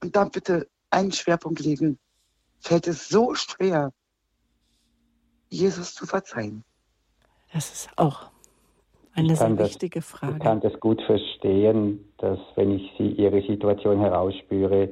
Und 0.02 0.16
dann 0.16 0.32
bitte 0.32 0.68
einen 0.90 1.12
Schwerpunkt 1.12 1.62
legen, 1.62 1.98
fällt 2.60 2.88
es 2.88 3.08
so 3.08 3.34
schwer, 3.36 3.94
Jesus 5.50 5.94
zu 5.94 6.06
verzeihen? 6.06 6.64
Das 7.54 7.72
ist 7.72 7.90
auch 7.98 8.32
eine 9.14 9.36
sehr 9.36 9.58
wichtige 9.58 10.00
das, 10.00 10.10
Frage. 10.10 10.34
Ich 10.38 10.44
kann 10.44 10.60
das 10.62 10.80
gut 10.80 11.02
verstehen, 11.04 12.12
dass 12.18 12.40
wenn 12.56 12.72
ich 12.72 12.92
sie, 12.98 13.12
ihre 13.12 13.42
Situation 13.44 14.00
herausspüre, 14.00 14.90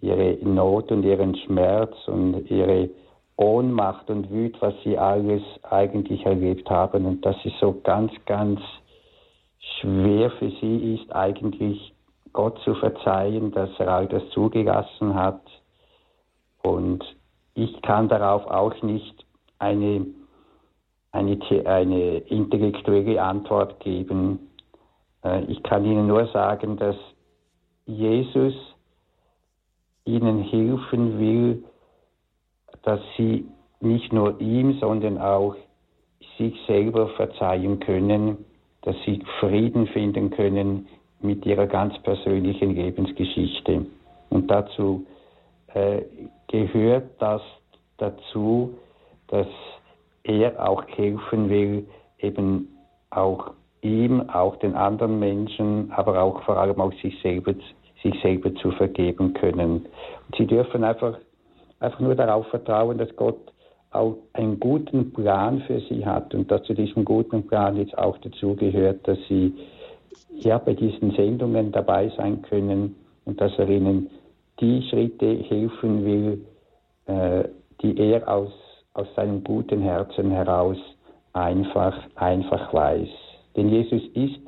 ihre 0.00 0.34
Not 0.44 0.90
und 0.90 1.04
ihren 1.04 1.36
Schmerz 1.36 1.94
und 2.06 2.50
ihre 2.50 2.90
Ohnmacht 3.36 4.10
und 4.10 4.30
Wut, 4.30 4.56
was 4.60 4.74
sie 4.82 4.98
alles 4.98 5.42
eigentlich 5.62 6.26
erlebt 6.26 6.68
haben 6.68 7.06
und 7.06 7.24
dass 7.24 7.36
es 7.44 7.52
so 7.60 7.80
ganz, 7.84 8.12
ganz 8.26 8.60
schwer 9.58 10.30
für 10.32 10.50
sie 10.60 10.94
ist, 10.94 11.14
eigentlich 11.14 11.94
Gott 12.32 12.58
zu 12.64 12.74
verzeihen, 12.74 13.52
dass 13.52 13.70
er 13.78 13.88
all 13.88 14.06
das 14.06 14.22
zugelassen 14.30 15.14
hat. 15.14 15.42
Und 16.62 17.04
ich 17.54 17.80
kann 17.82 18.08
darauf 18.08 18.46
auch 18.46 18.80
nicht 18.82 19.26
eine, 19.58 20.06
eine, 21.12 21.38
eine 21.64 22.18
intellektuelle 22.18 23.22
Antwort 23.22 23.80
geben. 23.80 24.50
Äh, 25.24 25.44
ich 25.44 25.62
kann 25.62 25.84
Ihnen 25.84 26.06
nur 26.06 26.26
sagen, 26.28 26.76
dass 26.76 26.96
Jesus 27.86 28.54
Ihnen 30.04 30.42
helfen 30.42 31.18
will, 31.18 31.64
dass 32.82 33.00
Sie 33.16 33.48
nicht 33.80 34.12
nur 34.12 34.40
ihm, 34.40 34.78
sondern 34.80 35.18
auch 35.18 35.54
sich 36.36 36.54
selber 36.66 37.08
verzeihen 37.10 37.80
können, 37.80 38.44
dass 38.82 38.96
Sie 39.04 39.20
Frieden 39.40 39.86
finden 39.88 40.30
können 40.30 40.86
mit 41.20 41.44
ihrer 41.46 41.66
ganz 41.66 41.98
persönlichen 42.02 42.74
Lebensgeschichte. 42.74 43.86
Und 44.30 44.50
dazu 44.50 45.06
äh, 45.74 46.02
gehört 46.48 47.10
das 47.18 47.42
dazu, 47.96 48.74
dass 49.28 49.46
er 50.22 50.68
auch 50.68 50.84
helfen 50.88 51.48
will, 51.48 51.86
eben 52.18 52.68
auch 53.10 53.52
ihm, 53.80 54.28
auch 54.28 54.56
den 54.56 54.74
anderen 54.74 55.18
Menschen, 55.18 55.92
aber 55.92 56.20
auch 56.22 56.42
vor 56.42 56.56
allem 56.56 56.80
auch 56.80 56.92
sich 57.00 57.20
selber, 57.22 57.54
sich 58.02 58.20
selber 58.22 58.54
zu 58.56 58.70
vergeben 58.72 59.34
können. 59.34 59.86
Und 60.26 60.36
sie 60.36 60.46
dürfen 60.46 60.84
einfach, 60.84 61.18
einfach 61.80 62.00
nur 62.00 62.14
darauf 62.14 62.46
vertrauen, 62.48 62.98
dass 62.98 63.14
Gott 63.16 63.38
auch 63.90 64.16
einen 64.34 64.60
guten 64.60 65.12
Plan 65.12 65.60
für 65.66 65.80
sie 65.80 66.04
hat 66.04 66.34
und 66.34 66.50
dass 66.50 66.62
zu 66.64 66.74
diesem 66.74 67.04
guten 67.04 67.46
Plan 67.46 67.76
jetzt 67.76 67.96
auch 67.96 68.18
dazu 68.18 68.54
gehört, 68.54 69.06
dass 69.08 69.18
sie 69.28 69.54
ja 70.40 70.58
bei 70.58 70.74
diesen 70.74 71.12
Sendungen 71.12 71.72
dabei 71.72 72.10
sein 72.16 72.42
können 72.42 72.96
und 73.24 73.40
dass 73.40 73.52
er 73.58 73.68
ihnen 73.68 74.10
die 74.60 74.82
Schritte 74.88 75.36
helfen 75.44 76.04
will, 76.04 76.44
äh, 77.06 77.48
die 77.80 77.96
er 77.98 78.28
aus, 78.28 78.52
aus 78.94 79.06
seinem 79.16 79.42
guten 79.44 79.80
Herzen 79.80 80.30
heraus 80.30 80.76
einfach, 81.32 81.96
einfach 82.16 82.72
weiß. 82.72 83.08
Denn 83.56 83.70
Jesus 83.70 84.02
ist 84.14 84.40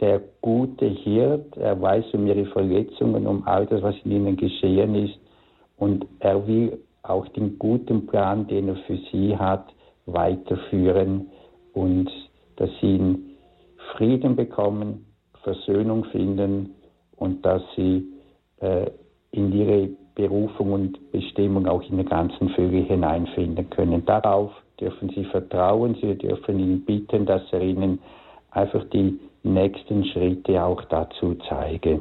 der 0.00 0.20
gute 0.40 0.86
Hirt, 0.86 1.56
er 1.56 1.80
weiß 1.80 2.04
um 2.12 2.26
ihre 2.26 2.46
Verletzungen, 2.46 3.26
um 3.26 3.46
all 3.46 3.66
das, 3.66 3.82
was 3.82 3.94
in 4.04 4.10
ihnen 4.12 4.36
geschehen 4.36 4.94
ist 4.94 5.18
und 5.76 6.06
er 6.18 6.46
will 6.46 6.78
auch 7.04 7.28
den 7.28 7.58
guten 7.58 8.06
Plan, 8.06 8.46
den 8.46 8.68
er 8.68 8.76
für 8.86 8.98
sie 9.12 9.36
hat, 9.36 9.72
weiterführen 10.06 11.28
und 11.72 12.10
dass 12.56 12.70
sie 12.80 13.16
Frieden 13.96 14.36
bekommen, 14.36 15.06
Versöhnung 15.42 16.04
finden 16.06 16.74
und 17.16 17.44
dass 17.44 17.62
sie 17.76 18.06
äh, 18.60 18.90
in 19.30 19.52
ihre 19.52 19.90
Berufung 20.14 20.72
und 20.72 21.12
Bestimmung 21.12 21.66
auch 21.66 21.82
in 21.82 21.96
der 21.96 22.06
ganzen 22.06 22.48
Fülle 22.50 22.82
hineinfinden 22.82 23.68
können. 23.70 24.04
Darauf 24.06 24.52
dürfen 24.80 25.10
sie 25.10 25.24
vertrauen, 25.24 25.96
sie 26.00 26.14
dürfen 26.14 26.58
ihn 26.58 26.84
bitten, 26.84 27.26
dass 27.26 27.42
er 27.52 27.60
ihnen 27.60 27.98
einfach 28.50 28.84
die 28.90 29.18
nächsten 29.42 30.04
Schritte 30.06 30.62
auch 30.62 30.82
dazu 30.84 31.36
zeige. 31.48 32.00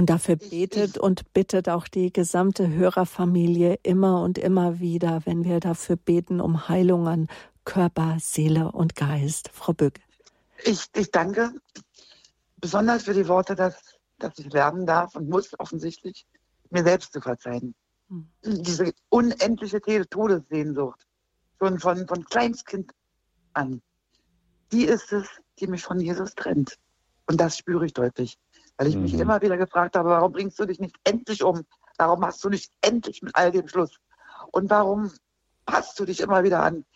Und 0.00 0.08
dafür 0.08 0.36
betet 0.36 0.96
und 0.96 1.30
bittet 1.34 1.68
auch 1.68 1.86
die 1.86 2.10
gesamte 2.10 2.70
Hörerfamilie 2.70 3.78
immer 3.82 4.22
und 4.22 4.38
immer 4.38 4.80
wieder, 4.80 5.20
wenn 5.26 5.44
wir 5.44 5.60
dafür 5.60 5.96
beten, 5.96 6.40
um 6.40 6.70
Heilung 6.70 7.06
an 7.06 7.28
Körper, 7.66 8.16
Seele 8.18 8.72
und 8.72 8.96
Geist. 8.96 9.50
Frau 9.52 9.74
Böck. 9.74 10.00
Ich, 10.64 10.86
ich 10.96 11.10
danke 11.10 11.52
besonders 12.56 13.02
für 13.02 13.12
die 13.12 13.28
Worte, 13.28 13.54
dass, 13.54 13.98
dass 14.18 14.38
ich 14.38 14.50
lernen 14.50 14.86
darf 14.86 15.16
und 15.16 15.28
muss 15.28 15.50
offensichtlich, 15.60 16.26
mir 16.70 16.82
selbst 16.82 17.12
zu 17.12 17.20
verzeihen. 17.20 17.74
Hm. 18.08 18.26
Diese 18.42 18.94
unendliche 19.10 19.82
Todessehnsucht, 20.08 21.06
schon 21.58 21.78
von, 21.78 22.08
von 22.08 22.24
Kleinstkind 22.24 22.90
an, 23.52 23.82
die 24.72 24.84
ist 24.84 25.12
es, 25.12 25.28
die 25.58 25.66
mich 25.66 25.82
von 25.82 26.00
Jesus 26.00 26.34
trennt. 26.34 26.78
Und 27.26 27.38
das 27.38 27.58
spüre 27.58 27.84
ich 27.84 27.92
deutlich, 27.92 28.38
weil 28.80 28.86
ich 28.86 28.96
mhm. 28.96 29.02
mich 29.02 29.12
immer 29.12 29.42
wieder 29.42 29.58
gefragt 29.58 29.94
habe, 29.94 30.08
warum 30.08 30.32
bringst 30.32 30.58
du 30.58 30.64
dich 30.64 30.80
nicht 30.80 30.96
endlich 31.04 31.42
um? 31.44 31.66
Warum 31.98 32.20
machst 32.20 32.42
du 32.42 32.48
nicht 32.48 32.72
endlich 32.80 33.20
mit 33.20 33.36
all 33.36 33.52
dem 33.52 33.68
Schluss? 33.68 34.00
Und 34.52 34.70
warum 34.70 35.12
passt 35.66 36.00
du 36.00 36.06
dich 36.06 36.20
immer 36.20 36.44
wieder 36.44 36.62
an? 36.62 36.86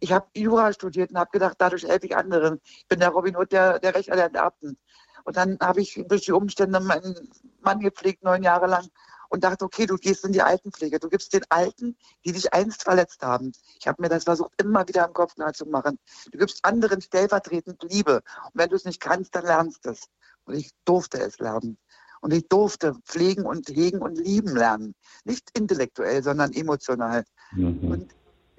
Ich 0.00 0.10
habe 0.10 0.26
Jura 0.34 0.72
studiert 0.72 1.10
und 1.10 1.18
habe 1.18 1.30
gedacht, 1.32 1.56
dadurch 1.58 1.86
helfe 1.86 2.06
ich 2.06 2.16
anderen. 2.16 2.62
Ich 2.64 2.88
bin 2.88 2.98
der 2.98 3.10
Robin 3.10 3.36
Hood 3.36 3.52
der, 3.52 3.78
der 3.78 3.94
Rächer 3.94 4.16
der 4.16 4.24
Enterbten. 4.24 4.78
Und 5.24 5.36
dann 5.36 5.58
habe 5.60 5.82
ich 5.82 6.02
durch 6.08 6.22
die 6.22 6.32
Umstände 6.32 6.80
meinen 6.80 7.14
Mann 7.60 7.80
gepflegt, 7.80 8.24
neun 8.24 8.42
Jahre 8.42 8.66
lang, 8.66 8.88
und 9.28 9.44
dachte, 9.44 9.66
okay, 9.66 9.84
du 9.84 9.96
gehst 9.96 10.24
in 10.24 10.32
die 10.32 10.40
Altenpflege. 10.40 10.98
Du 10.98 11.10
gibst 11.10 11.34
den 11.34 11.44
Alten, 11.50 11.94
die 12.24 12.32
dich 12.32 12.54
einst 12.54 12.84
verletzt 12.84 13.20
haben. 13.20 13.52
Ich 13.78 13.86
habe 13.86 14.00
mir 14.00 14.08
das 14.08 14.24
versucht, 14.24 14.52
immer 14.62 14.88
wieder 14.88 15.06
im 15.06 15.12
Kopf 15.12 15.36
nahe 15.36 15.52
zu 15.52 15.66
machen. 15.66 15.98
Du 16.32 16.38
gibst 16.38 16.64
anderen 16.64 17.02
stellvertretend 17.02 17.82
Liebe. 17.82 18.22
Und 18.44 18.52
wenn 18.54 18.70
du 18.70 18.76
es 18.76 18.86
nicht 18.86 19.02
kannst, 19.02 19.34
dann 19.34 19.44
lernst 19.44 19.84
du 19.84 19.90
es. 19.90 20.08
Und 20.44 20.54
ich 20.54 20.70
durfte 20.84 21.18
es 21.20 21.38
lernen. 21.38 21.78
Und 22.20 22.32
ich 22.32 22.48
durfte 22.48 22.94
pflegen 23.04 23.44
und 23.44 23.68
hegen 23.68 24.00
und 24.00 24.18
lieben 24.18 24.56
lernen. 24.56 24.94
Nicht 25.24 25.50
intellektuell, 25.56 26.22
sondern 26.22 26.52
emotional. 26.52 27.24
Mhm. 27.52 27.90
Und 27.90 28.14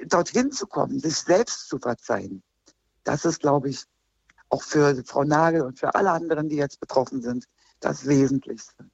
dorthin 0.08 0.52
zu 0.52 0.68
kommen, 0.68 1.00
sich 1.00 1.18
selbst 1.18 1.68
zu 1.70 1.80
verzeihen, 1.80 2.44
das 3.04 3.26
ist, 3.26 3.40
glaube 3.40 3.70
ich, 3.70 3.84
auch 4.50 4.62
für 4.62 5.04
Frau 5.06 5.24
Nagel 5.24 5.62
und 5.62 5.80
für 5.80 5.96
alle 5.96 6.12
anderen, 6.12 6.50
die 6.50 6.58
jetzt 6.58 6.80
betroffen 6.80 7.22
sind, 7.22 7.46
das 7.80 8.08
Wesentlichste. 8.08 8.86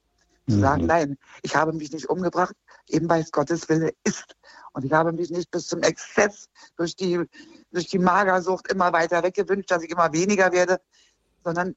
Zu 0.48 0.56
mhm. 0.56 0.60
sagen, 0.60 0.86
nein, 0.86 1.18
ich 1.42 1.54
habe 1.54 1.72
mich 1.72 1.92
nicht 1.92 2.08
umgebracht, 2.08 2.54
eben 2.88 3.08
weil 3.08 3.22
es 3.22 3.30
Gottes 3.30 3.68
Wille 3.68 3.92
ist. 4.04 4.34
Und 4.72 4.84
ich 4.84 4.92
habe 4.92 5.12
mich 5.12 5.30
nicht 5.30 5.50
bis 5.50 5.66
zum 5.66 5.82
Exzess 5.82 6.48
durch 6.76 6.96
die, 6.96 7.20
durch 7.70 7.88
die 7.88 7.98
Magersucht 7.98 8.70
immer 8.72 8.92
weiter 8.92 9.22
weggewünscht, 9.22 9.70
dass 9.70 9.82
ich 9.82 9.90
immer 9.90 10.12
weniger 10.12 10.50
werde, 10.52 10.80
sondern 11.44 11.76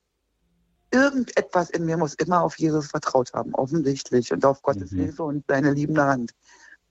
irgendetwas 0.91 1.69
in 1.69 1.85
mir 1.85 1.97
muss 1.97 2.13
immer 2.15 2.41
auf 2.41 2.57
Jesus 2.57 2.87
vertraut 2.87 3.33
haben, 3.33 3.53
offensichtlich, 3.55 4.31
und 4.31 4.45
auf 4.45 4.61
Gottes 4.61 4.91
mhm. 4.91 4.99
Hilfe 4.99 5.23
und 5.23 5.43
seine 5.47 5.71
liebende 5.73 6.03
Hand. 6.03 6.31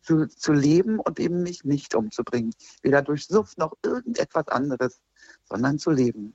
Zu, 0.03 0.29
zu 0.29 0.53
leben 0.53 0.99
und 0.99 1.19
eben 1.19 1.43
mich 1.43 1.65
nicht 1.65 1.95
umzubringen. 1.95 2.53
Weder 2.83 3.01
durch 3.01 3.27
Sucht 3.27 3.57
noch 3.57 3.73
irgendetwas 3.83 4.49
anderes, 4.49 5.01
sondern 5.49 5.79
zu 5.79 5.91
leben. 5.91 6.35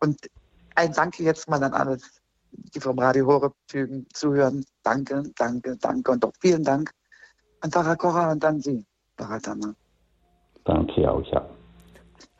Und 0.00 0.18
ein 0.76 0.94
Danke 0.94 1.22
jetzt 1.22 1.46
mal 1.46 1.62
an 1.62 1.74
alle, 1.74 1.98
die 2.52 2.80
vom 2.80 2.98
Radio 2.98 3.26
Horeb 3.26 3.52
zuhören. 4.14 4.64
Danke, 4.82 5.24
danke, 5.36 5.76
danke 5.76 6.10
und 6.10 6.24
auch 6.24 6.32
vielen 6.40 6.64
Dank 6.64 6.90
an 7.60 7.70
Tara 7.70 7.96
Kocha 7.96 8.32
und 8.32 8.42
an 8.42 8.62
Sie, 8.62 8.82
Baratana. 9.16 9.74
Danke 10.64 11.10
auch, 11.10 11.22
ja. 11.30 11.46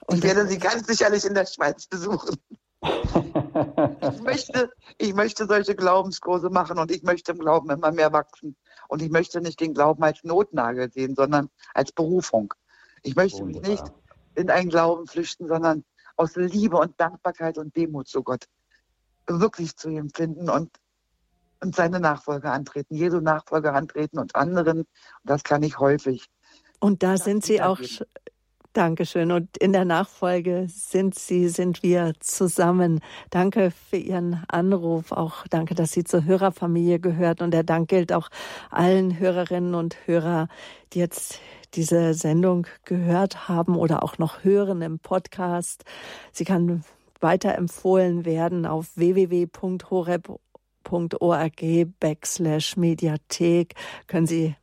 Und 0.07 0.17
ich 0.17 0.23
werde 0.23 0.47
Sie 0.47 0.57
ganz 0.57 0.87
sicherlich 0.87 1.27
in 1.27 1.35
der 1.35 1.45
Schweiz 1.45 1.87
besuchen 1.87 2.35
ich, 2.87 4.21
möchte, 4.23 4.71
ich 4.99 5.15
möchte 5.15 5.47
solche 5.47 5.75
Glaubenskurse 5.75 6.51
machen 6.51 6.79
und 6.79 6.91
ich 6.91 7.03
möchte 7.03 7.33
im 7.33 7.39
Glauben 7.39 7.71
immer 7.71 7.93
mehr 7.93 8.13
wachsen. 8.13 8.57
Und 8.89 9.03
ich 9.03 9.11
möchte 9.11 9.41
nicht 9.41 9.61
den 9.61 9.75
Glauben 9.75 10.03
als 10.03 10.23
Notnagel 10.23 10.91
sehen, 10.93 11.15
sondern 11.17 11.49
als 11.75 11.93
Berufung. 11.93 12.55
Ich 13.03 13.17
möchte 13.17 13.41
Wunderbar. 13.41 13.71
mich 13.71 13.81
nicht 13.81 13.93
in 14.35 14.51
einen 14.51 14.69
Glauben 14.69 15.07
flüchten, 15.07 15.49
sondern 15.49 15.85
aus 16.17 16.37
Liebe 16.37 16.77
und 16.77 17.01
Dankbarkeit 17.01 17.59
und 17.59 17.77
Demut 17.77 18.09
zu 18.09 18.23
Gott 18.23 18.47
wirklich 19.27 19.77
zu 19.77 19.89
ihm 19.89 20.11
finden 20.11 20.49
und, 20.49 20.71
und 21.61 21.75
seine 21.75 22.01
Nachfolger 22.01 22.53
antreten, 22.53 22.95
Jesu 22.95 23.21
Nachfolger 23.21 23.75
antreten 23.75 24.19
und 24.19 24.37
anderen. 24.37 24.81
Und 24.81 24.89
das 25.25 25.43
kann 25.43 25.63
ich 25.63 25.79
häufig. 25.79 26.27
Und 26.79 27.03
da 27.03 27.17
sind 27.17 27.45
Sie 27.45 27.63
auch 27.63 27.81
Dankeschön. 28.77 29.33
Und 29.33 29.57
in 29.57 29.73
der 29.73 29.87
Nachfolge 29.87 30.67
sind 30.69 31.15
Sie, 31.15 31.49
sind 31.49 31.83
wir 31.83 32.13
zusammen. 32.21 33.01
Danke 33.31 33.71
für 33.71 33.97
Ihren 33.97 34.45
Anruf. 34.49 35.13
Auch 35.13 35.47
danke, 35.49 35.75
dass 35.75 35.93
Sie 35.93 36.05
zur 36.05 36.25
Hörerfamilie 36.25 37.01
gehört. 37.01 37.41
Und 37.41 37.53
der 37.53 37.63
Dank 37.63 37.89
gilt 37.89 38.13
auch 38.13 38.29
allen 38.71 39.19
Hörerinnen 39.19 39.75
und 39.75 39.97
Hörer, 40.07 40.49
die 40.93 40.99
jetzt 40.99 41.41
diese 41.73 42.13
Sendung 42.13 42.67
gehört 42.85 43.49
haben 43.49 43.77
oder 43.77 44.03
auch 44.03 44.19
noch 44.19 44.45
hören 44.45 44.83
im 44.83 44.99
Podcast. 44.99 45.85
Sie 46.33 46.45
kann 46.45 46.85
weiterempfohlen 47.21 48.27
werden 48.27 48.67
auf 48.67 48.95
www.horeb.org 48.97 50.41
backslash 51.99 52.77
Mediathek 52.77 53.75
können 54.07 54.27
Sie 54.27 54.55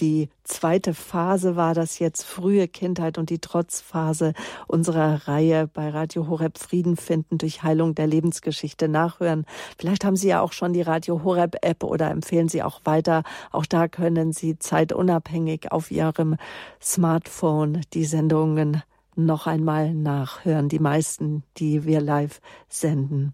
die 0.00 0.28
zweite 0.44 0.94
Phase 0.94 1.56
war 1.56 1.74
das 1.74 1.98
jetzt 1.98 2.24
frühe 2.24 2.68
Kindheit 2.68 3.18
und 3.18 3.30
die 3.30 3.38
Trotzphase 3.38 4.32
unserer 4.66 5.26
Reihe 5.28 5.66
bei 5.66 5.88
Radio 5.88 6.28
Horeb 6.28 6.58
Frieden 6.58 6.96
finden 6.96 7.38
durch 7.38 7.62
Heilung 7.62 7.94
der 7.94 8.06
Lebensgeschichte 8.06 8.88
nachhören. 8.88 9.46
Vielleicht 9.78 10.04
haben 10.04 10.16
Sie 10.16 10.28
ja 10.28 10.40
auch 10.40 10.52
schon 10.52 10.72
die 10.72 10.82
Radio 10.82 11.22
Horeb 11.24 11.56
App 11.62 11.82
oder 11.82 12.10
empfehlen 12.10 12.48
Sie 12.48 12.62
auch 12.62 12.80
weiter. 12.84 13.22
Auch 13.52 13.66
da 13.66 13.88
können 13.88 14.32
Sie 14.32 14.58
zeitunabhängig 14.58 15.72
auf 15.72 15.90
Ihrem 15.90 16.36
Smartphone 16.80 17.80
die 17.92 18.04
Sendungen 18.04 18.82
noch 19.16 19.46
einmal 19.46 19.94
nachhören. 19.94 20.68
Die 20.68 20.78
meisten, 20.78 21.42
die 21.56 21.84
wir 21.84 22.00
live 22.00 22.40
senden. 22.68 23.32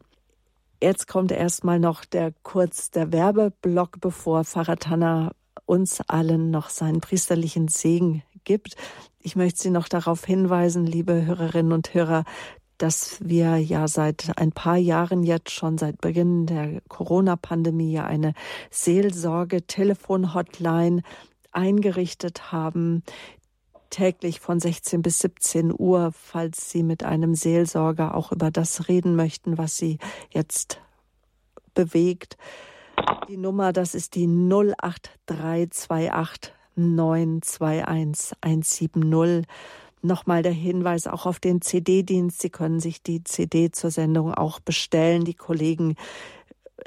Jetzt 0.83 1.07
kommt 1.07 1.31
erstmal 1.31 1.79
noch 1.79 2.05
der 2.05 2.33
kurz 2.43 2.91
der 2.91 3.13
Werbeblock, 3.13 4.01
bevor 4.01 4.43
Tanner 4.45 5.33
uns 5.67 6.01
allen 6.09 6.51
noch 6.51 6.71
seinen 6.71 7.01
priesterlichen 7.01 7.69
Segen 7.69 8.25
gibt. 8.45 8.77
Ich 9.21 9.37
möchte 9.37 9.61
Sie 9.61 9.71
noch 9.71 9.89
darauf 9.89 10.25
hinweisen, 10.25 10.85
liebe 10.87 11.25
Hörerinnen 11.25 11.73
und 11.73 11.95
Hörer, 11.95 12.25
dass 12.79 13.19
wir 13.23 13.59
ja 13.59 13.87
seit 13.87 14.37
ein 14.39 14.51
paar 14.51 14.77
Jahren 14.77 15.23
jetzt 15.23 15.53
schon 15.53 15.79
seit 15.79 16.01
Beginn 16.01 16.47
der 16.47 16.81
Corona-Pandemie 16.89 18.01
eine 18.01 18.35
Seelsorge-Telefon-Hotline 18.71 21.03
eingerichtet 21.53 22.51
haben, 22.51 23.05
täglich 23.91 24.41
von 24.41 24.59
16 24.59 25.03
bis 25.03 25.21
17 25.21 25.73
Uhr, 25.77 26.11
falls 26.13 26.71
Sie 26.71 26.83
mit 26.83 27.05
einem 27.05 27.37
Seelsorger 27.37 28.17
auch 28.17 28.33
über 28.33 28.51
das 28.51 28.89
reden 28.89 29.15
möchten, 29.15 29.59
was 29.59 29.77
Sie 29.77 29.99
jetzt 30.31 30.81
bewegt. 31.75 32.37
Die 33.29 33.37
Nummer, 33.37 33.73
das 33.73 33.95
ist 33.95 34.15
die 34.15 34.27
08328 34.27 36.55
921 36.75 38.37
170. 38.41 39.47
Nochmal 40.05 40.43
der 40.43 40.53
Hinweis 40.53 41.07
auch 41.07 41.27
auf 41.27 41.39
den 41.39 41.63
CD-Dienst. 41.63 42.43
Sie 42.43 42.51
können 42.51 42.81
sich 42.81 43.03
die 43.03 43.23
CD 43.23 43.71
zur 43.71 43.93
Sendung 43.93 44.35
auch 44.35 44.59
bestellen. 44.59 45.25
Die 45.25 45.35
Kollegen 45.35 45.95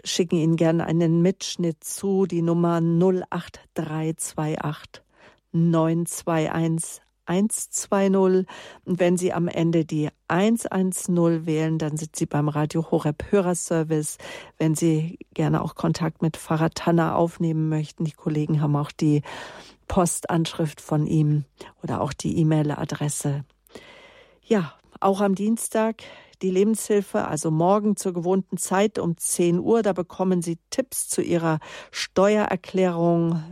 schicken 0.03 0.35
Ihnen 0.35 0.57
gerne 0.57 0.85
einen 0.85 1.21
Mitschnitt 1.21 1.81
zu. 1.83 2.25
Die 2.25 2.41
Nummer 2.41 2.81
08328 2.81 5.01
921 5.53 7.04
120. 7.25 8.47
Und 8.85 8.99
wenn 8.99 9.17
Sie 9.17 9.33
am 9.33 9.47
Ende 9.47 9.85
die 9.85 10.09
110 10.27 11.45
wählen, 11.45 11.77
dann 11.77 11.97
sind 11.97 12.15
Sie 12.15 12.25
beim 12.25 12.49
Radio 12.49 12.89
Horeb 12.91 13.31
Hörerservice. 13.31 14.17
Wenn 14.57 14.75
Sie 14.75 15.19
gerne 15.33 15.61
auch 15.61 15.75
Kontakt 15.75 16.21
mit 16.21 16.37
Pfarrer 16.37 16.71
Tanner 16.71 17.15
aufnehmen 17.15 17.69
möchten, 17.69 18.05
die 18.05 18.11
Kollegen 18.11 18.61
haben 18.61 18.75
auch 18.75 18.91
die 18.91 19.21
Postanschrift 19.87 20.81
von 20.81 21.05
ihm 21.07 21.45
oder 21.83 22.01
auch 22.01 22.13
die 22.13 22.37
E-Mail-Adresse. 22.39 23.45
Ja, 24.43 24.73
auch 24.99 25.21
am 25.21 25.35
Dienstag 25.35 26.03
die 26.41 26.51
Lebenshilfe, 26.51 27.27
also 27.27 27.51
morgen 27.51 27.95
zur 27.95 28.13
gewohnten 28.13 28.57
Zeit 28.57 28.99
um 28.99 29.17
10 29.17 29.59
Uhr. 29.59 29.81
Da 29.83 29.93
bekommen 29.93 30.41
Sie 30.41 30.57
Tipps 30.69 31.07
zu 31.07 31.21
Ihrer 31.21 31.59
Steuererklärung, 31.91 33.43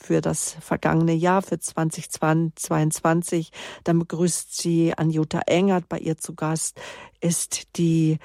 für 0.00 0.20
das 0.20 0.54
vergangene 0.60 1.12
Jahr, 1.12 1.42
für 1.42 1.58
2022. 1.58 3.50
Dann 3.84 3.98
begrüßt 3.98 4.56
sie 4.56 4.94
Anjuta 4.96 5.40
Engert 5.46 5.88
bei 5.88 5.98
ihr 5.98 6.16
zu 6.16 6.34
Gast, 6.34 6.80
ist 7.20 7.76
die, 7.76 8.18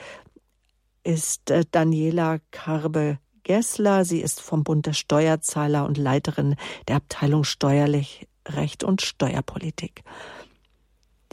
ist 1.04 1.52
äh, 1.52 1.66
Daniela 1.70 2.40
Karbe 2.52 3.20
Gessler. 3.44 4.06
Sie 4.06 4.22
ist 4.22 4.42
vom 4.42 4.64
Bund 4.64 4.86
der 4.86 4.94
Steuerzahler 4.94 5.86
und 5.86 5.98
Leiterin 5.98 6.56
der 6.88 6.98
Abteilung 6.98 7.44
Steuerlich 7.44 8.28
Recht 8.48 8.84
und 8.84 9.02
Steuerpolitik. 9.02 10.04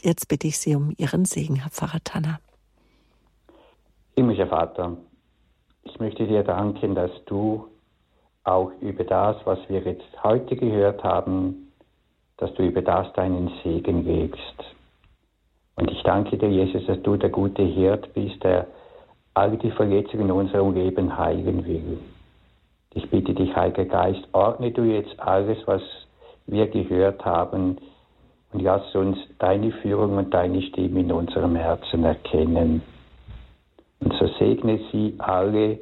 Jetzt 0.03 0.29
bitte 0.29 0.47
ich 0.47 0.59
Sie 0.59 0.75
um 0.75 0.95
Ihren 0.97 1.25
Segen, 1.25 1.57
Herr 1.57 1.71
Pfarrer 1.71 2.03
Tanner. 2.03 2.41
Himmlischer 4.17 4.47
Vater, 4.47 4.97
ich 5.83 5.99
möchte 5.99 6.27
dir 6.27 6.43
danken, 6.43 6.95
dass 6.95 7.11
du 7.27 7.70
auch 8.45 8.73
über 8.81 9.05
das, 9.05 9.37
was 9.45 9.59
wir 9.69 9.81
jetzt 9.81 10.23
heute 10.23 10.57
gehört 10.57 11.05
haben, 11.05 11.73
dass 12.39 12.53
du 12.55 12.63
über 12.63 12.83
das 12.83 13.13
deinen 13.13 13.51
Segen 13.63 14.05
legst. 14.05 14.65
Und 15.77 15.91
ich 15.91 16.03
danke 16.03 16.37
dir, 16.39 16.49
Jesus, 16.49 16.87
dass 16.87 17.01
du 17.03 17.17
der 17.17 17.31
gute 17.31 17.63
Hirt 17.63 18.13
bist, 18.15 18.43
der 18.43 18.67
alle 19.35 19.57
die 19.57 19.71
Verletzungen 19.71 20.27
in 20.27 20.33
unserem 20.33 20.75
Leben 20.75 21.17
heilen 21.17 21.65
will. 21.67 21.99
Ich 22.95 23.09
bitte 23.09 23.35
dich, 23.35 23.55
Heiliger 23.55 23.85
Geist, 23.85 24.27
ordne 24.33 24.73
du 24.73 24.83
jetzt 24.83 25.19
alles, 25.21 25.59
was 25.67 25.83
wir 26.47 26.67
gehört 26.67 27.25
haben, 27.25 27.79
und 28.53 28.63
lass 28.63 28.95
uns 28.97 29.17
deine 29.39 29.71
Führung 29.71 30.17
und 30.17 30.35
deine 30.35 30.61
Stimme 30.63 31.01
in 31.01 31.13
unserem 31.13 31.55
Herzen 31.55 32.03
erkennen. 32.03 32.83
Und 34.01 34.13
so 34.15 34.27
segne 34.39 34.81
sie 34.91 35.15
alle, 35.19 35.79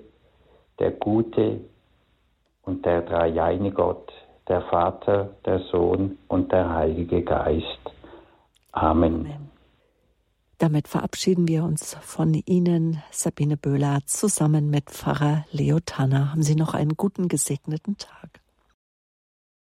der 0.79 0.91
gute, 0.91 1.61
und 2.69 2.85
der 2.85 3.01
dreieine 3.01 3.73
Gott, 3.73 4.13
der 4.47 4.61
Vater, 4.61 5.31
der 5.47 5.61
Sohn 5.71 6.19
und 6.29 6.53
der 6.53 6.69
Heilige 6.69 7.23
Geist. 7.23 7.81
Amen. 8.73 9.15
Amen. 9.15 9.51
Damit 10.59 10.87
verabschieden 10.87 11.49
wir 11.49 11.65
uns 11.65 11.95
von 12.03 12.35
Ihnen, 12.35 13.03
Sabine 13.11 13.57
Böhler, 13.57 14.01
zusammen 14.05 14.69
mit 14.69 14.91
Pfarrer 14.91 15.47
Leo 15.51 15.79
Tanner. 15.81 16.33
Haben 16.33 16.43
Sie 16.43 16.57
noch 16.57 16.75
einen 16.75 16.97
guten, 16.97 17.29
gesegneten 17.29 17.97
Tag. 17.97 18.41